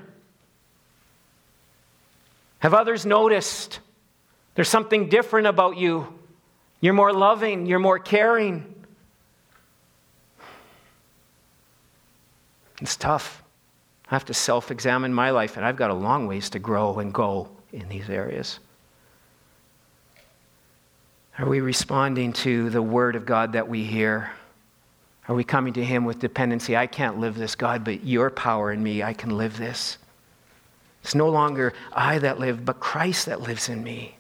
Have 2.59 2.74
others 2.74 3.07
noticed 3.07 3.80
there's 4.55 4.68
something 4.68 5.09
different 5.09 5.47
about 5.47 5.76
you? 5.76 6.12
You're 6.80 6.95
more 6.95 7.12
loving, 7.12 7.66
you're 7.66 7.78
more 7.78 7.99
caring. 7.99 8.84
It's 12.85 12.97
tough. 12.97 13.43
I 14.11 14.14
have 14.14 14.26
to 14.26 14.35
self 14.35 14.70
examine 14.70 15.14
my 15.14 15.30
life, 15.30 15.57
and 15.57 15.64
I've 15.64 15.76
got 15.76 15.89
a 15.89 15.95
long 15.95 16.26
ways 16.26 16.51
to 16.51 16.59
grow 16.59 16.99
and 16.99 17.14
go 17.14 17.49
in 17.72 17.89
these 17.89 18.11
areas. 18.11 18.59
Are 21.39 21.49
we 21.49 21.61
responding 21.62 22.35
to 22.35 22.68
the 22.68 22.82
word 22.82 23.16
of 23.16 23.24
God 23.24 23.55
that 23.55 23.66
we 23.66 23.85
hear? 23.85 24.32
Are 25.28 25.35
we 25.35 25.45
coming 25.45 25.72
to 25.72 25.82
Him 25.82 26.05
with 26.05 26.18
dependency? 26.18 26.76
I 26.76 26.87
can't 26.87 27.18
live 27.18 27.37
this, 27.37 27.55
God, 27.55 27.85
but 27.85 28.05
your 28.05 28.28
power 28.28 28.70
in 28.70 28.82
me, 28.82 29.03
I 29.03 29.14
can 29.14 29.30
live 29.30 29.57
this. 29.57 29.97
It's 31.03 31.14
no 31.14 31.30
longer 31.30 31.72
I 31.91 32.18
that 32.18 32.39
live, 32.39 32.66
but 32.66 32.80
Christ 32.80 33.24
that 33.24 33.41
lives 33.41 33.70
in 33.70 33.82
me. 33.82 34.14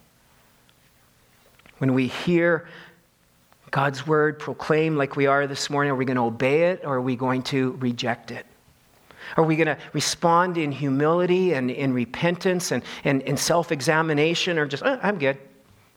When 1.76 1.92
we 1.92 2.06
hear 2.06 2.66
God's 3.70 4.06
word 4.06 4.38
proclaimed 4.38 4.96
like 4.96 5.16
we 5.16 5.26
are 5.26 5.46
this 5.46 5.68
morning, 5.68 5.92
are 5.92 5.96
we 5.96 6.06
going 6.06 6.16
to 6.16 6.22
obey 6.22 6.70
it 6.70 6.80
or 6.82 6.94
are 6.94 7.02
we 7.02 7.14
going 7.14 7.42
to 7.42 7.72
reject 7.72 8.30
it? 8.30 8.46
Are 9.36 9.44
we 9.44 9.56
going 9.56 9.66
to 9.66 9.78
respond 9.92 10.58
in 10.58 10.72
humility 10.72 11.54
and 11.54 11.70
in 11.70 11.92
repentance 11.92 12.72
and, 12.72 12.82
and, 13.04 13.22
and 13.22 13.38
self 13.38 13.72
examination 13.72 14.58
or 14.58 14.66
just, 14.66 14.82
oh, 14.84 14.98
I'm 15.02 15.18
good? 15.18 15.38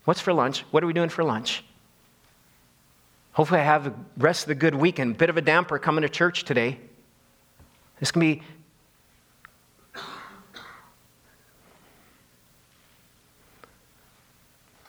What's 0.05 0.21
for 0.21 0.33
lunch? 0.33 0.61
What 0.71 0.83
are 0.83 0.87
we 0.87 0.93
doing 0.93 1.09
for 1.09 1.23
lunch? 1.23 1.63
Hopefully, 3.33 3.59
I 3.59 3.63
have 3.63 3.83
the 3.83 3.93
rest 4.17 4.43
of 4.43 4.47
the 4.47 4.55
good 4.55 4.73
weekend. 4.73 5.17
Bit 5.17 5.29
of 5.29 5.37
a 5.37 5.41
damper 5.41 5.77
coming 5.77 6.01
to 6.01 6.09
church 6.09 6.43
today. 6.43 6.79
This 7.99 8.11
can 8.11 8.19
be. 8.19 8.41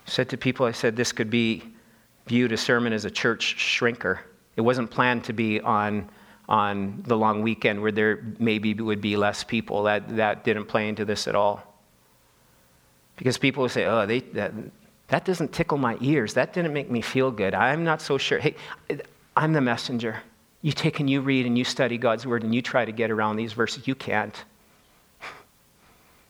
said 0.07 0.31
to 0.31 0.37
people, 0.37 0.67
I 0.67 0.73
said 0.73 0.97
this 0.97 1.13
could 1.13 1.31
be 1.31 1.63
viewed 2.27 2.51
a 2.53 2.57
sermon 2.57 2.93
as 2.93 3.05
a 3.05 3.11
church 3.11 3.57
shrinker. 3.57 4.19
It 4.57 4.63
wasn't 4.63 4.91
planned 4.91 5.25
to 5.25 5.33
be 5.33 5.61
on, 5.61 6.09
on 6.49 7.03
the 7.07 7.17
long 7.17 7.43
weekend 7.43 7.83
where 7.83 7.93
there 7.93 8.25
maybe 8.39 8.75
would 8.75 9.01
be 9.01 9.17
less 9.17 9.45
people. 9.45 9.83
That, 9.85 10.17
that 10.17 10.45
didn't 10.45 10.67
play 10.67 10.89
into 10.89 11.05
this 11.05 11.29
at 11.29 11.35
all. 11.35 11.63
Because 13.17 13.37
people 13.37 13.63
would 13.63 13.73
say, 13.73 13.85
oh, 13.85 14.07
they, 14.07 14.21
that, 14.21 14.53
that 15.09 15.25
doesn't 15.25 15.53
tickle 15.53 15.79
my 15.79 15.99
ears. 16.01 16.35
That 16.35 16.53
didn't 16.53 16.73
make 16.73 16.91
me 16.91 17.01
feel 17.01 17.31
good. 17.31 17.55
I'm 17.55 17.85
not 17.85 18.01
so 18.01 18.17
sure. 18.17 18.39
Hey, 18.39 18.55
I'm 19.37 19.53
the 19.53 19.61
messenger. 19.61 20.23
You 20.63 20.73
take 20.73 21.01
and 21.01 21.11
you 21.11 21.21
read 21.21 21.47
and 21.47 21.57
you 21.59 21.65
study 21.65 21.99
God's 21.99 22.27
word 22.27 22.43
and 22.43 22.55
you 22.55 22.63
try 22.63 22.85
to 22.85 22.93
get 22.93 23.11
around 23.11 23.37
these 23.37 23.53
verses. 23.53 23.87
You 23.87 23.95
can't. 23.95 24.35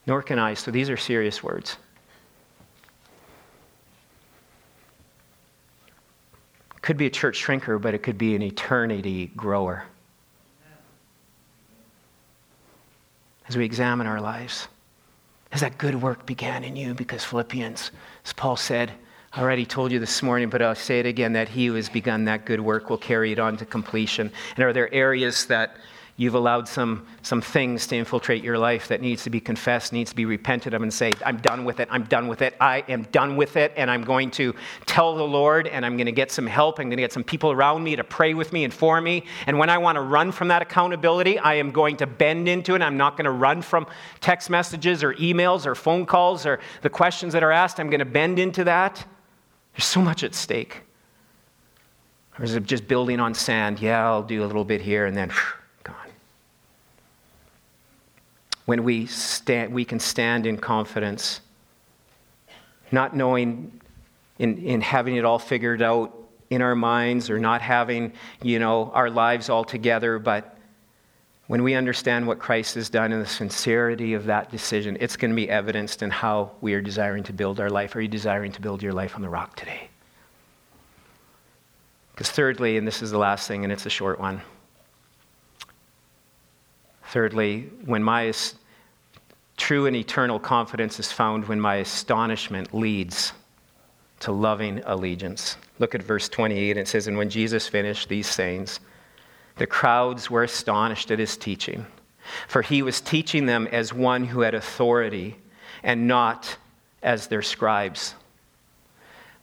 Nor 0.07 0.23
can 0.23 0.39
I. 0.39 0.55
So 0.55 0.71
these 0.71 0.91
are 0.91 0.97
serious 0.97 1.43
words. 1.43 1.77
could 6.89 6.97
be 6.97 7.05
a 7.05 7.11
church 7.11 7.45
shrinker, 7.45 7.79
but 7.79 7.93
it 7.93 8.03
could 8.03 8.16
be 8.16 8.35
an 8.35 8.41
eternity 8.41 9.27
grower. 9.37 9.85
As 13.49 13.57
we 13.57 13.64
examine 13.64 14.07
our 14.07 14.20
lives, 14.20 14.68
as 15.53 15.62
that 15.62 15.78
good 15.78 15.94
work 15.94 16.26
began 16.26 16.64
in 16.64 16.76
you, 16.76 16.92
because 16.94 17.24
Philippians, 17.24 17.90
as 18.24 18.32
Paul 18.34 18.57
said, 18.57 18.92
I 19.32 19.40
already 19.40 19.66
told 19.66 19.90
you 19.92 19.99
this 19.99 20.22
morning, 20.22 20.51
but 20.51 20.62
I'll 20.62 20.74
say 20.74 21.01
it 21.01 21.07
again 21.07 21.32
that 21.32 21.49
he 21.49 21.66
who 21.66 21.74
has 21.74 21.88
begun 21.88 22.24
that 22.26 22.44
good 22.44 22.61
work 22.61 22.90
will 22.90 22.99
carry 22.99 23.32
it 23.32 23.38
on 23.38 23.57
to 23.57 23.64
completion. 23.64 24.30
And 24.57 24.64
are 24.64 24.72
there 24.72 24.92
areas 24.92 25.46
that 25.46 25.76
you've 26.19 26.35
allowed 26.35 26.66
some, 26.66 27.07
some 27.23 27.41
things 27.41 27.87
to 27.87 27.97
infiltrate 27.97 28.43
your 28.43 28.59
life 28.59 28.89
that 28.89 29.01
needs 29.01 29.23
to 29.23 29.31
be 29.31 29.41
confessed, 29.41 29.93
needs 29.93 30.11
to 30.11 30.16
be 30.16 30.25
repented 30.25 30.75
of, 30.75 30.83
and 30.83 30.93
say, 30.93 31.12
I'm 31.25 31.39
done 31.39 31.64
with 31.64 31.79
it, 31.79 31.89
I'm 31.93 32.03
done 32.05 32.27
with 32.27 32.43
it, 32.43 32.57
I 32.61 32.85
am 32.89 33.05
done 33.05 33.37
with 33.37 33.57
it, 33.57 33.73
and 33.77 33.89
I'm 33.89 34.03
going 34.03 34.33
to 34.33 34.53
tell 34.85 35.14
the 35.16 35.23
Lord, 35.23 35.69
and 35.69 35.87
I'm 35.87 35.97
going 35.97 36.07
to 36.07 36.12
get 36.12 36.33
some 36.33 36.47
help, 36.47 36.81
I'm 36.81 36.89
going 36.89 36.97
to 36.97 37.03
get 37.03 37.12
some 37.12 37.23
people 37.23 37.53
around 37.53 37.85
me 37.85 37.95
to 37.95 38.03
pray 38.03 38.35
with 38.35 38.53
me 38.53 38.64
and 38.64 38.75
for 38.75 39.01
me. 39.01 39.25
And 39.47 39.59
when 39.59 39.71
I 39.71 39.79
want 39.79 39.95
to 39.95 40.03
run 40.03 40.33
from 40.33 40.49
that 40.49 40.61
accountability, 40.61 41.39
I 41.39 41.55
am 41.55 41.71
going 41.71 41.97
to 41.99 42.07
bend 42.07 42.49
into 42.49 42.75
it. 42.75 42.83
I'm 42.83 42.97
not 42.97 43.16
going 43.16 43.27
to 43.27 43.31
run 43.31 43.62
from 43.62 43.87
text 44.21 44.51
messages 44.51 45.05
or 45.05 45.14
emails 45.14 45.66
or 45.66 45.77
phone 45.77 46.05
calls 46.05 46.45
or 46.45 46.59
the 46.83 46.91
questions 46.91 47.33
that 47.33 47.45
are 47.45 47.53
asked. 47.53 47.79
I'm 47.79 47.91
going 47.91 48.01
to 48.01 48.05
bend 48.05 48.41
into 48.41 48.64
that. 48.64 49.05
There's 49.75 49.85
so 49.85 50.03
much 50.03 50.25
at 50.25 50.35
stake. 50.35 50.83
Or 52.37 52.45
is 52.45 52.57
it 52.57 52.64
just 52.64 52.89
building 52.89 53.21
on 53.21 53.35
sand? 53.35 53.79
Yeah, 53.81 54.05
I'll 54.05 54.25
do 54.25 54.43
a 54.43 54.47
little 54.47 54.64
bit 54.64 54.81
here 54.81 55.07
and 55.07 55.16
then 55.16 55.31
when 58.69 58.85
we, 58.85 59.07
stand, 59.07 59.73
we 59.73 59.83
can 59.83 59.99
stand 59.99 60.45
in 60.45 60.59
confidence, 60.59 61.41
not 62.93 63.16
knowing, 63.16 63.81
in, 64.39 64.59
in 64.59 64.83
having 64.83 65.16
it 65.16 65.25
all 65.25 65.39
figured 65.39 65.81
out 65.81 66.14
in 66.51 66.61
our 66.61 66.75
minds 66.75 67.31
or 67.31 67.39
not 67.39 67.62
having, 67.62 68.12
you 68.43 68.59
know, 68.59 68.91
our 68.93 69.09
lives 69.09 69.49
all 69.49 69.64
together, 69.64 70.19
but 70.19 70.59
when 71.47 71.62
we 71.62 71.73
understand 71.77 72.27
what 72.27 72.39
Christ 72.39 72.75
has 72.75 72.91
done 72.91 73.11
and 73.11 73.23
the 73.23 73.27
sincerity 73.27 74.12
of 74.12 74.27
that 74.27 74.51
decision, 74.51 74.99
it's 75.01 75.16
going 75.16 75.31
to 75.31 75.35
be 75.35 75.49
evidenced 75.49 76.03
in 76.03 76.11
how 76.11 76.51
we 76.61 76.75
are 76.75 76.83
desiring 76.83 77.23
to 77.23 77.33
build 77.33 77.61
our 77.61 77.71
life. 77.71 77.97
Are 77.97 78.03
you 78.03 78.09
desiring 78.09 78.53
to 78.53 78.61
build 78.61 78.83
your 78.83 78.93
life 78.93 79.16
on 79.16 79.23
the 79.23 79.31
rock 79.31 79.57
today? 79.57 79.89
Because, 82.12 82.31
thirdly, 82.31 82.77
and 82.77 82.87
this 82.87 83.01
is 83.01 83.11
the 83.11 83.19
last 83.19 83.49
thing, 83.49 83.64
and 83.64 83.73
it's 83.73 83.87
a 83.87 83.91
short 83.91 84.21
one. 84.21 84.43
Thirdly, 87.09 87.70
when 87.84 88.02
my 88.02 88.32
true 89.56 89.86
and 89.86 89.96
eternal 89.96 90.38
confidence 90.38 91.00
is 91.00 91.11
found 91.11 91.46
when 91.48 91.61
my 91.61 91.76
astonishment 91.76 92.72
leads 92.72 93.32
to 94.20 94.32
loving 94.32 94.82
allegiance. 94.84 95.56
Look 95.78 95.94
at 95.94 96.02
verse 96.02 96.28
28. 96.28 96.76
It 96.76 96.88
says, 96.88 97.06
And 97.06 97.16
when 97.16 97.30
Jesus 97.30 97.68
finished 97.68 98.09
these 98.09 98.26
sayings, 98.26 98.80
the 99.56 99.66
crowds 99.66 100.30
were 100.30 100.44
astonished 100.44 101.11
at 101.11 101.18
his 101.18 101.36
teaching, 101.36 101.86
for 102.46 102.62
he 102.62 102.82
was 102.82 103.00
teaching 103.00 103.46
them 103.46 103.66
as 103.68 103.92
one 103.92 104.24
who 104.24 104.40
had 104.40 104.54
authority 104.54 105.36
and 105.82 106.06
not 106.06 106.56
as 107.02 107.26
their 107.26 107.42
scribes. 107.42 108.14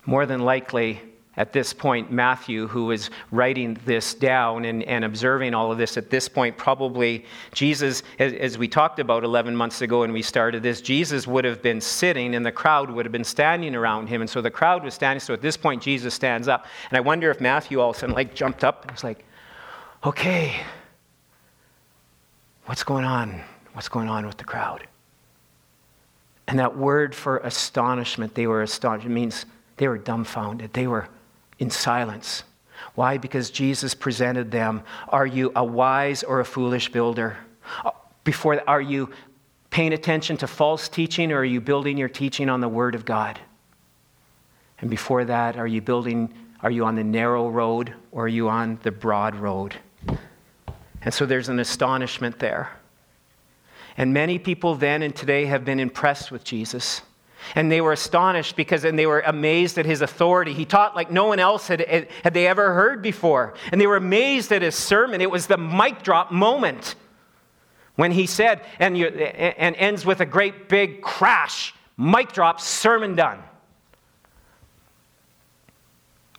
More 0.06 0.26
than 0.26 0.42
likely, 0.42 1.02
at 1.38 1.52
this 1.52 1.74
point, 1.74 2.12
Matthew, 2.12 2.68
who 2.68 2.92
is 2.92 3.10
writing 3.32 3.78
this 3.86 4.14
down 4.14 4.66
and, 4.66 4.84
and 4.84 5.04
observing 5.04 5.54
all 5.54 5.72
of 5.72 5.78
this 5.78 5.98
at 5.98 6.10
this 6.10 6.30
point, 6.30 6.58
probably 6.58 7.26
Jesus, 7.54 8.04
as, 8.20 8.34
as, 8.34 8.58
we 8.58 8.68
talked 8.68 9.00
about 9.00 9.24
11 9.24 9.56
months 9.56 9.82
ago 9.82 10.00
when 10.02 10.14
we 10.14 10.22
started 10.22 10.64
this, 10.64 10.80
Jesus 10.82 11.28
would 11.28 11.44
have 11.44 11.62
been 11.62 11.82
sitting 11.82 12.36
and 12.36 12.46
the 12.46 12.52
crowd 12.52 12.90
would 12.90 13.06
have 13.06 13.12
been 13.12 13.24
standing 13.24 13.76
around 13.76 14.08
him. 14.08 14.22
And 14.22 14.30
so 14.30 14.42
the 14.42 14.52
crowd 14.52 14.84
was 14.84 14.94
standing. 14.94 15.20
So 15.20 15.34
at 15.34 15.42
this 15.42 15.58
point, 15.58 15.82
Jesus 15.82 16.14
stands 16.14 16.48
up. 16.48 16.68
And 16.90 16.98
I 16.98 17.02
wonder 17.02 17.30
if 17.30 17.42
Matthew 17.42 17.82
all 17.82 17.90
of 17.90 17.98
a 17.98 18.00
sudden 18.00 18.16
like 18.16 18.34
jumped 18.34 18.64
up 18.64 18.84
and 18.84 18.92
was 18.92 19.04
like, 19.04 19.26
okay, 20.06 20.56
what's 22.66 22.84
going 22.84 23.06
on? 23.06 23.42
What's 23.74 23.90
going 23.90 24.08
on 24.08 24.26
with 24.26 24.38
the 24.38 24.46
crowd? 24.46 24.88
And 26.48 26.60
that 26.60 26.78
word 26.78 27.14
for 27.14 27.40
astonishment, 27.40 28.36
they 28.36 28.48
were 28.48 28.62
astonished, 28.62 29.06
it 29.06 29.10
means 29.10 29.46
they 29.78 29.88
were 29.88 29.98
dumbfounded. 29.98 30.74
They 30.74 30.88
were 30.88 31.10
in 31.60 31.70
silence. 31.70 32.44
Why? 32.96 33.18
Because 33.18 33.50
Jesus 33.50 33.94
presented 33.94 34.52
them 34.52 34.84
Are 35.10 35.28
you 35.28 35.52
a 35.56 35.64
wise 35.64 36.24
or 36.24 36.40
a 36.40 36.46
foolish 36.46 36.92
builder? 36.92 37.38
Uh, 37.84 37.92
before, 38.24 38.62
are 38.68 38.82
you 38.82 39.12
paying 39.70 39.94
attention 39.94 40.38
to 40.38 40.48
false 40.48 40.88
teaching 40.88 41.32
or 41.32 41.40
are 41.40 41.46
you 41.46 41.62
building 41.62 41.98
your 41.98 42.10
teaching 42.10 42.50
on 42.50 42.62
the 42.62 42.70
Word 42.70 42.96
of 42.96 43.06
God? 43.06 43.40
And 44.80 44.90
before 44.90 45.26
that, 45.26 45.58
are 45.58 45.68
you 45.68 45.82
building, 45.82 46.34
are 46.62 46.72
you 46.72 46.86
on 46.86 46.96
the 46.96 47.04
narrow 47.04 47.50
road 47.50 47.94
or 48.12 48.26
are 48.26 48.30
you 48.30 48.50
on 48.50 48.80
the 48.84 48.92
broad 48.92 49.36
road? 49.36 49.76
And 51.02 51.14
so 51.14 51.26
there's 51.26 51.50
an 51.50 51.60
astonishment 51.60 52.40
there. 52.40 52.72
And 53.98 54.14
many 54.14 54.40
people 54.40 54.76
then 54.76 55.02
and 55.02 55.16
today 55.16 55.46
have 55.46 55.64
been 55.64 55.80
impressed 55.80 56.32
with 56.32 56.44
Jesus. 56.44 57.02
And 57.54 57.72
they 57.72 57.82
were 57.82 57.92
astonished 57.92 58.56
because, 58.56 58.84
and 58.84 58.98
they 58.98 59.06
were 59.06 59.22
amazed 59.22 59.78
at 59.78 59.86
his 59.86 60.02
authority. 60.02 60.54
He 60.54 60.66
taught 60.66 60.96
like 60.96 61.12
no 61.12 61.26
one 61.26 61.40
else 61.40 61.68
had, 61.68 61.82
had 62.24 62.34
they 62.34 62.48
ever 62.48 62.74
heard 62.74 63.02
before. 63.02 63.54
And 63.72 63.80
they 63.80 63.88
were 63.88 63.98
amazed 63.98 64.52
at 64.52 64.62
his 64.62 64.76
sermon. 64.76 65.22
It 65.22 65.30
was 65.30 65.48
the 65.48 65.58
mic 65.58 66.02
drop 66.02 66.32
moment 66.32 66.96
when 67.96 68.12
he 68.12 68.26
said, 68.26 68.62
and, 68.80 68.98
you, 68.98 69.08
and 69.08 69.76
ends 69.76 70.06
with 70.06 70.20
a 70.22 70.26
great 70.26 70.68
big 70.68 71.02
crash 71.02 71.74
mic 71.98 72.34
drop, 72.34 72.60
sermon 72.60 73.16
done. 73.16 73.42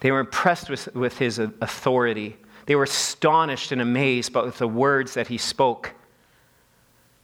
They 0.00 0.10
were 0.10 0.20
impressed 0.20 0.68
with, 0.68 0.94
with 0.94 1.18
his 1.18 1.38
authority. 1.38 2.36
They 2.66 2.76
were 2.76 2.84
astonished 2.84 3.72
and 3.72 3.80
amazed 3.80 4.32
by 4.32 4.50
the 4.50 4.68
words 4.68 5.14
that 5.14 5.28
he 5.28 5.38
spoke. 5.38 5.94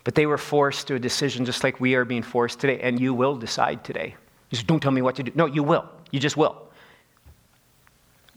But 0.05 0.15
they 0.15 0.27
were 0.27 0.39
forced 0.39 0.89
to 0.89 0.97
a 0.97 0.99
decision 0.99 1.45
just 1.45 1.63
like 1.63 1.81
we 1.81 1.95
are 1.95 2.05
being 2.05 2.23
forced 2.23 2.59
today, 2.59 2.81
and 2.81 2.99
you 2.99 3.15
will 3.15 3.37
decide 3.37 3.85
today. 3.85 4.17
Just 4.51 4.67
don't 4.67 4.81
tell 4.81 4.93
me 4.93 5.03
what 5.03 5.17
to 5.17 5.23
do. 5.23 5.33
No, 5.35 5.47
you 5.47 5.63
will. 5.63 5.89
You 6.11 6.21
just 6.21 6.37
will. 6.37 6.69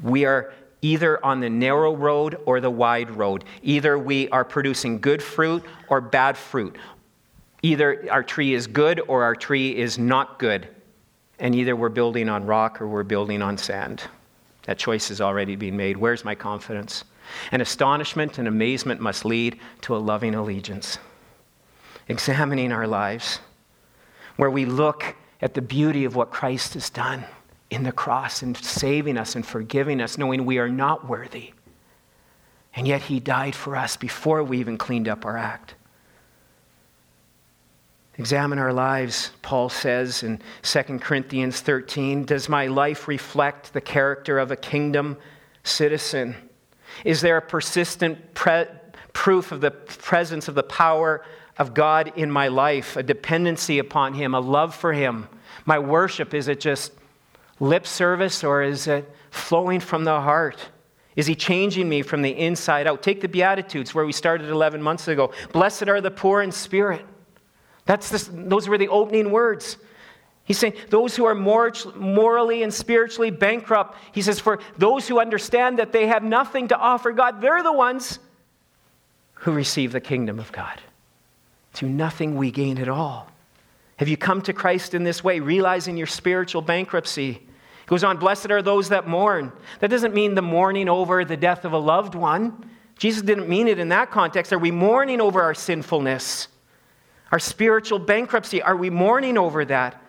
We 0.02 0.26
are 0.26 0.54
either 0.82 1.24
on 1.26 1.40
the 1.40 1.50
narrow 1.50 1.96
road 1.96 2.38
or 2.46 2.62
the 2.62 2.70
wide 2.70 3.10
road. 3.12 3.44
Either 3.64 3.98
we 3.98 4.30
are 4.30 4.46
producing 4.46 5.00
good 5.00 5.22
fruit 5.22 5.64
or 5.90 6.00
bad 6.00 6.38
fruit. 6.38 6.78
Either 7.64 8.06
our 8.12 8.22
tree 8.22 8.54
is 8.54 8.68
good 8.68 9.02
or 9.08 9.24
our 9.24 9.36
tree 9.36 9.76
is 9.76 9.98
not 9.98 10.38
good. 10.38 10.68
And 11.40 11.56
either 11.56 11.76
we're 11.76 11.90
building 11.90 12.30
on 12.30 12.46
rock 12.46 12.80
or 12.80 12.88
we're 12.88 13.04
building 13.04 13.42
on 13.42 13.58
sand. 13.58 14.04
That 14.64 14.78
choice 14.78 15.10
is 15.10 15.20
already 15.20 15.56
being 15.56 15.76
made. 15.76 15.98
Where's 15.98 16.24
my 16.24 16.36
confidence? 16.36 17.04
And 17.52 17.62
astonishment 17.62 18.38
and 18.38 18.48
amazement 18.48 19.02
must 19.02 19.26
lead 19.26 19.60
to 19.82 19.96
a 19.96 19.98
loving 19.98 20.36
allegiance 20.36 21.00
examining 22.08 22.72
our 22.72 22.88
lives, 22.88 23.40
where 24.38 24.50
we 24.50 24.66
look 24.66 25.16
at 25.42 25.54
the 25.54 25.62
beauty 25.62 26.06
of 26.06 26.16
what 26.16 26.32
Christ 26.32 26.74
has 26.74 26.90
done 26.90 27.24
in 27.70 27.84
the 27.84 27.92
cross 27.92 28.42
and 28.42 28.56
saving 28.58 29.18
us 29.18 29.36
and 29.36 29.46
forgiving 29.46 30.02
us, 30.02 30.18
knowing 30.18 30.46
we 30.46 30.60
are 30.60 30.70
not 30.70 31.08
worthy. 31.08 31.54
And 32.76 32.88
yet 32.88 33.04
he 33.04 33.20
died 33.20 33.56
for 33.56 33.76
us 33.76 33.96
before 33.96 34.44
we 34.44 34.60
even 34.60 34.78
cleaned 34.78 35.08
up 35.08 35.26
our 35.26 35.38
act. 35.38 35.76
Examine 38.18 38.60
our 38.60 38.72
lives, 38.72 39.32
Paul 39.42 39.68
says 39.68 40.24
in 40.24 40.40
2 40.62 41.00
Corinthians 41.00 41.60
13. 41.60 42.24
Does 42.24 42.48
my 42.48 42.68
life 42.68 43.08
reflect 43.08 43.74
the 43.74 43.82
character 43.82 44.40
of 44.40 44.52
a 44.52 44.56
kingdom 44.56 45.18
citizen? 45.64 46.36
Is 47.04 47.20
there 47.20 47.36
a 47.36 47.42
persistent 47.42 48.34
pre- 48.34 48.68
proof 49.12 49.52
of 49.52 49.60
the 49.60 49.72
presence 49.72 50.48
of 50.48 50.56
the 50.56 50.64
power 50.64 51.26
of 51.58 51.74
God 51.74 52.14
in 52.16 52.30
my 52.30 52.48
life, 52.48 52.98
a 52.98 53.04
dependency 53.04 53.80
upon 53.80 54.14
Him, 54.14 54.34
a 54.34 54.40
love 54.40 54.76
for 54.76 54.94
Him? 54.94 55.28
My 55.66 55.80
worship, 55.80 56.34
is 56.34 56.48
it 56.48 56.60
just 56.60 56.92
lip 57.60 57.88
service 57.88 58.44
or 58.44 58.62
is 58.62 58.88
it 58.88 59.10
flowing 59.32 59.80
from 59.80 60.04
the 60.04 60.20
heart? 60.22 60.60
Is 61.16 61.28
He 61.28 61.36
changing 61.36 61.88
me 61.88 62.02
from 62.02 62.22
the 62.22 62.32
inside 62.32 62.88
out? 62.88 63.02
Take 63.02 63.22
the 63.22 63.30
Beatitudes 63.30 63.96
where 63.96 64.06
we 64.06 64.12
started 64.12 64.50
11 64.50 64.82
months 64.82 65.08
ago. 65.08 65.32
Blessed 65.54 65.88
are 65.88 66.02
the 66.02 66.12
poor 66.12 66.42
in 66.42 66.52
spirit. 66.52 67.06
That's 67.86 68.28
those 68.32 68.68
were 68.68 68.78
the 68.78 68.90
opening 68.90 69.32
words. 69.32 69.78
He's 70.44 70.60
saying 70.60 70.74
those 70.90 71.16
who 71.16 71.26
are 71.26 71.34
morally 71.34 72.64
and 72.64 72.74
spiritually 72.74 73.32
bankrupt, 73.32 73.98
he 74.12 74.22
says, 74.22 74.40
for 74.40 74.60
those 74.78 75.08
who 75.08 75.20
understand 75.20 75.80
that 75.80 75.92
they 75.92 76.06
have 76.06 76.24
nothing 76.24 76.68
to 76.68 76.78
offer 76.78 77.12
God, 77.12 77.42
they're 77.42 77.64
the 77.64 77.74
ones 77.74 78.20
who 79.34 79.52
receive 79.52 79.92
the 79.92 80.02
kingdom 80.02 80.38
of 80.38 80.52
God. 80.52 80.82
To 81.76 81.86
nothing 81.86 82.36
we 82.36 82.52
gain 82.52 82.78
at 82.78 82.90
all. 82.90 83.28
Have 83.98 84.08
you 84.08 84.18
come 84.18 84.42
to 84.44 84.54
Christ 84.54 84.94
in 84.94 85.04
this 85.04 85.24
way, 85.24 85.40
realizing 85.40 85.98
your 85.98 86.08
spiritual 86.08 86.62
bankruptcy? 86.62 87.34
He 87.34 87.88
goes 87.88 88.04
on, 88.04 88.18
Blessed 88.18 88.52
are 88.52 88.62
those 88.62 88.90
that 88.90 89.08
mourn. 89.08 89.52
That 89.80 89.90
doesn't 89.90 90.14
mean 90.14 90.36
the 90.36 90.42
mourning 90.42 90.90
over 90.90 91.24
the 91.24 91.38
death 91.38 91.66
of 91.66 91.74
a 91.74 91.78
loved 91.78 92.16
one. 92.16 92.70
Jesus 92.98 93.22
didn't 93.22 93.50
mean 93.50 93.68
it 93.68 93.80
in 93.80 93.90
that 93.90 94.12
context. 94.12 94.54
Are 94.54 94.60
we 94.60 94.72
mourning 94.72 95.22
over 95.22 95.42
our 95.42 95.54
sinfulness? 95.54 96.48
Our 97.32 97.40
spiritual 97.40 98.00
bankruptcy? 98.00 98.62
Are 98.62 98.76
we 98.76 98.90
mourning 98.90 99.38
over 99.38 99.66
that? 99.66 100.02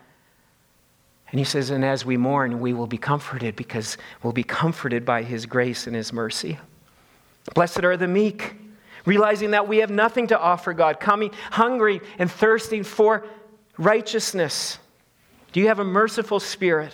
And 1.31 1.39
he 1.39 1.45
says, 1.45 1.71
And 1.71 1.85
as 1.85 2.05
we 2.05 2.17
mourn, 2.17 2.61
we 2.61 2.73
will 2.73 2.87
be 2.87 2.99
comforted 2.99 3.57
because 3.57 3.99
we'll 4.23 4.33
be 4.33 4.45
comforted 4.45 5.05
by 5.05 5.23
his 5.23 5.47
grace 5.47 5.87
and 5.87 5.97
his 5.97 6.13
mercy. 6.13 6.59
Blessed 7.55 7.85
are 7.85 7.97
the 7.97 8.09
meek 8.09 8.55
realizing 9.07 9.53
that 9.53 9.67
we 9.67 9.79
have 9.79 9.91
nothing 9.91 10.27
to 10.27 10.39
offer 10.39 10.75
God, 10.75 11.01
coming 11.01 11.31
hungry 11.53 12.01
and 12.19 12.31
thirsting 12.31 12.83
for 12.83 13.25
righteousness. 13.79 14.79
Do 15.53 15.61
you 15.61 15.69
have 15.69 15.79
a 15.79 15.85
merciful 15.85 16.41
spirit? 16.41 16.93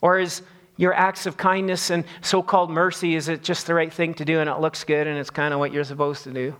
Or 0.00 0.18
is 0.18 0.42
your 0.76 0.94
acts 0.94 1.26
of 1.26 1.36
kindness 1.36 1.90
and 1.90 2.04
so 2.22 2.42
called 2.42 2.70
mercy, 2.70 3.14
is 3.14 3.28
it 3.28 3.42
just 3.42 3.66
the 3.66 3.74
right 3.74 3.92
thing 3.92 4.14
to 4.14 4.24
do 4.24 4.40
and 4.40 4.48
it 4.48 4.58
looks 4.58 4.84
good 4.84 5.06
and 5.06 5.18
it's 5.18 5.30
kind 5.30 5.52
of 5.52 5.60
what 5.60 5.72
you're 5.72 5.84
supposed 5.84 6.24
to 6.24 6.32
do? 6.32 6.56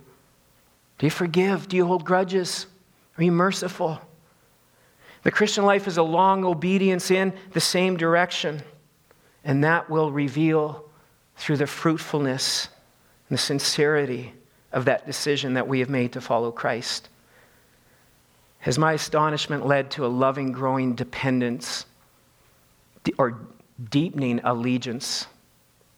Do 0.99 1.05
you 1.05 1.09
forgive? 1.09 1.67
Do 1.67 1.75
you 1.75 1.85
hold 1.85 2.05
grudges? 2.05 2.67
Are 3.17 3.23
you 3.23 3.31
merciful? 3.31 3.99
The 5.23 5.31
Christian 5.31 5.65
life 5.65 5.87
is 5.87 5.97
a 5.97 6.03
long 6.03 6.45
obedience 6.45 7.09
in 7.09 7.33
the 7.53 7.61
same 7.61 7.97
direction, 7.97 8.61
and 9.43 9.63
that 9.63 9.89
will 9.89 10.11
reveal 10.11 10.89
through 11.37 11.57
the 11.57 11.67
fruitfulness 11.67 12.67
and 13.29 13.37
the 13.37 13.41
sincerity 13.41 14.33
of 14.73 14.85
that 14.85 15.05
decision 15.05 15.53
that 15.53 15.67
we 15.67 15.79
have 15.79 15.89
made 15.89 16.11
to 16.13 16.21
follow 16.21 16.51
Christ. 16.51 17.07
Has 18.59 18.79
my 18.79 18.93
astonishment 18.93 19.65
led 19.65 19.91
to 19.91 20.05
a 20.05 20.07
loving, 20.07 20.51
growing 20.51 20.95
dependence 20.95 21.85
or 23.17 23.37
deepening 23.89 24.41
allegiance 24.43 25.27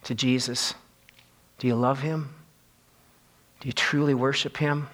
to 0.03 0.13
Jesus? 0.13 0.73
Do 1.57 1.67
you 1.67 1.75
love 1.75 2.01
him? 2.01 2.33
Do 3.61 3.67
you 3.67 3.73
truly 3.73 4.13
worship 4.13 4.57
him? 4.57 4.89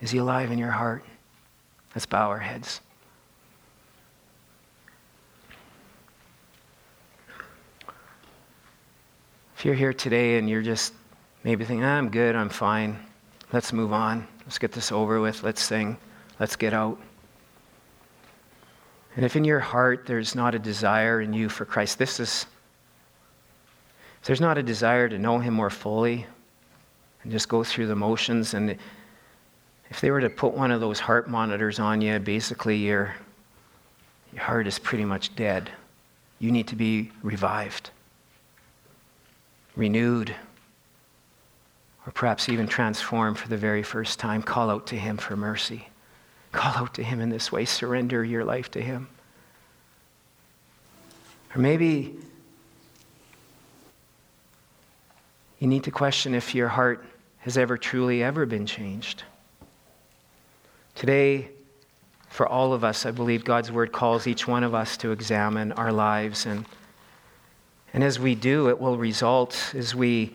Is 0.00 0.10
he 0.10 0.18
alive 0.18 0.50
in 0.50 0.58
your 0.58 0.70
heart? 0.70 1.04
Let's 1.94 2.06
bow 2.06 2.28
our 2.28 2.38
heads. 2.38 2.80
If 9.56 9.64
you're 9.64 9.74
here 9.74 9.92
today 9.92 10.38
and 10.38 10.48
you're 10.48 10.62
just 10.62 10.92
maybe 11.44 11.64
think, 11.64 11.82
ah, 11.82 11.98
I'm 11.98 12.08
good, 12.08 12.34
I'm 12.34 12.48
fine, 12.48 12.98
let's 13.52 13.72
move 13.72 13.92
on, 13.92 14.26
let's 14.40 14.58
get 14.58 14.72
this 14.72 14.90
over 14.90 15.20
with, 15.20 15.42
let's 15.42 15.62
sing, 15.62 15.96
let's 16.40 16.56
get 16.56 16.72
out. 16.72 16.98
And 19.14 19.24
if 19.24 19.36
in 19.36 19.44
your 19.44 19.60
heart 19.60 20.06
there's 20.06 20.34
not 20.34 20.54
a 20.54 20.58
desire 20.58 21.20
in 21.20 21.32
you 21.32 21.48
for 21.48 21.64
Christ, 21.64 21.98
this 21.98 22.18
is, 22.18 22.46
if 24.20 24.26
there's 24.26 24.40
not 24.40 24.58
a 24.58 24.62
desire 24.62 25.08
to 25.08 25.18
know 25.18 25.38
Him 25.38 25.54
more 25.54 25.70
fully 25.70 26.26
and 27.22 27.30
just 27.30 27.48
go 27.48 27.62
through 27.62 27.86
the 27.86 27.94
motions, 27.94 28.54
and 28.54 28.76
if 29.90 30.00
they 30.00 30.10
were 30.10 30.20
to 30.20 30.30
put 30.30 30.54
one 30.54 30.70
of 30.70 30.80
those 30.80 30.98
heart 30.98 31.28
monitors 31.28 31.78
on 31.78 32.00
you, 32.00 32.18
basically 32.18 32.76
your, 32.76 33.14
your 34.32 34.42
heart 34.42 34.66
is 34.66 34.78
pretty 34.78 35.04
much 35.04 35.36
dead. 35.36 35.70
You 36.40 36.50
need 36.50 36.66
to 36.68 36.76
be 36.76 37.12
revived, 37.22 37.90
renewed, 39.76 40.34
or 42.06 42.12
perhaps 42.12 42.48
even 42.48 42.66
transformed 42.66 43.38
for 43.38 43.48
the 43.48 43.56
very 43.56 43.82
first 43.82 44.18
time. 44.18 44.42
Call 44.42 44.70
out 44.70 44.86
to 44.88 44.96
Him 44.96 45.16
for 45.16 45.36
mercy. 45.36 45.88
Call 46.52 46.72
out 46.76 46.94
to 46.94 47.02
Him 47.02 47.20
in 47.20 47.30
this 47.30 47.50
way. 47.50 47.64
Surrender 47.64 48.22
your 48.22 48.44
life 48.44 48.70
to 48.72 48.80
Him. 48.80 49.08
Or 51.54 51.60
maybe 51.60 52.14
you 55.58 55.66
need 55.66 55.84
to 55.84 55.90
question 55.90 56.34
if 56.34 56.54
your 56.54 56.68
heart 56.68 57.04
has 57.38 57.56
ever 57.56 57.78
truly 57.78 58.22
ever 58.22 58.44
been 58.44 58.66
changed. 58.66 59.22
Today, 60.94 61.48
for 62.28 62.48
all 62.48 62.72
of 62.72 62.82
us, 62.82 63.06
I 63.06 63.12
believe 63.12 63.44
God's 63.44 63.70
word 63.70 63.92
calls 63.92 64.26
each 64.26 64.48
one 64.48 64.64
of 64.64 64.74
us 64.74 64.96
to 64.98 65.12
examine 65.12 65.72
our 65.72 65.92
lives. 65.92 66.46
And, 66.46 66.64
and 67.92 68.02
as 68.02 68.18
we 68.18 68.34
do, 68.34 68.68
it 68.68 68.80
will 68.80 68.96
result 68.96 69.72
as 69.74 69.94
we 69.94 70.34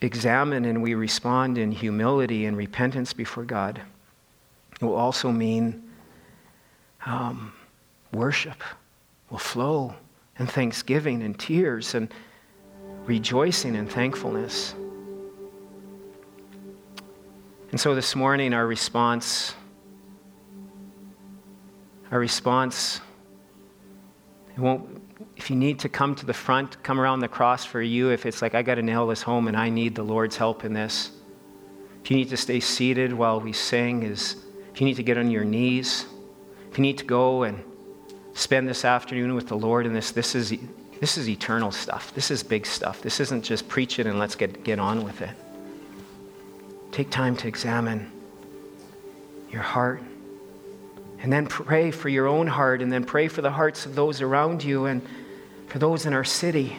examine 0.00 0.64
and 0.64 0.82
we 0.82 0.94
respond 0.94 1.58
in 1.58 1.72
humility 1.72 2.46
and 2.46 2.56
repentance 2.56 3.12
before 3.12 3.44
God. 3.44 3.80
It 4.80 4.84
will 4.84 4.94
also 4.94 5.32
mean 5.32 5.90
um, 7.06 7.52
worship 8.12 8.62
will 9.30 9.38
flow 9.38 9.94
and 10.38 10.50
thanksgiving 10.50 11.22
and 11.22 11.38
tears 11.38 11.94
and 11.94 12.12
rejoicing 13.06 13.76
and 13.76 13.90
thankfulness. 13.90 14.74
And 17.70 17.80
so 17.80 17.94
this 17.94 18.14
morning, 18.14 18.54
our 18.54 18.66
response, 18.66 19.54
our 22.10 22.18
response, 22.18 23.00
it 24.56 24.60
won't, 24.60 25.02
if 25.36 25.50
you 25.50 25.56
need 25.56 25.78
to 25.80 25.88
come 25.88 26.14
to 26.16 26.26
the 26.26 26.34
front, 26.34 26.82
come 26.82 27.00
around 27.00 27.20
the 27.20 27.28
cross 27.28 27.64
for 27.64 27.80
you. 27.80 28.10
If 28.10 28.26
it's 28.26 28.42
like, 28.42 28.54
I 28.54 28.62
got 28.62 28.76
to 28.76 28.82
nail 28.82 29.06
this 29.06 29.22
home 29.22 29.48
and 29.48 29.56
I 29.56 29.68
need 29.68 29.94
the 29.94 30.02
Lord's 30.02 30.36
help 30.36 30.64
in 30.64 30.72
this. 30.72 31.10
If 32.02 32.10
you 32.10 32.16
need 32.16 32.28
to 32.30 32.36
stay 32.36 32.60
seated 32.60 33.12
while 33.12 33.40
we 33.40 33.52
sing, 33.52 34.02
is 34.02 34.36
if 34.72 34.80
you 34.80 34.86
need 34.86 34.96
to 34.96 35.02
get 35.02 35.18
on 35.18 35.30
your 35.30 35.44
knees, 35.44 36.06
if 36.70 36.78
you 36.78 36.82
need 36.82 36.98
to 36.98 37.04
go 37.04 37.42
and 37.44 37.62
spend 38.34 38.68
this 38.68 38.84
afternoon 38.84 39.34
with 39.34 39.48
the 39.48 39.56
Lord 39.56 39.86
in 39.86 39.92
this, 39.92 40.10
this 40.10 40.34
is, 40.34 40.54
this 41.00 41.16
is 41.16 41.28
eternal 41.28 41.72
stuff. 41.72 42.14
This 42.14 42.30
is 42.30 42.42
big 42.42 42.66
stuff. 42.66 43.00
This 43.00 43.18
isn't 43.20 43.42
just 43.42 43.68
preach 43.68 43.98
it 43.98 44.06
and 44.06 44.18
let's 44.18 44.34
get, 44.34 44.62
get 44.62 44.78
on 44.78 45.04
with 45.04 45.22
it. 45.22 45.30
Take 46.92 47.10
time 47.10 47.36
to 47.36 47.48
examine 47.48 48.10
your 49.50 49.62
heart. 49.62 50.02
And 51.20 51.32
then 51.32 51.46
pray 51.46 51.90
for 51.90 52.08
your 52.08 52.26
own 52.26 52.46
heart, 52.46 52.82
and 52.82 52.92
then 52.92 53.04
pray 53.04 53.28
for 53.28 53.42
the 53.42 53.50
hearts 53.50 53.86
of 53.86 53.94
those 53.94 54.20
around 54.20 54.62
you 54.62 54.86
and 54.86 55.02
for 55.68 55.78
those 55.78 56.06
in 56.06 56.12
our 56.12 56.24
city. 56.24 56.78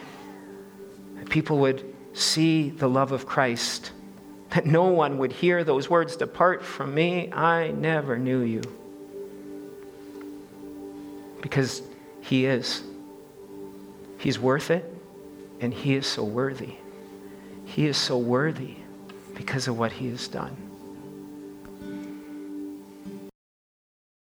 That 1.16 1.28
people 1.28 1.58
would 1.58 1.94
see 2.14 2.70
the 2.70 2.88
love 2.88 3.12
of 3.12 3.26
Christ 3.26 3.92
that 4.50 4.64
no 4.64 4.84
one 4.84 5.18
would 5.18 5.32
hear 5.32 5.62
those 5.62 5.90
words 5.90 6.16
Depart 6.16 6.64
from 6.64 6.94
me, 6.94 7.32
I 7.32 7.70
never 7.70 8.18
knew 8.18 8.40
you. 8.40 8.62
Because 11.42 11.82
He 12.22 12.46
is. 12.46 12.82
He's 14.18 14.38
worth 14.38 14.70
it, 14.70 14.84
and 15.60 15.72
He 15.72 15.94
is 15.94 16.06
so 16.06 16.24
worthy. 16.24 16.76
He 17.66 17.86
is 17.86 17.96
so 17.96 18.16
worthy 18.18 18.76
because 19.34 19.68
of 19.68 19.78
what 19.78 19.92
He 19.92 20.08
has 20.08 20.26
done. 20.28 20.56